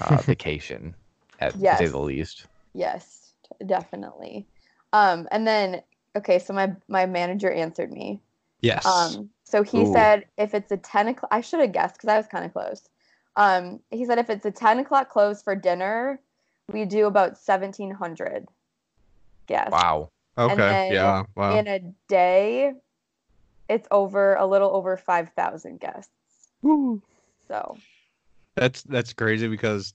uh, 0.02 0.18
vacation, 0.22 0.96
at 1.40 1.54
to 1.54 1.76
say 1.78 1.88
the 1.88 2.00
least. 2.00 2.48
Yes, 2.74 3.32
definitely. 3.66 4.46
Um, 4.94 5.28
and 5.32 5.48
then 5.48 5.82
okay, 6.16 6.40
so 6.40 6.54
my 6.54 6.76
my 6.88 7.06
manager 7.06 7.52
answered 7.52 7.92
me. 7.92 8.22
yes. 8.62 8.86
Um, 8.86 9.30
so 9.44 9.64
he 9.64 9.86
Ooh. 9.86 9.94
said 9.94 10.26
if 10.38 10.54
it's 10.54 10.72
a 10.72 10.78
ten 10.78 11.08
o'clock, 11.10 11.30
I 11.32 11.42
should 11.42 11.60
have 11.62 11.72
guessed 11.72 11.96
because 11.96 12.10
I 12.10 12.18
was 12.18 12.28
kind 12.28 12.46
of 12.46 12.54
close. 12.54 12.88
Um, 13.36 13.80
he 13.92 14.06
said 14.06 14.18
if 14.18 14.30
it's 14.30 14.46
a 14.46 14.52
ten 14.52 14.80
o'clock 14.80 15.10
close 15.10 15.42
for 15.42 15.56
dinner, 15.56 16.20
we 16.72 16.86
do 16.86 17.06
about 17.08 17.38
seventeen 17.38 17.92
hundred. 17.92 18.48
Guess. 19.48 19.72
Wow. 19.72 20.10
Okay. 20.38 20.56
then 20.56 20.94
yeah. 20.94 21.24
Wow. 21.36 21.58
In 21.58 21.68
a 21.68 21.80
day, 22.08 22.74
it's 23.70 23.88
over 23.92 24.36
a 24.36 24.46
little 24.46 24.76
over 24.76 24.98
five 24.98 25.30
thousand 25.36 25.80
guests. 25.80 26.12
Woo. 26.62 27.02
So 27.48 27.78
That's 28.56 28.84
that's 28.84 29.14
crazy 29.14 29.48
because 29.48 29.94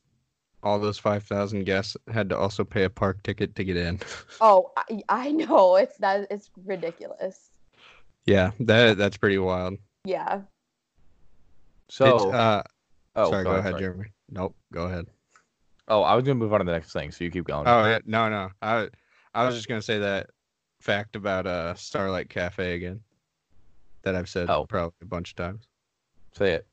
all 0.62 0.79
those 0.79 0.98
five 0.98 1.24
thousand 1.24 1.64
guests 1.64 1.96
had 2.12 2.29
to 2.31 2.37
also 2.37 2.64
pay 2.64 2.85
a 2.85 2.90
park 2.90 3.22
ticket 3.22 3.55
to 3.57 3.64
get 3.64 3.76
in. 3.76 4.00
oh, 4.40 4.72
I, 4.76 5.03
I 5.09 5.33
know 5.33 5.76
it's 5.76 5.96
that 5.98 6.26
it's 6.31 6.50
ridiculous. 6.64 7.50
yeah, 8.26 8.50
that 8.61 8.98
that's 8.98 9.16
pretty 9.16 9.38
wild. 9.38 9.79
Yeah. 10.05 10.42
So, 11.88 12.14
It's, 12.14 12.24
uh, 12.26 12.62
oh, 13.16 13.31
sorry, 13.31 13.44
go, 13.44 13.50
ahead, 13.53 13.72
sorry. 13.72 13.81
Jeremy. 13.83 14.07
Nope, 14.31 14.55
go 14.72 14.85
ahead. 14.85 15.07
Oh, 15.88 16.03
I 16.03 16.14
was 16.14 16.24
gonna 16.24 16.37
move 16.37 16.53
on 16.53 16.61
to 16.61 16.64
the 16.64 16.70
next 16.70 16.92
thing, 16.92 17.11
so 17.11 17.24
you 17.24 17.33
keep 17.33 17.44
going. 17.44 17.66
Oh 17.66 17.85
yeah, 17.85 17.98
no, 18.07 18.29
no. 18.29 18.50
I 18.62 18.88
I 19.34 19.46
was 19.46 19.54
just 19.54 19.68
gonna 19.68 19.82
say 19.82 19.98
that 19.98 20.30
fact 20.80 21.16
about 21.16 21.46
uh 21.46 21.74
Starlight 21.74 22.28
Cafe 22.28 22.74
again. 22.74 23.00
That 24.02 24.14
I've 24.16 24.28
said 24.28 24.48
Oh. 24.48 24.66
probably 24.66 24.94
a 25.02 25.06
bunch 25.06 25.30
of 25.30 25.36
times. 25.36 25.68
Say 26.32 26.52
it. 26.52 26.66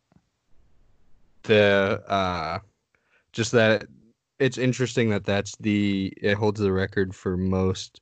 The 1.44 2.04
uh, 2.08 2.60
just 3.34 3.52
that 3.52 3.86
it's 4.40 4.58
interesting 4.58 5.10
that 5.10 5.26
that's 5.26 5.56
the 5.58 6.14
it 6.22 6.36
holds 6.36 6.60
the 6.60 6.72
record 6.72 7.16
for 7.16 7.38
most 7.38 8.02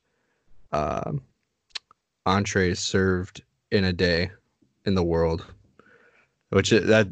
um 0.72 1.22
entrees 2.26 2.80
served 2.80 3.44
in 3.72 3.84
a 3.86 3.94
day 3.94 4.32
in 4.86 4.96
the 4.96 5.04
world, 5.04 5.46
which 6.50 6.72
it, 6.72 6.88
that 6.88 7.08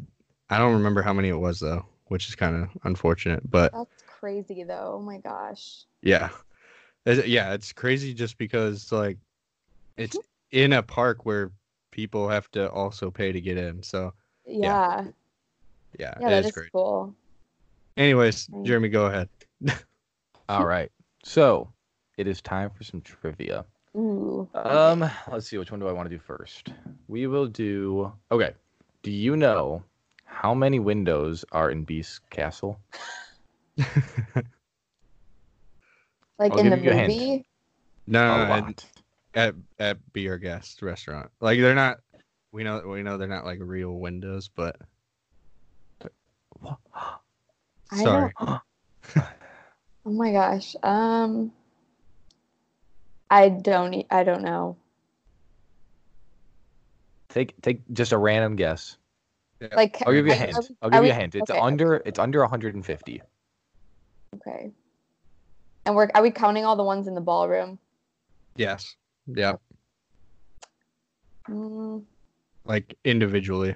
I 0.50 0.58
don't 0.58 0.74
remember 0.74 1.02
how 1.02 1.12
many 1.12 1.28
it 1.28 1.38
was 1.38 1.60
though, 1.60 1.84
which 2.06 2.28
is 2.28 2.34
kind 2.34 2.56
of 2.62 2.68
unfortunate. 2.84 3.48
But 3.48 3.72
That's 3.72 4.02
crazy 4.06 4.64
though. 4.64 4.94
Oh 4.96 5.00
my 5.02 5.18
gosh. 5.18 5.84
Yeah. 6.02 6.30
It's- 7.06 7.26
yeah, 7.26 7.52
it's 7.52 7.72
crazy 7.72 8.14
just 8.14 8.38
because 8.38 8.90
like 8.92 9.18
it's 9.96 10.16
in 10.50 10.72
a 10.72 10.82
park 10.82 11.24
where 11.26 11.52
people 11.90 12.28
have 12.28 12.50
to 12.52 12.70
also 12.70 13.10
pay 13.10 13.30
to 13.32 13.40
get 13.40 13.56
in. 13.58 13.82
So 13.82 14.12
Yeah. 14.46 15.04
yeah, 15.98 16.14
Yeah, 16.20 16.26
it 16.28 16.30
that 16.30 16.38
is 16.40 16.46
is 16.46 16.52
great. 16.52 16.72
cool. 16.72 17.14
Anyways, 17.96 18.48
Jeremy, 18.64 18.88
go 18.88 19.06
ahead. 19.06 19.28
All 20.48 20.66
right. 20.66 20.90
So 21.24 21.72
it 22.16 22.26
is 22.26 22.42
time 22.42 22.70
for 22.70 22.82
some 22.84 23.00
trivia. 23.00 23.64
Ooh. 23.96 24.48
Um, 24.54 25.08
let's 25.30 25.46
see. 25.48 25.58
Which 25.58 25.70
one 25.70 25.78
do 25.78 25.86
I 25.86 25.92
want 25.92 26.08
to 26.10 26.14
do 26.14 26.18
first? 26.18 26.72
We 27.06 27.28
will 27.28 27.46
do. 27.46 28.12
Okay. 28.32 28.52
Do 29.02 29.12
you 29.12 29.36
know 29.36 29.84
how 30.24 30.54
many 30.54 30.80
windows 30.80 31.44
are 31.52 31.70
in 31.70 31.84
Beast 31.84 32.20
Castle? 32.30 32.80
like 36.38 36.52
I'll 36.52 36.58
in 36.58 36.70
the 36.70 36.76
you 36.78 36.92
movie. 36.92 37.46
no, 38.06 38.24
a 38.24 38.38
no, 38.38 38.44
no, 38.44 38.60
lot. 38.62 38.84
at 39.34 39.54
at 39.78 40.12
Be 40.12 40.28
Our 40.28 40.38
Guest 40.38 40.82
restaurant. 40.82 41.30
Like 41.40 41.58
they're 41.58 41.74
not 41.74 41.98
we 42.52 42.64
know 42.64 42.80
we 42.86 43.02
know 43.02 43.18
they're 43.18 43.28
not 43.28 43.44
like 43.44 43.58
real 43.60 43.92
windows, 43.92 44.48
but 44.48 44.76
I 47.90 48.02
sorry. 48.02 48.32
Oh 50.06 50.10
my 50.10 50.32
gosh. 50.32 50.76
Um 50.82 51.50
I 53.30 53.48
don't 53.48 54.04
I 54.10 54.22
don't 54.22 54.42
know. 54.42 54.76
Take 57.30 57.60
take 57.62 57.80
just 57.92 58.12
a 58.12 58.18
random 58.18 58.54
guess. 58.56 58.96
Like 59.74 60.02
I'll 60.06 60.12
give 60.12 60.26
you 60.26 60.32
a 60.32 60.36
I- 60.36 60.38
I 60.38 60.46
hint. 60.46 60.70
I'll 60.82 60.94
I 60.94 60.96
give 60.98 61.04
you 61.06 61.10
a 61.10 61.14
hint. 61.14 61.34
It's 61.34 61.50
okay, 61.50 61.58
under. 61.58 62.02
It's 62.04 62.18
under 62.18 62.40
150. 62.40 63.22
Okay. 64.36 64.70
And 65.86 65.94
we're 65.94 66.08
are 66.14 66.22
we 66.22 66.30
counting 66.30 66.64
all 66.64 66.76
the 66.76 66.84
ones 66.84 67.06
in 67.06 67.14
the 67.14 67.20
ballroom? 67.20 67.78
Yes. 68.56 68.96
Yeah. 69.26 69.54
Mm, 71.48 72.04
Like 72.64 72.96
individually. 73.04 73.74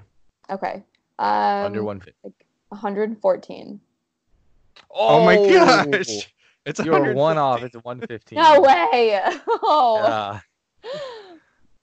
okay. 0.50 0.82
Um 1.18 1.66
under 1.66 1.82
150. 1.82 2.44
114. 2.70 3.80
Oh, 4.90 5.24
my 5.24 5.36
gosh. 5.36 6.32
It's 6.64 6.84
You're 6.84 7.14
one 7.14 7.38
off. 7.38 7.62
It's 7.62 7.74
115. 7.74 8.36
No 8.36 8.60
way. 8.60 9.20
Oh. 9.62 10.02
Yeah, 10.02 10.40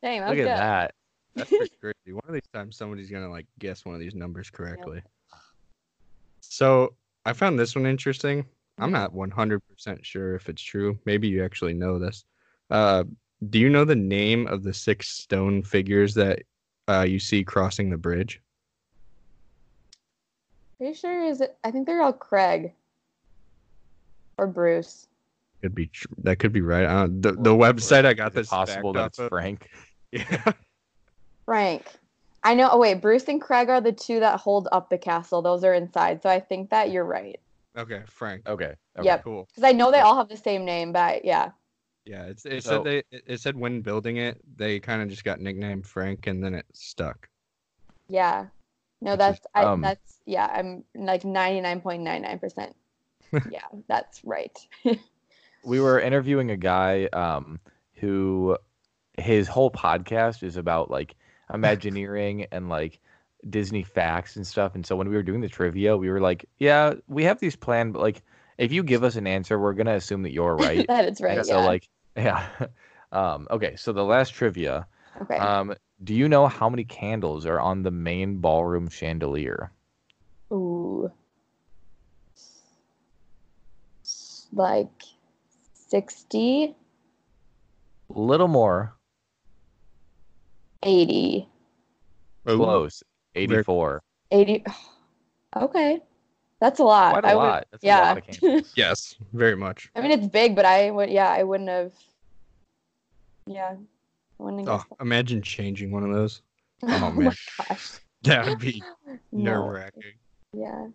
Dang, 0.02 0.22
that 0.22 0.30
look 0.30 0.38
was 0.38 0.48
at 0.48 0.58
that. 0.58 0.94
That's 1.36 1.50
pretty 1.58 1.76
crazy. 1.82 2.14
One 2.14 2.24
of 2.28 2.34
these 2.34 2.48
times, 2.54 2.78
somebody's 2.78 3.10
gonna 3.10 3.30
like 3.30 3.48
guess 3.60 3.86
one 3.86 3.96
of 3.96 4.02
these 4.02 4.16
numbers 4.16 4.50
correctly. 4.50 5.02
So 6.42 6.94
I 7.26 7.34
found 7.34 7.58
this 7.60 7.76
one 7.76 7.86
interesting. 7.86 8.46
I'm 8.78 8.92
not 8.92 9.14
100% 9.14 9.60
sure 10.04 10.36
if 10.36 10.50
it's 10.50 10.62
true. 10.62 11.00
Maybe 11.06 11.28
you 11.28 11.44
actually 11.44 11.74
know 11.74 11.98
this. 11.98 12.26
Uh, 12.70 13.04
do 13.50 13.60
you 13.60 13.70
know 13.70 13.86
the 13.86 13.96
name 13.96 14.48
of 14.48 14.64
the 14.64 14.74
six 14.74 15.10
stone 15.10 15.64
figures 15.64 16.14
that 16.16 16.42
uh, 16.90 17.06
you 17.08 17.20
see 17.20 17.44
crossing 17.44 17.90
the 17.90 17.98
bridge? 17.98 18.42
Pretty 20.78 20.94
sure 20.94 21.24
is 21.26 21.42
it 21.42 21.58
I 21.64 21.72
think 21.72 21.86
they're 21.86 22.02
all 22.02 22.14
Craig. 22.14 22.74
Or 24.38 24.48
Bruce. 24.48 25.08
Could 25.62 25.74
be 25.74 25.88
tr- 25.88 26.08
that 26.24 26.40
could 26.40 26.52
be 26.52 26.62
right. 26.62 26.84
Uh, 26.86 27.08
the 27.08 27.32
the 27.32 27.54
Or- 27.56 27.60
website 27.60 28.06
I 28.06 28.14
got 28.14 28.30
Is 28.32 28.36
this 28.36 28.50
possible 28.50 28.92
backed 28.92 29.16
that 29.18 29.24
it's 29.24 29.26
of- 29.26 29.30
Frank. 29.30 29.70
Yeah. 30.12 30.52
Frank. 31.46 31.86
I 32.44 32.54
know. 32.56 32.70
Oh 32.72 32.78
wait, 32.80 33.02
Bruce 33.02 33.26
and 33.26 33.42
Craig 33.42 33.70
are 33.70 33.82
the 33.82 33.92
two 33.92 34.20
that 34.20 34.40
hold 34.40 34.68
up 34.72 34.90
the 34.90 34.98
castle. 34.98 35.42
Those 35.42 35.64
are 35.64 35.74
inside. 35.74 36.22
So 36.22 36.30
I 36.30 36.40
think 36.40 36.70
that 36.72 36.92
you're 36.92 37.06
right. 37.06 37.40
Okay, 37.78 38.02
Frank. 38.08 38.48
Okay. 38.48 38.74
okay. 38.98 39.06
Yep. 39.06 39.24
Cool. 39.24 39.48
Because 39.48 39.64
I 39.64 39.72
know 39.72 39.92
they 39.92 40.00
all 40.00 40.16
have 40.18 40.30
the 40.30 40.38
same 40.38 40.66
name, 40.66 40.92
but 40.92 41.26
yeah. 41.26 41.52
Yeah, 42.06 42.26
it's, 42.26 42.46
it 42.46 42.64
So- 42.64 42.70
said 42.70 42.84
they 42.84 42.98
it 43.16 43.24
it 43.28 43.42
said 43.42 43.58
when 43.58 43.82
building 43.82 44.18
it, 44.18 44.40
they 44.56 44.80
kind 44.80 45.02
of 45.02 45.10
just 45.10 45.24
got 45.24 45.40
nicknamed 45.40 45.86
Frank, 45.88 46.28
and 46.28 46.44
then 46.44 46.54
it 46.54 46.66
stuck. 46.74 47.28
Yeah. 48.08 48.48
No, 49.02 49.12
Which 49.12 49.20
is, 49.20 49.26
that's 49.26 49.48
I 49.54 49.64
um, 49.64 49.82
that's 49.82 50.20
yeah, 50.26 50.46
I'm 50.46 50.84
like 50.96 51.24
99.99%. 51.24 52.74
yeah, 53.52 53.60
that's 53.88 54.24
right. 54.24 54.58
we 55.66 55.80
were 55.80 56.00
interviewing 56.00 56.52
a 56.52 56.58
guy 56.58 57.06
um, 57.12 57.60
who 57.96 58.58
his 59.18 59.48
whole 59.48 59.72
podcast 59.72 60.44
is 60.44 60.58
about 60.58 60.90
like 60.90 61.16
Imagineering 61.54 62.48
and 62.52 62.70
like 62.70 63.00
Disney 63.50 63.84
facts 63.84 64.36
and 64.36 64.46
stuff. 64.46 64.76
And 64.76 64.86
so 64.86 64.96
when 64.96 65.10
we 65.10 65.16
were 65.16 65.24
doing 65.24 65.42
the 65.42 65.50
trivia, 65.50 65.98
we 65.98 66.10
were 66.10 66.20
like, 66.20 66.46
"Yeah, 66.58 66.96
we 67.08 67.24
have 67.24 67.40
these 67.40 67.56
planned, 67.56 67.94
but 67.94 68.02
like 68.02 68.24
if 68.58 68.72
you 68.72 68.84
give 68.84 69.04
us 69.04 69.16
an 69.16 69.28
answer, 69.28 69.60
we're 69.60 69.74
gonna 69.74 69.96
assume 69.96 70.24
that 70.24 70.32
you're 70.32 70.56
right." 70.56 70.86
that 70.88 71.06
is 71.06 71.22
right. 71.22 71.46
So 71.46 71.60
yeah. 71.60 71.66
like, 71.66 71.90
yeah. 72.16 72.48
um, 73.12 73.48
okay, 73.52 73.76
so 73.76 73.94
the 73.94 74.04
last 74.04 74.34
trivia. 74.34 74.88
okay. 75.22 75.38
Um, 75.38 75.76
do 76.04 76.14
you 76.14 76.28
know 76.28 76.48
how 76.48 76.70
many 76.70 76.84
candles 76.84 77.46
are 77.46 77.60
on 77.60 77.84
the 77.84 77.92
main 77.92 78.38
ballroom 78.38 78.90
chandelier? 78.90 79.72
Ooh. 80.52 81.12
Like 84.54 85.04
60, 85.74 86.76
little 88.10 88.48
more. 88.48 88.96
80, 90.84 91.48
Close. 92.46 93.04
84. 93.36 94.02
80. 94.32 94.64
Okay. 95.58 96.00
That's 96.60 96.80
a 96.80 96.84
lot. 96.84 97.14
Quite 97.14 97.24
a 97.24 97.28
I 97.30 97.36
would- 97.36 97.42
lot. 97.42 97.68
That's 97.72 97.84
a 97.84 97.88
yeah. 97.88 98.00
lot 98.02 98.18
of 98.18 98.28
candles. 98.28 98.74
Yes, 98.76 99.16
very 99.32 99.56
much. 99.56 99.90
I 99.96 100.02
mean, 100.02 100.12
it's 100.12 100.28
big, 100.28 100.54
but 100.54 100.66
I 100.66 100.92
would, 100.92 101.10
yeah, 101.10 101.30
I 101.30 101.44
wouldn't 101.44 101.70
have. 101.70 101.94
Yeah. 103.48 103.76
I 104.40 104.44
wouldn't 104.44 104.68
Oh, 104.68 104.84
imagine 105.00 105.42
changing 105.42 105.92
one 105.92 106.04
of 106.04 106.14
those. 106.14 106.42
oh, 106.84 106.88
oh 106.90 107.12
man. 107.12 107.26
my 107.26 107.36
gosh. 107.70 108.00
That 108.24 108.46
would 108.48 108.60
be 108.60 108.84
nerve 109.32 109.66
wracking. 109.66 110.02
Yeah. 110.52 110.88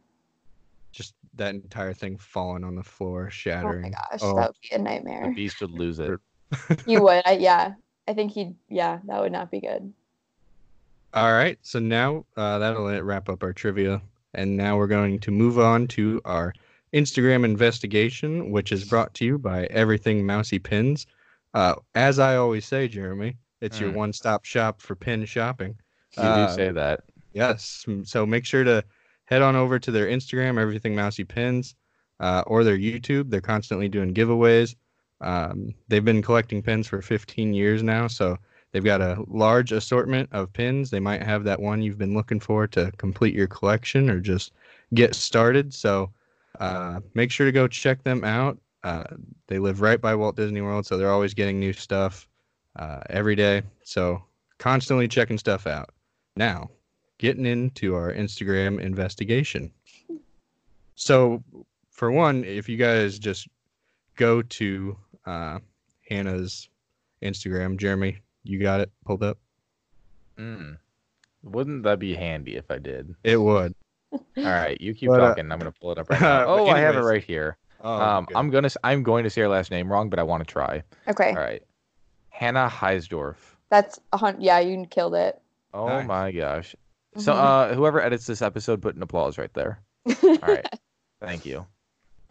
Just 0.92 1.14
that 1.36 1.54
entire 1.54 1.94
thing 1.94 2.18
falling 2.18 2.64
on 2.64 2.74
the 2.74 2.82
floor, 2.82 3.30
shattering. 3.30 3.78
Oh 3.78 3.88
my 3.88 3.90
gosh, 4.10 4.20
Oh. 4.22 4.36
that 4.36 4.48
would 4.48 4.56
be 4.62 4.74
a 4.74 4.78
The 4.78 4.84
nightmare. 4.84 5.32
beast 5.34 5.60
would 5.62 5.70
lose 5.70 6.00
it. 6.00 6.18
He 6.84 6.98
would. 6.98 7.22
I, 7.24 7.32
yeah. 7.40 7.74
I 8.08 8.12
think 8.12 8.32
he'd. 8.32 8.54
Yeah, 8.68 8.98
that 9.04 9.20
would 9.22 9.32
not 9.32 9.50
be 9.50 9.60
good. 9.60 9.90
All 11.12 11.32
right, 11.32 11.58
so 11.62 11.78
now 11.80 12.24
uh, 12.36 12.58
that'll 12.58 13.02
wrap 13.02 13.28
up 13.28 13.42
our 13.42 13.52
trivia, 13.52 14.00
and 14.34 14.56
now 14.56 14.76
we're 14.76 14.86
going 14.86 15.18
to 15.20 15.30
move 15.32 15.58
on 15.58 15.88
to 15.88 16.20
our 16.24 16.52
Instagram 16.94 17.44
investigation, 17.44 18.50
which 18.52 18.70
is 18.70 18.84
brought 18.84 19.12
to 19.14 19.24
you 19.24 19.36
by 19.38 19.64
Everything 19.66 20.24
Mousey 20.24 20.60
Pins. 20.62 21.06
Uh, 21.52 21.74
as 21.96 22.20
I 22.20 22.36
always 22.36 22.64
say, 22.64 22.86
Jeremy, 22.86 23.36
it's 23.60 23.80
your 23.80 23.90
Mm. 23.90 23.94
one-stop 23.96 24.44
shop 24.44 24.80
for 24.80 24.94
pin 24.94 25.24
shopping. 25.24 25.76
You 26.16 26.22
Uh, 26.22 26.46
do 26.46 26.54
say 26.54 26.70
that. 26.70 27.00
Yes. 27.32 27.84
So 28.04 28.24
make 28.24 28.44
sure 28.44 28.62
to 28.64 28.84
head 29.24 29.42
on 29.42 29.56
over 29.56 29.78
to 29.80 29.90
their 29.90 30.06
Instagram, 30.06 30.60
Everything 30.60 30.94
Mousey 30.94 31.24
Pins, 31.24 31.74
uh, 32.20 32.44
or 32.46 32.62
their 32.62 32.78
YouTube. 32.78 33.30
They're 33.30 33.40
constantly 33.40 33.88
doing 33.88 34.14
giveaways. 34.14 34.76
Um, 35.20 35.74
they've 35.88 36.04
been 36.04 36.22
collecting 36.22 36.62
pins 36.62 36.86
for 36.86 37.02
15 37.02 37.52
years 37.52 37.82
now, 37.82 38.06
so 38.06 38.38
they've 38.72 38.84
got 38.84 39.00
a 39.00 39.22
large 39.26 39.72
assortment 39.72 40.28
of 40.32 40.52
pins. 40.52 40.90
They 40.90 41.00
might 41.00 41.22
have 41.22 41.44
that 41.44 41.60
one 41.60 41.82
you've 41.82 41.98
been 41.98 42.14
looking 42.14 42.40
for 42.40 42.66
to 42.68 42.92
complete 42.96 43.34
your 43.34 43.46
collection 43.46 44.10
or 44.10 44.20
just 44.20 44.52
get 44.94 45.14
started. 45.14 45.72
So 45.74 46.10
uh, 46.58 47.00
make 47.14 47.30
sure 47.30 47.46
to 47.46 47.52
go 47.52 47.68
check 47.68 48.02
them 48.02 48.24
out. 48.24 48.58
Uh, 48.82 49.04
they 49.46 49.58
live 49.58 49.80
right 49.80 50.00
by 50.00 50.14
Walt 50.14 50.36
Disney 50.36 50.60
World, 50.60 50.86
so 50.86 50.96
they're 50.96 51.12
always 51.12 51.34
getting 51.34 51.60
new 51.60 51.72
stuff 51.72 52.28
uh, 52.76 53.00
every 53.10 53.36
day. 53.36 53.62
So 53.84 54.22
constantly 54.58 55.08
checking 55.08 55.38
stuff 55.38 55.66
out. 55.66 55.90
Now, 56.36 56.70
getting 57.18 57.44
into 57.44 57.94
our 57.94 58.12
Instagram 58.12 58.80
investigation. 58.80 59.70
So, 60.94 61.42
for 61.90 62.10
one, 62.10 62.44
if 62.44 62.68
you 62.68 62.76
guys 62.76 63.18
just 63.18 63.48
go 64.16 64.40
to 64.42 64.96
uh, 65.26 65.58
Hannah's 66.08 66.68
Instagram, 67.22 67.78
Jeremy, 67.78 68.18
you 68.44 68.58
got 68.58 68.80
it 68.80 68.90
pulled 69.04 69.22
up? 69.22 69.38
Mm. 70.38 70.78
Wouldn't 71.42 71.82
that 71.84 71.98
be 71.98 72.14
handy 72.14 72.56
if 72.56 72.70
I 72.70 72.78
did? 72.78 73.14
It 73.24 73.36
would. 73.36 73.74
All 74.12 74.20
right, 74.36 74.80
you 74.80 74.94
keep 74.94 75.08
But, 75.08 75.20
uh, 75.20 75.28
talking. 75.28 75.50
I'm 75.52 75.58
gonna 75.58 75.72
pull 75.72 75.92
it 75.92 75.98
up 75.98 76.10
right 76.10 76.20
now. 76.20 76.46
but 76.46 76.48
Oh, 76.62 76.66
I 76.68 76.78
have 76.80 76.96
it 76.96 77.00
right 77.00 77.22
here. 77.22 77.56
Oh, 77.82 77.94
um, 78.00 78.24
good. 78.26 78.36
I'm 78.36 78.50
gonna 78.50 78.66
s- 78.66 78.76
I'm 78.84 79.02
going 79.02 79.24
to 79.24 79.30
say 79.30 79.40
her 79.42 79.48
last 79.48 79.70
name 79.70 79.90
wrong, 79.90 80.10
but 80.10 80.18
I 80.18 80.22
want 80.22 80.46
to 80.46 80.52
try. 80.52 80.82
Okay. 81.08 81.30
All 81.30 81.36
right, 81.36 81.62
Hannah 82.30 82.68
Heisdorf. 82.70 83.36
That's 83.70 84.00
a 84.12 84.16
hun- 84.16 84.40
Yeah, 84.40 84.58
you 84.58 84.84
killed 84.90 85.14
it. 85.14 85.40
Oh 85.72 85.86
Nice. 85.86 86.06
my 86.08 86.32
gosh. 86.32 86.74
So, 87.16 87.32
Mhm. 87.32 87.36
uh, 87.38 87.74
whoever 87.74 88.00
edits 88.00 88.26
this 88.26 88.42
episode, 88.42 88.82
put 88.82 88.96
an 88.96 89.02
applause 89.02 89.38
right 89.38 89.52
there. 89.54 89.80
All 90.22 90.38
right, 90.42 90.66
thank 91.20 91.46
you. 91.46 91.64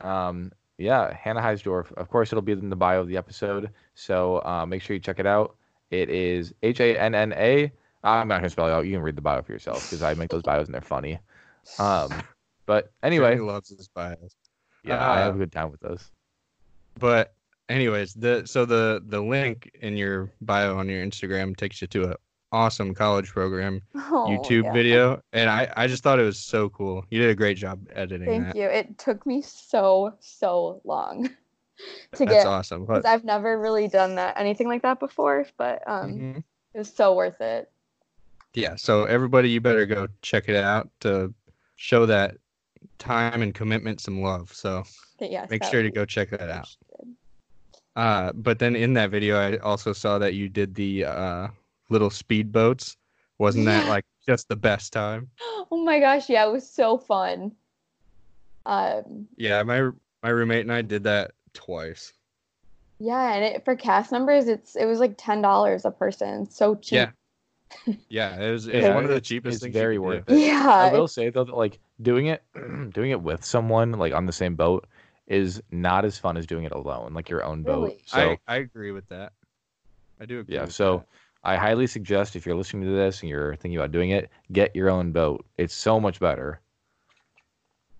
Um, 0.01 0.51
yeah, 0.77 1.13
Hannah 1.13 1.41
Heisdorf. 1.41 1.91
Of 1.93 2.09
course, 2.09 2.31
it'll 2.31 2.41
be 2.41 2.51
in 2.53 2.69
the 2.69 2.75
bio 2.75 3.01
of 3.01 3.07
the 3.07 3.17
episode, 3.17 3.71
so 3.95 4.41
uh, 4.45 4.65
make 4.65 4.81
sure 4.81 4.93
you 4.93 4.99
check 5.01 5.19
it 5.19 5.25
out. 5.25 5.55
It 5.91 6.09
is 6.09 6.53
H 6.63 6.79
A 6.79 6.97
N 6.97 7.15
N 7.15 7.33
A. 7.33 7.71
I'm 8.03 8.27
not 8.27 8.37
gonna 8.37 8.49
spell 8.49 8.67
it 8.67 8.71
out. 8.71 8.85
You 8.85 8.93
can 8.93 9.01
read 9.01 9.15
the 9.15 9.21
bio 9.21 9.41
for 9.41 9.51
yourself 9.51 9.83
because 9.89 10.03
I 10.03 10.13
make 10.13 10.29
those 10.29 10.43
bios 10.43 10.67
and 10.67 10.73
they're 10.73 10.81
funny. 10.81 11.19
Um, 11.79 12.11
but 12.65 12.91
anyway, 13.03 13.31
Jeremy 13.35 13.51
loves 13.51 13.69
his 13.69 13.87
bios. 13.89 14.35
yeah, 14.83 15.11
I 15.11 15.19
have 15.19 15.33
uh, 15.33 15.35
a 15.35 15.39
good 15.39 15.51
time 15.51 15.71
with 15.71 15.81
those. 15.81 16.09
But 16.99 17.33
anyways, 17.67 18.13
the 18.13 18.43
so 18.45 18.65
the 18.65 19.01
the 19.07 19.21
link 19.21 19.71
in 19.81 19.97
your 19.97 20.31
bio 20.41 20.77
on 20.77 20.87
your 20.89 21.03
Instagram 21.05 21.55
takes 21.57 21.81
you 21.81 21.87
to 21.87 22.11
a 22.11 22.15
awesome 22.51 22.93
college 22.95 23.29
program 23.29 23.81
Oh, 23.95 24.25
YouTube 24.27 24.63
yeah. 24.63 24.73
video, 24.73 25.21
and 25.33 25.49
I 25.49 25.71
I 25.75 25.87
just 25.87 26.03
thought 26.03 26.19
it 26.19 26.23
was 26.23 26.39
so 26.39 26.69
cool. 26.69 27.05
You 27.09 27.19
did 27.19 27.29
a 27.29 27.35
great 27.35 27.57
job 27.57 27.79
editing 27.93 28.25
Thank 28.27 28.45
that. 28.47 28.55
you. 28.55 28.63
It 28.67 28.97
took 28.97 29.25
me 29.25 29.41
so 29.41 30.13
so 30.19 30.81
long 30.83 31.29
to 32.15 32.25
That's 32.25 32.43
get 32.43 32.47
awesome. 32.47 32.85
because 32.85 33.05
I've 33.05 33.23
never 33.23 33.59
really 33.59 33.87
done 33.87 34.15
that 34.15 34.37
anything 34.37 34.67
like 34.67 34.81
that 34.83 34.99
before. 34.99 35.45
But 35.57 35.87
um, 35.87 36.09
Mhm. 36.09 36.43
it 36.73 36.77
was 36.77 36.93
so 36.93 37.15
worth 37.15 37.39
it. 37.41 37.71
yeah, 38.53 38.75
so 38.75 39.05
everybody, 39.05 39.49
you 39.49 39.61
better 39.61 39.85
go 39.85 40.07
check 40.21 40.49
it 40.49 40.55
out 40.55 40.89
to 41.01 41.33
show 41.75 42.05
that 42.07 42.37
time 42.97 43.41
and 43.41 43.53
commitment 43.53 44.01
some 44.01 44.21
love. 44.21 44.51
So 44.53 44.83
yes, 45.19 45.49
make 45.49 45.63
sure 45.63 45.83
to 45.83 45.91
go 45.91 46.05
check 46.05 46.29
that 46.31 46.49
out. 46.49 46.75
Uh, 47.95 48.31
but 48.33 48.59
then 48.59 48.75
in 48.75 48.93
that 48.93 49.11
video, 49.11 49.37
I 49.37 49.57
also 49.57 49.93
saw 49.93 50.17
that 50.19 50.33
you 50.33 50.47
did 50.49 50.73
the 50.75 51.05
uh, 51.05 51.47
little 51.89 52.09
speedboats. 52.09 52.95
Wasn't 53.39 53.65
that 53.65 53.85
Yeah. 53.85 53.89
like 53.89 54.05
just 54.27 54.47
the 54.47 54.55
best 54.55 54.93
time? 54.93 55.29
Oh 55.71 55.83
my 55.83 55.99
gosh, 55.99 56.29
yeah, 56.29 56.45
it 56.47 56.51
was 56.51 56.67
so 56.67 56.97
fun. 56.97 57.51
Um, 58.65 59.27
Yeah, 59.37 59.63
my 59.63 59.89
my 60.23 60.29
roommate 60.29 60.61
and 60.61 60.71
I 60.71 60.81
did 60.81 61.03
that 61.03 61.31
twice. 61.53 62.13
yeah, 62.99 63.33
and 63.33 63.43
it, 63.43 63.65
for 63.65 63.75
cast 63.75 64.11
members, 64.11 64.47
it's 64.47 64.75
it 64.75 64.85
was 64.85 64.99
like 64.99 65.15
ten 65.17 65.41
dollars 65.41 65.85
a 65.85 65.91
person, 65.91 66.49
so 66.49 66.75
cheap. 66.75 66.91
Yeah. 66.91 67.11
Yeah, 68.09 68.35
it 68.41 68.51
was, 68.51 68.67
it 68.67 68.75
was 68.77 68.83
Yeah, 68.83 68.95
one 68.95 69.05
of 69.05 69.11
the 69.11 69.21
cheapest 69.21 69.55
it's 69.57 69.63
things. 69.63 69.73
very 69.73 69.97
could 69.97 70.01
worth 70.03 70.27
do. 70.27 70.33
it. 70.33 70.39
Yeah, 70.47 70.67
I 70.67 70.91
will 70.91 71.07
say 71.07 71.29
though 71.29 71.43
that 71.43 71.55
like 71.55 71.79
doing 72.01 72.27
it 72.27 72.43
doing 72.93 73.11
it 73.11 73.21
with 73.21 73.43
someone 73.45 73.91
like 73.93 74.13
on 74.13 74.25
the 74.25 74.33
same 74.33 74.55
boat 74.55 74.87
is 75.27 75.61
not 75.71 76.05
as 76.05 76.17
fun 76.17 76.35
as 76.37 76.47
doing 76.47 76.63
it 76.65 76.71
alone, 76.71 77.13
like 77.13 77.29
your 77.29 77.43
own 77.43 77.63
boat. 77.63 77.83
Really? 77.83 78.01
So 78.05 78.39
I, 78.47 78.55
I 78.55 78.57
agree 78.57 78.91
with 78.91 79.07
that. 79.09 79.33
I 80.19 80.25
do 80.25 80.39
agree. 80.39 80.55
yeah, 80.55 80.65
with 80.65 80.73
so 80.73 80.97
that. 80.97 81.05
I 81.43 81.55
highly 81.55 81.85
suggest 81.87 82.35
if 82.35 82.45
you're 82.45 82.55
listening 82.55 82.83
to 82.83 82.91
this 82.95 83.21
and 83.21 83.29
you're 83.29 83.55
thinking 83.57 83.77
about 83.77 83.91
doing 83.91 84.09
it, 84.09 84.29
get 84.51 84.75
your 84.75 84.89
own 84.89 85.11
boat. 85.11 85.45
It's 85.57 85.73
so 85.75 85.99
much 85.99 86.19
better. 86.19 86.59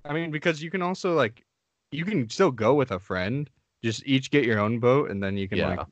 I 0.03 0.13
mean, 0.13 0.31
because 0.31 0.61
you 0.63 0.71
can 0.71 0.81
also 0.81 1.13
like, 1.15 1.45
you 1.91 2.05
can 2.05 2.29
still 2.29 2.51
go 2.51 2.73
with 2.73 2.91
a 2.91 2.99
friend. 2.99 3.49
Just 3.83 4.05
each 4.05 4.29
get 4.31 4.43
your 4.45 4.59
own 4.59 4.79
boat, 4.79 5.09
and 5.09 5.23
then 5.23 5.37
you 5.37 5.47
can 5.47 5.57
Yeah. 5.57 5.69
like 5.69 5.87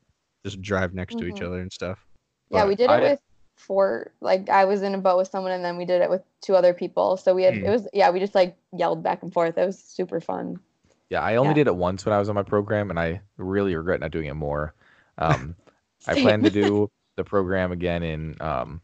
just 0.45 0.61
drive 0.61 0.93
next 0.93 1.17
to 1.17 1.25
each 1.25 1.35
Mhm. 1.35 1.45
other 1.47 1.59
and 1.61 1.71
stuff. 1.71 2.03
yeah, 2.49 2.65
we 2.65 2.75
did 2.75 2.85
it 2.85 2.89
I- 2.91 2.99
with 3.01 3.19
four. 3.57 4.11
Like 4.21 4.49
I 4.49 4.63
was 4.65 4.81
in 4.81 4.93
a 4.95 4.97
boat 4.97 5.17
with 5.17 5.27
someone, 5.27 5.51
and 5.51 5.63
then 5.65 5.75
we 5.77 5.83
did 5.85 6.01
it 6.01 6.09
with 6.09 6.23
two 6.41 6.55
other 6.55 6.73
people. 6.73 7.17
So 7.17 7.33
we 7.33 7.43
had 7.43 7.55
Hmm. 7.57 7.65
it 7.65 7.69
was 7.69 7.87
yeah, 7.93 8.09
we 8.09 8.19
just 8.19 8.35
like 8.35 8.55
yelled 8.71 9.03
back 9.03 9.21
and 9.23 9.33
forth. 9.33 9.57
It 9.57 9.65
was 9.65 9.77
super 9.79 10.19
fun. 10.21 10.59
Yeah, 11.09 11.21
I 11.21 11.35
only 11.37 11.49
Yeah. 11.51 11.55
did 11.55 11.67
it 11.67 11.75
once 11.75 12.05
when 12.05 12.13
I 12.13 12.19
was 12.19 12.29
on 12.29 12.35
my 12.35 12.43
program, 12.43 12.89
and 12.89 12.99
I 12.99 13.21
really 13.37 13.75
regret 13.75 13.99
not 14.01 14.11
doing 14.11 14.27
it 14.27 14.33
more. 14.33 14.73
Um, 15.17 15.55
I 16.07 16.13
plan 16.21 16.43
to 16.43 16.49
do 16.49 16.89
the 17.15 17.23
program 17.23 17.71
again 17.71 18.03
in 18.03 18.35
um, 18.41 18.81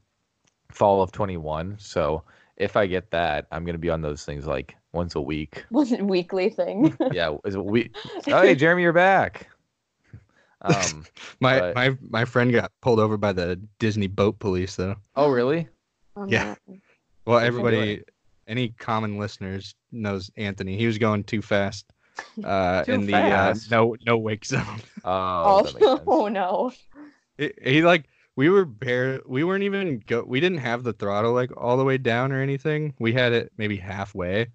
fall 0.69 1.01
of 1.01 1.11
21. 1.11 1.77
So 1.79 2.23
if 2.57 2.75
I 2.75 2.87
get 2.87 3.11
that, 3.11 3.47
I'm 3.51 3.63
gonna 3.65 3.77
be 3.77 3.89
on 3.89 4.01
those 4.01 4.25
things 4.25 4.47
like 4.47 4.75
once 4.93 5.15
a 5.15 5.21
week. 5.21 5.65
wasn't 5.71 6.01
a 6.01 6.05
weekly 6.05 6.49
thing. 6.49 6.95
Yeah, 7.11 7.35
is 7.45 7.55
it 7.55 7.63
we? 7.65 7.91
Oh, 8.27 8.41
hey, 8.41 8.55
Jeremy, 8.63 8.83
you're 8.83 8.93
back. 8.93 9.47
Um, 10.61 11.05
My 11.41 11.59
But- 11.59 11.75
my 11.75 11.97
my 12.09 12.25
friend 12.25 12.51
got 12.53 12.71
pulled 12.81 12.99
over 12.99 13.17
by 13.17 13.33
the 13.33 13.59
Disney 13.79 14.07
boat 14.07 14.39
police 14.39 14.75
though. 14.75 14.95
oh, 15.15 15.29
really? 15.29 15.67
Oh, 16.15 16.25
Yeah. 16.29 16.55
man. 16.67 16.81
Well, 17.25 17.35
What'd 17.41 17.53
you 17.53 17.59
do? 17.59 17.67
everybody, 17.67 18.03
any 18.47 18.69
common 18.69 19.17
listeners 19.17 19.75
knows 19.91 20.29
Anthony. 20.37 20.77
He 20.77 20.85
was 20.85 20.97
going 20.97 21.23
too 21.23 21.41
fast 21.41 21.85
uh, 22.43 22.83
Too 22.83 22.91
in 22.93 23.05
the? 23.07 23.15
Uh, 23.15 23.55
no 23.71 23.95
no 24.05 24.17
wake 24.17 24.45
zone. 24.45 24.61
Oh, 25.03 25.63
that 25.63 25.73
makes 25.73 25.85
Oh, 25.85 25.95
sense. 25.97 26.03
oh 26.07 26.27
no. 26.27 26.71
It- 27.37 27.57
he 27.67 27.81
like 27.81 28.05
we 28.35 28.49
were 28.49 28.65
bare. 28.65 29.21
We 29.25 29.43
weren't 29.43 29.63
even 29.63 30.01
go. 30.07 30.23
We 30.25 30.39
didn't 30.39 30.59
have 30.59 30.83
the 30.83 30.93
throttle 30.93 31.33
like 31.33 31.51
all 31.57 31.77
the 31.77 31.83
way 31.83 31.97
down 31.97 32.31
or 32.31 32.41
anything. 32.41 32.93
We 32.99 33.11
had 33.13 33.31
it 33.33 33.51
maybe 33.57 33.75
halfway. 33.77 34.47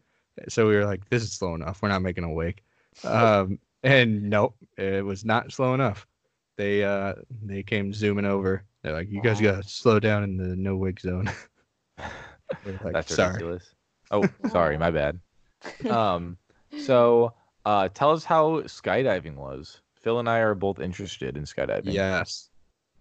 So 0.48 0.66
we 0.68 0.76
were 0.76 0.84
like, 0.84 1.08
"This 1.08 1.22
is 1.22 1.32
slow 1.32 1.54
enough. 1.54 1.82
We're 1.82 1.88
not 1.88 2.02
making 2.02 2.24
a 2.24 2.32
wake." 2.32 2.64
Um, 3.04 3.60
and 3.84 4.28
nope, 4.28 4.56
it 4.76 5.04
was 5.04 5.24
not 5.24 5.52
slow 5.52 5.72
enough. 5.72 6.04
They 6.56 6.82
uh 6.82 7.14
they 7.44 7.62
came 7.62 7.92
zooming 7.92 8.24
over. 8.24 8.64
They're 8.82 8.92
like, 8.92 9.08
"You 9.08 9.22
guys 9.22 9.40
gotta 9.40 9.62
slow 9.62 10.00
down 10.00 10.24
in 10.24 10.36
the 10.36 10.56
no 10.56 10.76
wake 10.76 11.00
zone." 11.00 11.30
Like, 12.82 12.92
That's 12.92 13.14
sorry. 13.14 13.28
ridiculous. 13.28 13.74
Oh, 14.10 14.24
sorry, 14.48 14.76
my 14.78 14.90
bad. 14.90 15.20
Um, 15.90 16.36
so 16.78 17.34
uh, 17.64 17.88
tell 17.88 18.12
us 18.12 18.24
how 18.24 18.60
skydiving 18.62 19.34
was. 19.34 19.80
Phil 19.94 20.18
and 20.18 20.28
I 20.28 20.38
are 20.38 20.54
both 20.54 20.78
interested 20.80 21.36
in 21.36 21.44
skydiving. 21.44 21.92
Yes. 21.92 22.50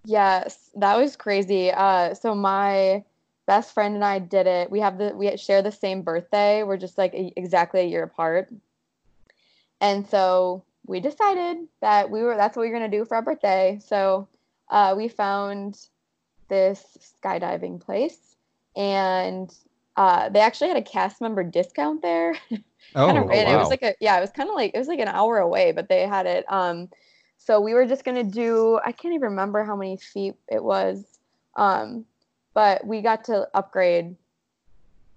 Yes, 0.05 0.71
that 0.75 0.97
was 0.97 1.15
crazy. 1.15 1.71
Uh, 1.71 2.13
so 2.13 2.33
my 2.33 3.03
best 3.47 3.73
friend 3.73 3.95
and 3.95 4.05
I 4.05 4.19
did 4.19 4.45
it. 4.45 4.69
We 4.69 4.81
have 4.81 4.97
the 4.97 5.15
we 5.15 5.35
share 5.37 5.61
the 5.61 5.71
same 5.71 6.03
birthday. 6.03 6.63
We're 6.63 6.77
just 6.77 6.97
like 6.97 7.13
a, 7.13 7.33
exactly 7.35 7.79
a 7.79 7.85
year 7.85 8.03
apart. 8.03 8.49
And 9.81 10.07
so 10.07 10.63
we 10.85 10.99
decided 10.99 11.67
that 11.81 12.11
we 12.11 12.21
were 12.21 12.35
that's 12.35 12.55
what 12.55 12.63
we 12.63 12.69
were 12.69 12.75
gonna 12.75 12.89
do 12.89 13.05
for 13.05 13.15
our 13.15 13.21
birthday. 13.21 13.79
So 13.83 14.27
uh, 14.69 14.93
we 14.95 15.07
found 15.07 15.87
this 16.49 17.15
skydiving 17.23 17.79
place, 17.79 18.35
and 18.75 19.53
uh, 19.95 20.29
they 20.29 20.39
actually 20.39 20.67
had 20.67 20.77
a 20.77 20.81
cast 20.81 21.21
member 21.21 21.43
discount 21.43 22.01
there. 22.01 22.35
Oh, 22.95 23.05
kind 23.05 23.17
of 23.17 23.27
ran. 23.27 23.47
It 23.47 23.57
was 23.57 23.69
like 23.69 23.83
a 23.83 23.93
yeah, 23.99 24.17
it 24.17 24.21
was 24.21 24.31
kind 24.31 24.49
of 24.49 24.55
like 24.55 24.71
it 24.73 24.77
was 24.77 24.87
like 24.87 24.99
an 24.99 25.09
hour 25.09 25.39
away, 25.39 25.73
but 25.73 25.89
they 25.89 26.07
had 26.07 26.25
it. 26.25 26.45
Um, 26.51 26.89
so 27.37 27.59
we 27.59 27.73
were 27.73 27.85
just 27.85 28.05
gonna 28.05 28.23
do. 28.23 28.79
I 28.83 28.93
can't 28.93 29.13
even 29.13 29.29
remember 29.29 29.63
how 29.65 29.75
many 29.75 29.97
feet 29.97 30.35
it 30.47 30.63
was, 30.63 31.03
um, 31.57 32.05
but 32.57 32.83
we 32.87 33.01
got 33.01 33.23
to 33.25 33.47
upgrade 33.53 34.15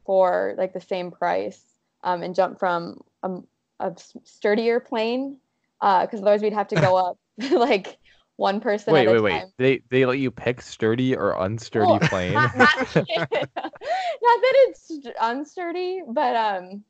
for 0.04 0.54
like 0.58 0.74
the 0.74 0.80
same 0.80 1.10
price 1.10 1.62
um, 2.04 2.22
and 2.22 2.34
jump 2.34 2.58
from 2.58 3.00
a, 3.22 3.38
a 3.80 3.96
sturdier 4.24 4.78
plane 4.78 5.38
because 5.80 6.20
otherwise 6.20 6.42
we'd 6.42 6.52
have 6.52 6.68
to 6.68 6.76
go 6.76 6.96
up 6.96 7.16
like 7.50 7.96
one 8.36 8.60
person. 8.60 8.92
Wait, 8.92 9.08
at 9.08 9.08
a 9.08 9.12
wait, 9.12 9.20
wait. 9.22 9.40
time. 9.40 9.52
They 9.56 9.80
they 9.88 10.04
let 10.04 10.18
you 10.18 10.30
pick 10.30 10.60
sturdy 10.60 11.16
or 11.16 11.34
unsturdy 11.34 11.86
Well, 11.86 11.98
plane. 12.10 12.34
Not, 12.34 12.54
not, 12.58 12.76
not 12.92 13.30
that 13.32 14.54
it's 14.68 14.90
unsturdy, 15.18 16.02
but 16.08 16.36
um, 16.36 16.84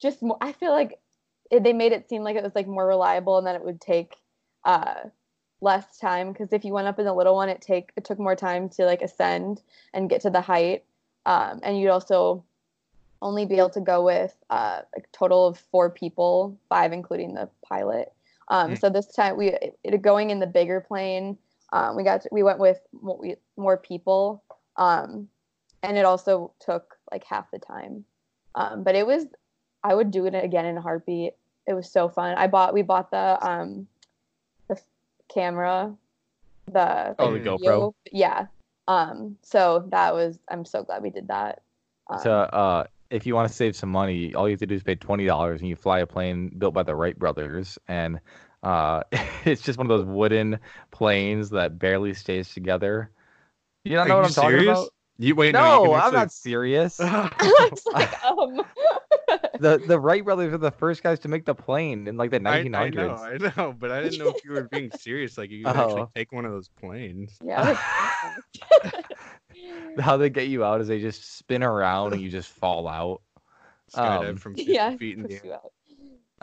just 0.00 0.22
I 0.40 0.52
feel 0.52 0.70
like 0.70 0.98
it, 1.50 1.62
they 1.64 1.74
made 1.74 1.92
it 1.92 2.08
seem 2.08 2.22
like 2.22 2.36
it 2.36 2.42
was 2.42 2.54
like 2.54 2.66
more 2.66 2.86
reliable 2.86 3.36
and 3.36 3.46
that 3.46 3.56
it 3.56 3.62
would 3.62 3.82
take 3.82 4.16
uh 4.64 5.00
less 5.60 5.98
time 5.98 6.32
because 6.32 6.52
if 6.52 6.64
you 6.64 6.72
went 6.72 6.86
up 6.86 6.98
in 6.98 7.04
the 7.04 7.14
little 7.14 7.34
one, 7.34 7.48
it 7.48 7.60
take 7.60 7.92
it 7.96 8.04
took 8.04 8.18
more 8.18 8.36
time 8.36 8.68
to 8.70 8.84
like 8.84 9.02
ascend 9.02 9.62
and 9.94 10.10
get 10.10 10.20
to 10.22 10.30
the 10.30 10.40
height, 10.40 10.84
um, 11.24 11.60
and 11.62 11.78
you'd 11.78 11.90
also 11.90 12.44
only 13.22 13.46
be 13.46 13.56
able 13.56 13.70
to 13.70 13.80
go 13.80 14.04
with 14.04 14.34
uh, 14.50 14.82
a 14.96 15.00
total 15.12 15.46
of 15.46 15.58
four 15.58 15.90
people, 15.90 16.56
five 16.68 16.92
including 16.92 17.34
the 17.34 17.48
pilot. 17.66 18.12
Um, 18.48 18.72
Mm. 18.72 18.78
So 18.78 18.90
this 18.90 19.06
time 19.06 19.36
we 19.36 19.48
it, 19.48 20.02
going 20.02 20.30
in 20.30 20.40
the 20.40 20.46
bigger 20.46 20.80
plane. 20.80 21.38
Um, 21.72 21.96
we 21.96 22.04
got 22.04 22.22
to, 22.22 22.28
we 22.30 22.44
went 22.44 22.60
with 22.60 22.78
more, 22.92 23.18
we, 23.18 23.34
more 23.56 23.76
people, 23.76 24.44
um, 24.76 25.28
and 25.82 25.96
it 25.96 26.04
also 26.04 26.52
took 26.60 26.96
like 27.10 27.24
half 27.24 27.50
the 27.50 27.58
time. 27.58 28.04
Um, 28.54 28.84
but 28.84 28.94
it 28.94 29.06
was 29.06 29.26
I 29.82 29.94
would 29.94 30.10
do 30.10 30.26
it 30.26 30.34
again 30.34 30.64
in 30.64 30.76
a 30.76 30.80
heartbeat. 30.80 31.34
It 31.66 31.74
was 31.74 31.90
so 31.90 32.08
fun. 32.08 32.36
I 32.36 32.46
bought 32.46 32.74
we 32.74 32.82
bought 32.82 33.10
the 33.10 33.38
um, 33.46 33.88
camera, 35.28 35.94
the 36.66 37.14
Oh, 37.18 37.32
the 37.32 37.40
GoPro. 37.40 37.58
video- 37.58 37.94
Yeah. 38.12 38.46
Um, 38.88 39.36
so 39.42 39.84
that 39.90 40.14
was 40.14 40.38
I'm 40.48 40.64
so 40.64 40.82
glad 40.82 41.02
we 41.02 41.10
did 41.10 41.28
that. 41.28 41.62
Um, 42.08 42.20
So, 42.20 42.32
uh, 42.32 42.84
if 43.10 43.26
you 43.26 43.34
want 43.34 43.48
to 43.48 43.54
save 43.54 43.74
some 43.76 43.88
money, 43.90 44.34
all 44.34 44.48
you 44.48 44.52
have 44.52 44.60
to 44.60 44.66
do 44.66 44.74
is 44.74 44.82
pay 44.82 44.94
twenty 44.94 45.26
dollars, 45.26 45.60
and 45.60 45.68
you 45.68 45.76
fly 45.76 46.00
a 46.00 46.06
plane 46.06 46.50
built 46.58 46.74
by 46.74 46.82
the 46.82 46.94
Wright 46.94 47.18
brothers, 47.18 47.78
and 47.88 48.20
uh, 48.62 49.02
it's 49.44 49.62
just 49.62 49.78
one 49.78 49.90
of 49.90 49.96
those 49.98 50.06
wooden 50.06 50.58
planes 50.90 51.50
that 51.50 51.78
barely 51.78 52.14
stays 52.14 52.52
together. 52.52 53.10
You 53.84 53.92
don't 53.96 54.06
Are 54.06 54.08
know 54.08 54.16
what 54.16 54.24
I'm 54.26 54.32
talking 54.32 54.62
about? 54.68 54.88
You 55.18 55.34
wait. 55.34 55.52
No, 55.52 55.60
No, 55.60 55.84
you 55.84 55.92
I'm 55.94 56.10
can 56.10 56.14
not 56.20 56.32
serious. 56.32 56.98
actually- 57.00 57.50
it's 57.72 57.86
like 57.86 58.24
um 58.24 58.60
the 59.60 59.82
The 59.86 59.98
Wright 59.98 60.24
brothers 60.24 60.52
are 60.52 60.58
the 60.58 60.70
first 60.70 61.02
guys 61.02 61.18
to 61.20 61.28
make 61.28 61.44
the 61.44 61.54
plane 61.54 62.06
in 62.08 62.16
like 62.16 62.30
the 62.30 62.36
I, 62.38 62.64
1900s. 62.64 62.76
I 62.76 62.88
know, 62.90 63.14
I 63.16 63.52
know, 63.56 63.72
but 63.78 63.90
I 63.90 64.02
didn't 64.02 64.18
know 64.18 64.28
if 64.28 64.44
you 64.44 64.52
were 64.52 64.64
being 64.64 64.90
serious. 64.92 65.38
Like 65.38 65.50
you 65.50 65.64
could 65.64 65.76
actually 65.76 66.00
Oh. 66.02 66.10
take 66.14 66.32
one 66.32 66.44
of 66.44 66.52
those 66.52 66.68
planes. 66.68 67.36
yeah. 67.42 67.78
How 69.98 70.16
they 70.16 70.30
get 70.30 70.48
you 70.48 70.64
out 70.64 70.80
is 70.80 70.88
they 70.88 71.00
just 71.00 71.36
spin 71.38 71.62
around 71.62 72.12
and 72.12 72.22
you 72.22 72.30
just 72.30 72.50
fall 72.50 72.86
out. 72.86 73.22
Skydive 73.94 74.28
Um, 74.30 74.36
from 74.36 74.54
50 74.56 74.72
yeah. 74.72 74.96
feet 74.96 75.16
in 75.16 75.22
the 75.24 75.40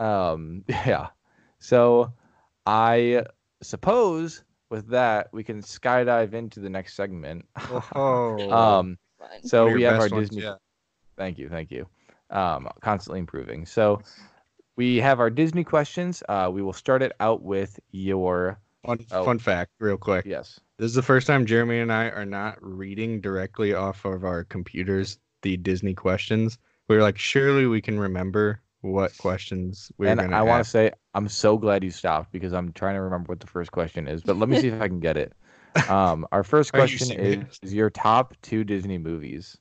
air. 0.00 0.06
Um, 0.06 0.64
yeah. 0.68 1.08
So 1.60 2.12
I 2.66 3.24
suppose 3.62 4.42
with 4.70 4.88
that 4.88 5.28
we 5.32 5.44
can 5.44 5.62
skydive 5.62 6.32
into 6.34 6.58
the 6.58 6.70
next 6.70 6.94
segment. 6.94 7.44
Oh, 7.94 8.50
um, 8.52 8.98
so 9.42 9.68
we 9.70 9.82
have 9.82 9.94
our 9.94 10.00
best 10.00 10.12
ones, 10.12 10.28
Disney. 10.30 10.42
yeah. 10.44 10.56
Thank 11.16 11.38
you, 11.38 11.48
thank 11.48 11.70
you. 11.70 11.86
Um, 12.30 12.68
constantly 12.80 13.20
improving. 13.20 13.66
So 13.66 14.00
we 14.76 14.96
have 14.96 15.20
our 15.20 15.30
Disney 15.30 15.62
questions. 15.64 16.22
Uh, 16.28 16.50
we 16.52 16.62
will 16.62 16.72
start 16.72 17.02
it 17.02 17.12
out 17.20 17.42
with 17.42 17.78
your 17.92 18.58
Fun, 18.84 18.98
Oh. 19.12 19.24
fun 19.24 19.38
fact, 19.38 19.70
real 19.80 19.96
quick. 19.96 20.26
yes. 20.26 20.60
This 20.78 20.88
is 20.88 20.94
the 20.94 21.02
first 21.02 21.26
time 21.26 21.46
Jeremy 21.46 21.78
and 21.80 21.90
I 21.92 22.10
are 22.10 22.26
not 22.26 22.58
reading 22.60 23.20
directly 23.20 23.72
off 23.72 24.04
of 24.04 24.24
our 24.24 24.44
computers 24.44 25.18
the 25.42 25.56
Disney 25.56 25.94
questions. 25.94 26.58
We 26.88 26.96
were 26.96 27.02
like, 27.02 27.16
surely 27.16 27.66
we 27.66 27.80
can 27.80 27.98
remember 27.98 28.60
what 28.82 29.16
questions 29.16 29.90
we 29.96 30.08
and 30.08 30.18
were 30.20 30.24
going 30.24 30.34
I 30.34 30.42
want 30.42 30.62
to 30.62 30.68
say 30.68 30.90
I'm 31.14 31.28
so 31.28 31.56
glad 31.56 31.82
you 31.82 31.90
stopped 31.90 32.30
because 32.32 32.52
I'm 32.52 32.72
trying 32.72 32.96
to 32.96 33.00
remember 33.00 33.28
what 33.30 33.40
the 33.40 33.46
first 33.46 33.72
question 33.72 34.06
is. 34.06 34.22
But 34.22 34.36
let 34.36 34.48
me 34.50 34.60
see 34.60 34.68
if 34.68 34.80
I 34.80 34.88
can 34.88 35.00
get 35.00 35.16
it. 35.16 35.32
Um, 35.88 36.24
our 36.30 36.44
first 36.44 36.72
question 36.72 37.18
is, 37.18 37.58
is 37.60 37.74
your 37.74 37.90
top 37.90 38.34
two 38.42 38.62
Disney 38.62 38.96
movies. 38.96 39.56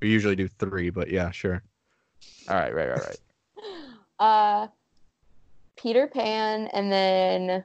We 0.00 0.10
usually 0.10 0.36
do 0.36 0.48
three, 0.48 0.90
but 0.90 1.10
yeah, 1.10 1.30
sure. 1.30 1.62
All 2.48 2.56
right, 2.56 2.74
right, 2.74 2.88
right, 2.90 3.00
right. 3.00 3.18
Uh, 4.20 4.68
Peter 5.76 6.06
Pan 6.06 6.68
and 6.68 6.90
then 6.90 7.64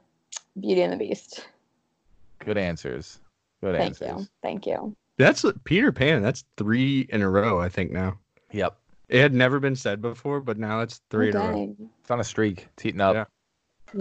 Beauty 0.58 0.82
and 0.82 0.92
the 0.92 0.96
Beast. 0.96 1.46
Good 2.40 2.58
answers. 2.58 3.20
Good 3.62 3.76
Thank 3.76 4.02
answers. 4.02 4.22
you. 4.22 4.28
Thank 4.42 4.66
you. 4.66 4.96
That's 5.16 5.44
Peter 5.64 5.92
Pan. 5.92 6.22
That's 6.22 6.44
three 6.56 7.06
in 7.10 7.22
a 7.22 7.30
row, 7.30 7.60
I 7.60 7.68
think 7.68 7.92
now. 7.92 8.18
Yep. 8.50 8.76
It 9.08 9.20
had 9.20 9.32
never 9.32 9.60
been 9.60 9.76
said 9.76 10.02
before, 10.02 10.40
but 10.40 10.58
now 10.58 10.80
it's 10.80 11.02
three 11.08 11.28
Oh, 11.28 11.30
in 11.30 11.36
a 11.36 11.50
row. 11.50 11.76
It's 12.00 12.10
on 12.10 12.20
a 12.20 12.24
streak. 12.24 12.66
It's 12.72 12.82
heating 12.82 13.00
up. 13.00 13.14
Yeah. 13.14 13.24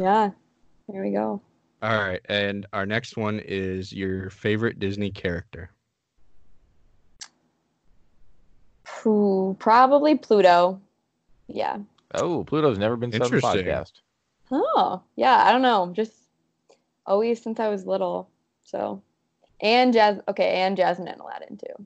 Yeah. 0.02 0.30
There 0.88 1.04
we 1.04 1.12
go. 1.12 1.42
All 1.82 1.98
right, 1.98 2.20
and 2.26 2.66
our 2.74 2.86
next 2.86 3.16
one 3.16 3.40
is 3.46 3.94
your 3.94 4.30
favorite 4.32 4.80
Disney 4.80 5.12
character. 5.12 5.70
Ooh, 7.24 8.79
probably 9.60 10.16
Pluto. 10.16 10.82
Yeah. 11.48 11.78
Oh, 12.14 12.44
Pluto's 12.44 12.78
never 12.78 12.96
been 12.96 13.12
said 13.12 13.22
on 13.22 13.32
the 13.32 13.38
podcast. 13.38 13.92
Oh, 14.52 15.02
yeah. 15.16 15.44
I 15.46 15.52
don't 15.52 15.62
know. 15.62 15.92
Just 15.94 16.14
always 17.06 17.42
since 17.42 17.60
I 17.60 17.70
was 17.70 17.86
little. 17.86 18.30
So, 18.64 19.02
and 19.62 19.94
Jazz. 19.94 20.20
Okay, 20.28 20.62
and 20.62 20.78
Jasmine 20.78 21.08
and 21.08 21.20
Aladdin 21.22 21.58
too. 21.58 21.86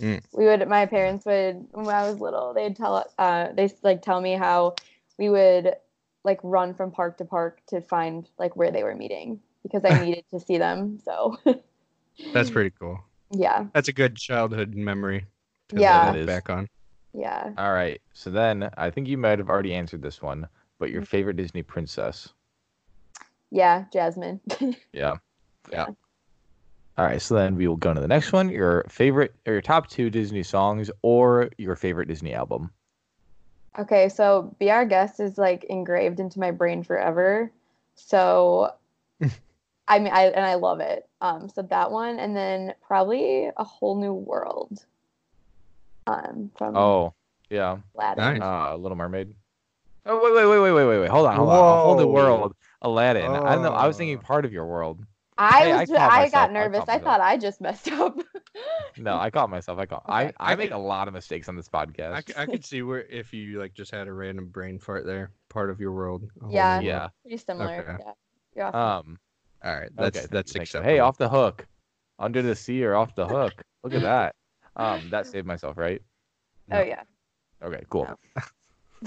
Mm. 0.00 0.22
We 0.32 0.44
would. 0.44 0.68
My 0.68 0.86
parents 0.86 1.24
would 1.24 1.66
when 1.72 1.88
I 1.88 2.08
was 2.08 2.20
little. 2.20 2.52
They'd 2.52 2.76
tell. 2.76 3.04
Uh, 3.18 3.48
they 3.52 3.70
like 3.82 4.02
tell 4.02 4.20
me 4.20 4.34
how 4.34 4.76
we 5.18 5.28
would 5.30 5.74
like 6.22 6.38
run 6.42 6.74
from 6.74 6.90
park 6.90 7.16
to 7.18 7.24
park 7.24 7.60
to 7.68 7.80
find 7.80 8.28
like 8.38 8.56
where 8.56 8.70
they 8.70 8.82
were 8.82 8.94
meeting 8.94 9.40
because 9.62 9.82
I 9.84 9.98
needed 10.04 10.24
to 10.30 10.40
see 10.40 10.58
them. 10.58 10.98
So, 11.04 11.38
That's 12.34 12.50
pretty 12.50 12.74
cool. 12.78 13.00
yeah, 13.30 13.66
That's 13.72 13.88
a 13.88 13.92
good 13.92 14.16
childhood 14.16 14.74
memory. 14.74 15.26
Yeah. 15.74 16.14
is. 16.14 16.26
back 16.26 16.50
on. 16.50 16.68
yeah. 17.12 17.52
All 17.56 17.72
right. 17.72 18.00
So 18.12 18.30
then 18.30 18.70
I 18.76 18.90
think 18.90 19.08
you 19.08 19.18
might 19.18 19.38
have 19.38 19.48
already 19.48 19.74
answered 19.74 20.02
this 20.02 20.22
one, 20.22 20.46
but 20.78 20.90
your 20.90 21.02
favorite 21.02 21.36
Disney 21.36 21.62
princess. 21.62 22.32
Yeah, 23.50 23.84
Jasmine. 23.92 24.40
Yeah. 24.92 25.16
Yeah. 25.70 25.86
All 26.98 27.04
right. 27.04 27.20
So 27.20 27.34
then 27.34 27.56
we 27.56 27.68
will 27.68 27.76
go 27.76 27.92
to 27.92 28.00
the 28.00 28.08
next 28.08 28.32
one. 28.32 28.48
Your 28.48 28.84
favorite 28.88 29.34
or 29.46 29.52
your 29.54 29.62
top 29.62 29.88
two 29.88 30.10
Disney 30.10 30.42
songs 30.42 30.90
or 31.02 31.50
your 31.58 31.76
favorite 31.76 32.08
Disney 32.08 32.32
album. 32.32 32.70
Okay, 33.78 34.08
so 34.08 34.54
Be 34.58 34.70
Our 34.70 34.86
Guest 34.86 35.20
is 35.20 35.36
like 35.36 35.64
engraved 35.64 36.18
into 36.18 36.40
my 36.40 36.50
brain 36.50 36.82
forever. 36.82 37.52
So 37.94 38.72
I 39.88 39.98
mean 39.98 40.12
I 40.12 40.26
and 40.28 40.44
I 40.44 40.54
love 40.54 40.80
it. 40.80 41.06
Um 41.20 41.48
so 41.48 41.62
that 41.62 41.90
one 41.90 42.18
and 42.18 42.34
then 42.34 42.74
probably 42.80 43.50
a 43.56 43.64
whole 43.64 44.00
new 44.00 44.14
world. 44.14 44.86
Um 46.06 46.50
from 46.56 46.76
Oh, 46.76 47.14
yeah. 47.50 47.78
Aladdin. 47.96 48.38
Nice. 48.38 48.42
Uh, 48.42 48.76
Little 48.76 48.96
Mermaid. 48.96 49.34
Oh 50.04 50.22
wait, 50.22 50.34
wait, 50.34 50.46
wait, 50.46 50.58
wait, 50.60 50.72
wait, 50.72 50.84
wait, 50.86 51.00
wait. 51.00 51.10
Hold 51.10 51.26
on, 51.26 51.36
hold 51.36 51.48
on. 51.50 51.56
A 51.56 51.82
whole 52.04 52.12
world. 52.12 52.54
Aladdin. 52.82 53.24
I 53.30 53.54
don't 53.54 53.62
know. 53.64 53.72
I 53.72 53.86
was 53.86 53.96
thinking 53.96 54.18
Oh. 54.18 54.22
part 54.26 54.44
of 54.44 54.52
your 54.52 54.66
world. 54.66 55.04
I 55.38 55.58
Hey, 55.64 55.72
I 55.72 55.80
was 55.80 55.90
caught 55.90 55.98
I, 55.98 56.16
myself. 56.22 56.32
Got 56.32 56.52
nervous. 56.52 56.78
caught 56.80 56.88
I 56.88 56.98
thought 56.98 57.20
I 57.20 57.36
just 57.36 57.60
messed 57.60 57.90
up. 57.92 58.18
No, 58.98 59.18
I 59.18 59.28
caught 59.28 59.50
myself. 59.50 59.78
I 59.78 59.84
caught. 59.84 60.04
I 60.06 60.24
Okay. 60.26 60.32
I 60.40 60.52
I 60.52 60.56
make 60.56 60.70
could- 60.70 60.76
a 60.76 60.78
lot 60.78 61.08
of 61.08 61.12
mistakes 61.14 61.48
on 61.50 61.56
this 61.56 61.68
podcast. 61.68 62.12
I, 62.14 62.20
c- 62.22 62.32
I 62.38 62.46
could 62.46 62.64
see 62.64 62.80
where 62.80 63.02
if 63.02 63.34
you 63.34 63.58
like 63.60 63.74
just 63.74 63.90
had 63.92 64.08
a 64.08 64.12
random 64.12 64.46
brain 64.46 64.78
fart 64.78 65.04
there, 65.04 65.30
part 65.50 65.68
of 65.68 65.78
your 65.78 65.92
world. 65.92 66.22
a 66.42 66.48
Yeah. 66.50 66.74
world. 66.76 66.84
yeah. 66.86 67.08
Pretty 67.22 67.36
similar. 67.36 67.74
Okay. 67.86 67.96
Yeah. 68.56 68.70
You're. 68.72 68.76
Um. 68.76 69.18
All 69.62 69.74
right. 69.78 69.90
That's 69.94 70.16
okay. 70.18 70.26
that's 70.30 70.52
thank 70.52 70.62
acceptable. 70.62 70.90
Hey, 70.90 71.00
off 71.00 71.18
the 71.18 71.28
hook, 71.28 71.66
under 72.18 72.40
the 72.40 72.54
sea 72.56 72.82
or 72.84 72.94
off 72.94 73.14
the 73.14 73.26
hook. 73.28 73.52
Look 73.84 73.92
at 73.92 74.00
that. 74.02 74.34
Um, 74.76 75.08
that 75.10 75.26
saved 75.26 75.46
myself, 75.46 75.76
right? 75.76 76.02
oh 76.72 76.82
yeah. 76.82 77.02
Okay, 77.62 77.82
cool. 77.88 78.08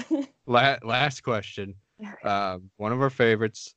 No. 0.09 0.25
La- 0.45 0.77
last 0.83 1.21
question. 1.21 1.75
Um, 2.23 2.69
one 2.77 2.93
of 2.93 3.01
our 3.01 3.09
favorites, 3.09 3.75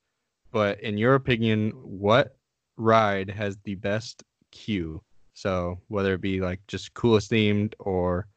but 0.53 0.81
in 0.81 0.97
your 0.97 1.17
opinion, 1.17 1.71
what 1.73 2.37
ride 2.77 3.29
has 3.31 3.59
the 3.65 3.75
best 3.75 4.23
queue? 4.53 5.03
So 5.35 5.81
whether 5.89 6.15
it 6.15 6.21
be 6.21 6.41
like 6.41 6.61
just 6.69 6.95
coolest 6.95 7.33
themed 7.33 7.75
or 7.81 8.29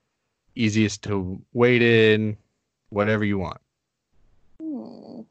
easiest 0.55 1.03
to 1.03 1.39
wait 1.53 1.83
in, 1.83 2.35
whatever 2.89 3.23
you 3.23 3.37
want. 3.37 3.61
Hmm. 4.59 5.21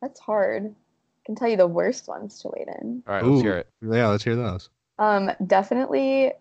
That's 0.00 0.20
hard. 0.20 0.64
I 0.66 1.20
can 1.26 1.34
tell 1.34 1.48
you 1.48 1.56
the 1.56 1.66
worst 1.66 2.08
ones 2.08 2.40
to 2.40 2.50
wait 2.56 2.68
in. 2.80 3.02
All 3.06 3.14
right, 3.14 3.24
let's 3.24 3.42
hear 3.42 3.56
it. 3.58 3.68
Yeah, 3.82 4.08
let's 4.08 4.24
hear 4.24 4.36
those. 4.36 4.70
Um, 4.98 5.30
definitely 5.46 6.32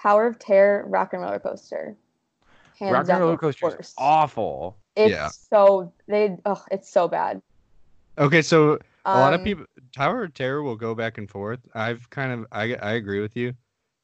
Tower 0.00 0.26
of 0.26 0.38
Terror, 0.38 0.84
Rock 0.86 1.12
and 1.12 1.22
Roller 1.22 1.38
Coaster. 1.38 1.96
Hands 2.78 2.92
Rock 2.92 3.08
and 3.08 3.20
roller 3.20 3.38
coaster 3.38 3.80
is 3.80 3.94
awful. 3.96 4.76
It's 4.96 5.10
Yeah. 5.10 5.28
so 5.28 5.92
they 6.08 6.36
oh, 6.44 6.62
it's 6.70 6.90
so 6.90 7.08
bad. 7.08 7.40
Okay, 8.18 8.42
so 8.42 8.78
a 9.06 9.18
lot 9.18 9.32
of 9.32 9.40
Um, 9.40 9.44
people 9.44 9.64
Tower 9.94 10.24
of 10.24 10.34
Terror 10.34 10.62
will 10.62 10.76
go 10.76 10.94
back 10.94 11.16
and 11.16 11.28
forth. 11.28 11.60
I've 11.74 12.08
kind 12.10 12.32
of 12.32 12.46
I 12.52 12.74
I 12.74 12.92
agree 12.92 13.20
with 13.20 13.34
you, 13.34 13.54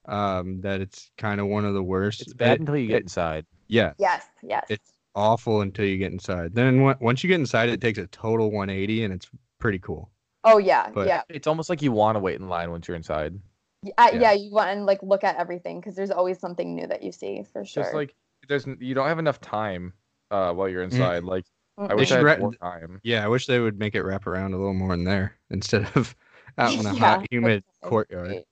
um, 0.07 0.63
that 0.63 0.81
it's 0.81 1.11
kind 1.19 1.39
of 1.39 1.49
one 1.49 1.67
of 1.67 1.75
the 1.75 1.83
worst. 1.83 2.23
It's 2.23 2.33
bad 2.33 2.53
It- 2.53 2.61
until 2.61 2.79
you 2.79 2.87
get 2.89 2.97
it- 2.97 3.03
inside. 3.03 3.45
yeah, 3.69 3.93
Yes, 3.99 4.27
yes. 4.43 4.65
It's 4.71 4.93
awful 5.15 5.61
until 5.61 5.85
you 5.85 5.99
get 5.99 6.13
inside. 6.13 6.55
Then 6.55 6.81
on- 6.81 6.97
once 7.01 7.23
you 7.23 7.29
get 7.29 7.41
inside, 7.41 7.69
it 7.69 7.83
takes 7.83 7.99
a 7.99 8.07
total 8.07 8.51
180, 8.51 9.05
and 9.05 9.13
it's 9.13 9.29
pretty 9.59 9.79
cool. 9.81 10.09
oh 10.45 10.57
yeah, 10.59 10.89
but- 10.95 11.07
yeah. 11.07 11.23
It's 11.29 11.47
almost 11.47 11.69
like 11.69 11.83
you 11.83 11.93
want 11.93 12.17
to 12.17 12.21
wait 12.21 12.41
in 12.41 12.49
line 12.49 12.71
once 12.71 12.89
you're 12.89 12.97
inside. 12.97 13.39
Y- 13.83 13.93
I- 13.99 14.11
yeah. 14.13 14.21
yeah. 14.21 14.33
you 14.33 14.51
want 14.53 14.77
to 14.77 14.85
like 14.85 15.03
look 15.03 15.25
at 15.25 15.37
everything 15.37 15.81
because 15.81 15.95
there's 15.95 16.11
always 16.11 16.39
something 16.39 16.75
new 16.75 16.87
that 16.87 17.03
you 17.03 17.13
see 17.13 17.43
for 17.53 17.65
sure. 17.65 17.83
Just 17.83 17.95
like 17.95 18.15
there's 18.49 18.67
you 18.79 18.95
don't 18.95 19.09
have 19.09 19.19
enough 19.19 19.41
time 19.41 19.93
uh, 20.31 20.53
while 20.53 20.69
you're 20.69 20.83
inside. 20.83 21.25
Like 21.25 21.45
I 21.79 21.95
wish 21.95 22.13
I 22.13 22.17
should 22.17 22.27
had 22.27 22.37
re- 22.37 22.39
more 22.39 22.55
time. 22.55 23.01
Yeah, 23.03 23.25
I 23.25 23.29
wish 23.29 23.47
they 23.47 23.59
would 23.59 23.79
make 23.79 23.95
it 23.95 24.03
wrap 24.03 24.27
around 24.27 24.53
a 24.55 24.57
little 24.57 24.75
more 24.75 24.95
in 24.95 25.05
there 25.05 25.37
instead 25.51 25.89
of 25.97 26.15
out 26.59 26.73
in 26.75 26.87
a 26.87 26.95
Yeah, 26.95 27.01
hot, 27.01 27.27
humid 27.31 27.65
that's 27.67 27.89
courtyard. 27.89 28.29
Right. 28.31 28.47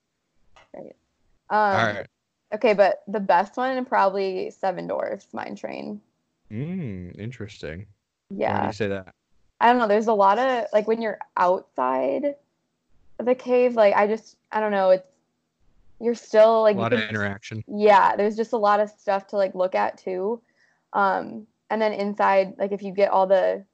right. 0.75 0.97
Um, 1.51 1.97
right. 1.97 2.07
Okay, 2.53 2.75
but 2.75 3.03
the 3.07 3.21
best 3.21 3.57
one 3.57 3.85
probably 3.85 4.51
Seven 4.51 4.89
Dwarfs 4.89 5.29
Mine 5.33 5.55
Train. 5.55 6.01
Mm, 6.51 7.17
interesting. 7.19 7.87
Why 8.29 8.37
do 8.37 8.41
Yeah, 8.41 8.67
you 8.67 8.73
say 8.73 8.89
that? 8.89 9.15
I 9.61 9.69
don't 9.69 9.79
know. 9.79 9.87
There's 9.87 10.09
a 10.09 10.13
lot 10.15 10.39
of 10.39 10.67
like 10.73 10.89
when 10.89 11.01
you're 11.03 11.19
outside 11.37 12.35
the 13.19 13.35
cave. 13.35 13.75
Like 13.75 13.95
I 13.95 14.07
just 14.07 14.37
I 14.51 14.61
don't 14.61 14.73
know. 14.73 14.91
It's 14.91 15.07
you're 16.01 16.15
still 16.15 16.63
like 16.63 16.77
A 16.77 16.79
lot 16.81 16.93
of 16.93 17.01
interaction. 17.01 17.63
yeah 17.69 18.17
there's 18.17 18.37
just 18.37 18.53
a 18.53 18.57
lot 18.57 18.81
of 18.81 18.89
stuff 18.91 19.27
to 19.29 19.37
like 19.37 19.55
look 19.55 19.75
at 19.75 19.99
too 19.99 20.41
um 20.93 21.47
and 21.71 21.81
then 21.81 21.93
inside 21.93 22.55
like 22.59 22.73
if 22.73 22.83
you 22.83 22.93
get 22.93 23.11
all 23.11 23.27
the 23.27 23.65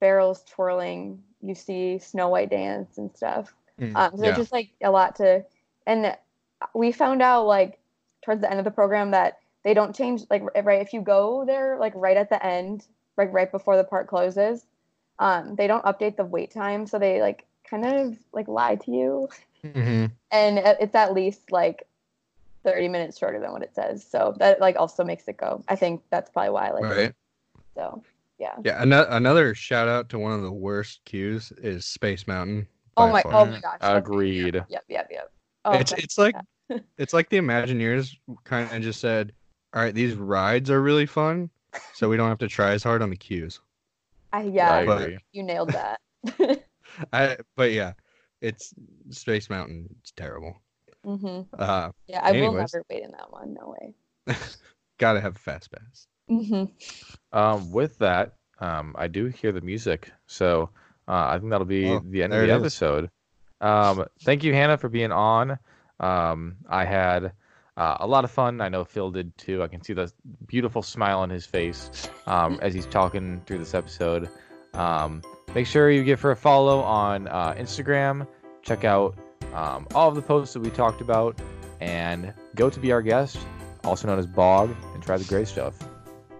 barrels 0.00 0.42
twirling 0.44 1.22
you 1.42 1.54
see 1.54 1.98
snow 1.98 2.28
white 2.28 2.50
dance 2.50 2.98
and 2.98 3.14
stuff 3.14 3.54
Mm, 3.80 3.96
um 3.96 4.16
so 4.18 4.24
yeah. 4.24 4.28
it's 4.30 4.38
just 4.38 4.52
like 4.52 4.68
a 4.82 4.90
lot 4.90 5.16
to 5.16 5.42
and 5.86 6.14
we 6.74 6.92
found 6.92 7.22
out 7.22 7.46
like 7.46 7.78
towards 8.22 8.42
the 8.42 8.50
end 8.50 8.58
of 8.58 8.64
the 8.66 8.70
program 8.70 9.12
that 9.12 9.38
they 9.64 9.72
don't 9.72 9.96
change 9.96 10.20
like 10.28 10.42
right 10.64 10.82
if 10.82 10.92
you 10.92 11.00
go 11.00 11.44
there 11.46 11.78
like 11.80 11.94
right 11.96 12.18
at 12.18 12.28
the 12.28 12.44
end 12.44 12.86
like 13.16 13.32
right 13.32 13.50
before 13.50 13.78
the 13.78 13.84
park 13.84 14.06
closes 14.06 14.66
um 15.18 15.54
they 15.56 15.66
don't 15.66 15.82
update 15.86 16.16
the 16.18 16.24
wait 16.26 16.50
time 16.50 16.86
so 16.86 16.98
they 16.98 17.22
like 17.22 17.46
kind 17.64 17.86
of 17.86 18.18
like 18.34 18.48
lie 18.48 18.76
to 18.76 18.90
you 18.90 19.28
Mhm. 19.64 20.10
and 20.30 20.58
it's 20.58 20.94
at 20.94 21.12
least 21.12 21.50
like 21.52 21.86
30 22.64 22.88
minutes 22.88 23.18
shorter 23.18 23.40
than 23.40 23.52
what 23.52 23.62
it 23.62 23.74
says 23.74 24.04
so 24.06 24.34
that 24.38 24.60
like 24.60 24.76
also 24.76 25.02
makes 25.04 25.26
it 25.28 25.36
go 25.36 25.62
i 25.68 25.76
think 25.76 26.02
that's 26.10 26.30
probably 26.30 26.50
why 26.50 26.68
i 26.68 26.70
like 26.72 26.82
Right. 26.84 26.98
it 26.98 27.14
so 27.74 28.02
yeah 28.38 28.54
Yeah. 28.64 28.82
Another 28.82 29.08
another 29.10 29.54
shout 29.54 29.88
out 29.88 30.08
to 30.10 30.18
one 30.18 30.32
of 30.32 30.42
the 30.42 30.52
worst 30.52 31.00
queues 31.04 31.52
is 31.58 31.84
Space 31.84 32.26
Mountain. 32.26 32.66
oh 32.96 33.08
my 33.10 33.22
far. 33.22 33.34
oh 33.34 33.44
my 33.46 33.60
gosh 33.60 33.78
that's- 33.80 33.98
Agreed. 33.98 34.54
yep 34.68 34.84
yep 34.88 35.08
yep 35.10 35.30
oh, 35.64 35.72
it's 35.72 35.90
that- 35.90 36.02
it's 36.02 36.18
like 36.18 36.34
it's 36.98 37.12
like 37.12 37.28
the 37.28 37.38
Imagineers 37.38 38.16
kind 38.44 38.70
of 38.72 38.80
just 38.82 39.00
said, 39.00 39.32
"All 39.74 39.82
right, 39.82 39.92
these 39.94 40.14
rides 40.14 40.70
are 40.70 40.80
really 40.80 41.04
fun, 41.06 41.50
so 41.94 42.08
we 42.08 42.16
don't 42.16 42.28
have 42.28 42.38
to 42.38 42.46
try 42.48 42.70
as 42.72 42.82
hard 42.84 43.02
on 43.02 43.10
the 43.10 43.16
queues. 43.16 43.58
I, 44.32 44.42
yeah 44.44 44.72
I 44.72 44.86
But- 44.86 45.02
agree. 45.02 45.18
you 45.32 45.42
nailed 45.42 45.70
that 45.70 46.00
I 47.12 47.38
but 47.56 47.72
yeah, 47.72 47.94
it's 48.40 48.72
Space 49.10 49.50
Mountain. 49.50 49.88
It's 50.00 50.12
terrible. 50.12 50.54
hmm 51.04 51.42
Uh, 51.58 51.90
yeah 52.06 52.20
i 52.22 52.32
will 52.32 52.52
never 52.52 52.84
wait 52.90 53.02
in 53.02 53.10
that 53.12 53.30
one 53.32 53.54
no 53.54 53.74
way 53.78 53.94
gotta 54.98 55.20
have 55.20 55.36
a 55.36 55.38
fast 55.38 55.70
pass. 55.72 56.06
hmm 56.28 56.64
Um, 57.32 57.72
with 57.72 57.98
that, 57.98 58.34
um, 58.60 58.94
I 58.98 59.08
do 59.08 59.26
hear 59.26 59.52
the 59.52 59.60
music, 59.60 60.10
so 60.26 60.70
uh, 61.08 61.26
I 61.28 61.38
think 61.38 61.50
that'll 61.50 61.64
be 61.66 61.86
Oh, 61.86 62.02
the 62.04 62.22
end 62.22 62.32
of 62.32 62.40
the 62.40 62.46
it 62.46 62.56
is. 62.56 62.60
episode. 62.60 63.10
Um, 63.60 64.04
thank 64.22 64.42
you, 64.44 64.52
Hannah, 64.52 64.76
for 64.78 64.88
being 64.88 65.12
on. 65.12 65.58
Um, 65.98 66.56
I 66.68 66.84
had 66.84 67.32
uh, 67.76 67.96
a 68.00 68.06
lot 68.06 68.24
of 68.24 68.30
fun. 68.30 68.60
I 68.60 68.68
know 68.68 68.84
Phil 68.84 69.10
did 69.10 69.36
too. 69.38 69.62
I 69.62 69.68
can 69.68 69.82
see 69.82 69.92
the 69.92 70.12
beautiful 70.46 70.82
smile 70.82 71.20
on 71.20 71.30
his 71.30 71.46
face 71.46 72.08
um, 72.26 72.58
as 72.62 72.74
he's 72.74 72.86
talking 72.86 73.40
through 73.46 73.58
this 73.58 73.74
episode. 73.74 74.28
Um, 74.74 75.22
make 75.54 75.66
sure 75.66 75.90
you 75.90 76.04
give 76.04 76.20
her 76.22 76.30
a 76.30 76.36
follow 76.36 76.80
on 76.80 77.28
uh, 77.28 77.54
Instagram. 77.54 78.26
Check 78.62 78.84
out 78.84 79.16
um, 79.54 79.86
all 79.94 80.08
of 80.08 80.14
the 80.14 80.22
posts 80.22 80.54
that 80.54 80.60
we 80.60 80.70
talked 80.70 81.00
about, 81.00 81.38
and 81.80 82.32
go 82.54 82.70
to 82.70 82.78
be 82.80 82.92
our 82.92 83.02
guest, 83.02 83.38
also 83.84 84.06
known 84.08 84.18
as 84.18 84.26
Bog, 84.26 84.74
and 84.94 85.02
try 85.02 85.16
the 85.16 85.24
great 85.24 85.48
stuff. 85.48 85.74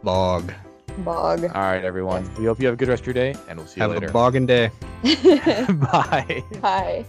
Bog. 0.03 0.53
bog 0.99 1.45
All 1.45 1.63
right, 1.63 1.85
everyone. 1.85 2.29
We 2.37 2.45
hope 2.45 2.61
you 2.61 2.67
have 2.67 2.75
a 2.75 2.77
good 2.77 2.89
rest 2.89 3.03
of 3.03 3.07
your 3.07 3.15
day, 3.15 3.35
and 3.49 3.59
we'll 3.59 3.67
see 3.67 3.81
you 3.81 3.83
Have 3.83 3.93
later. 3.93 4.09
a 4.09 4.13
bogging 4.13 4.47
day. 4.47 4.71
Bye. 5.03 6.43
bye 6.61 7.05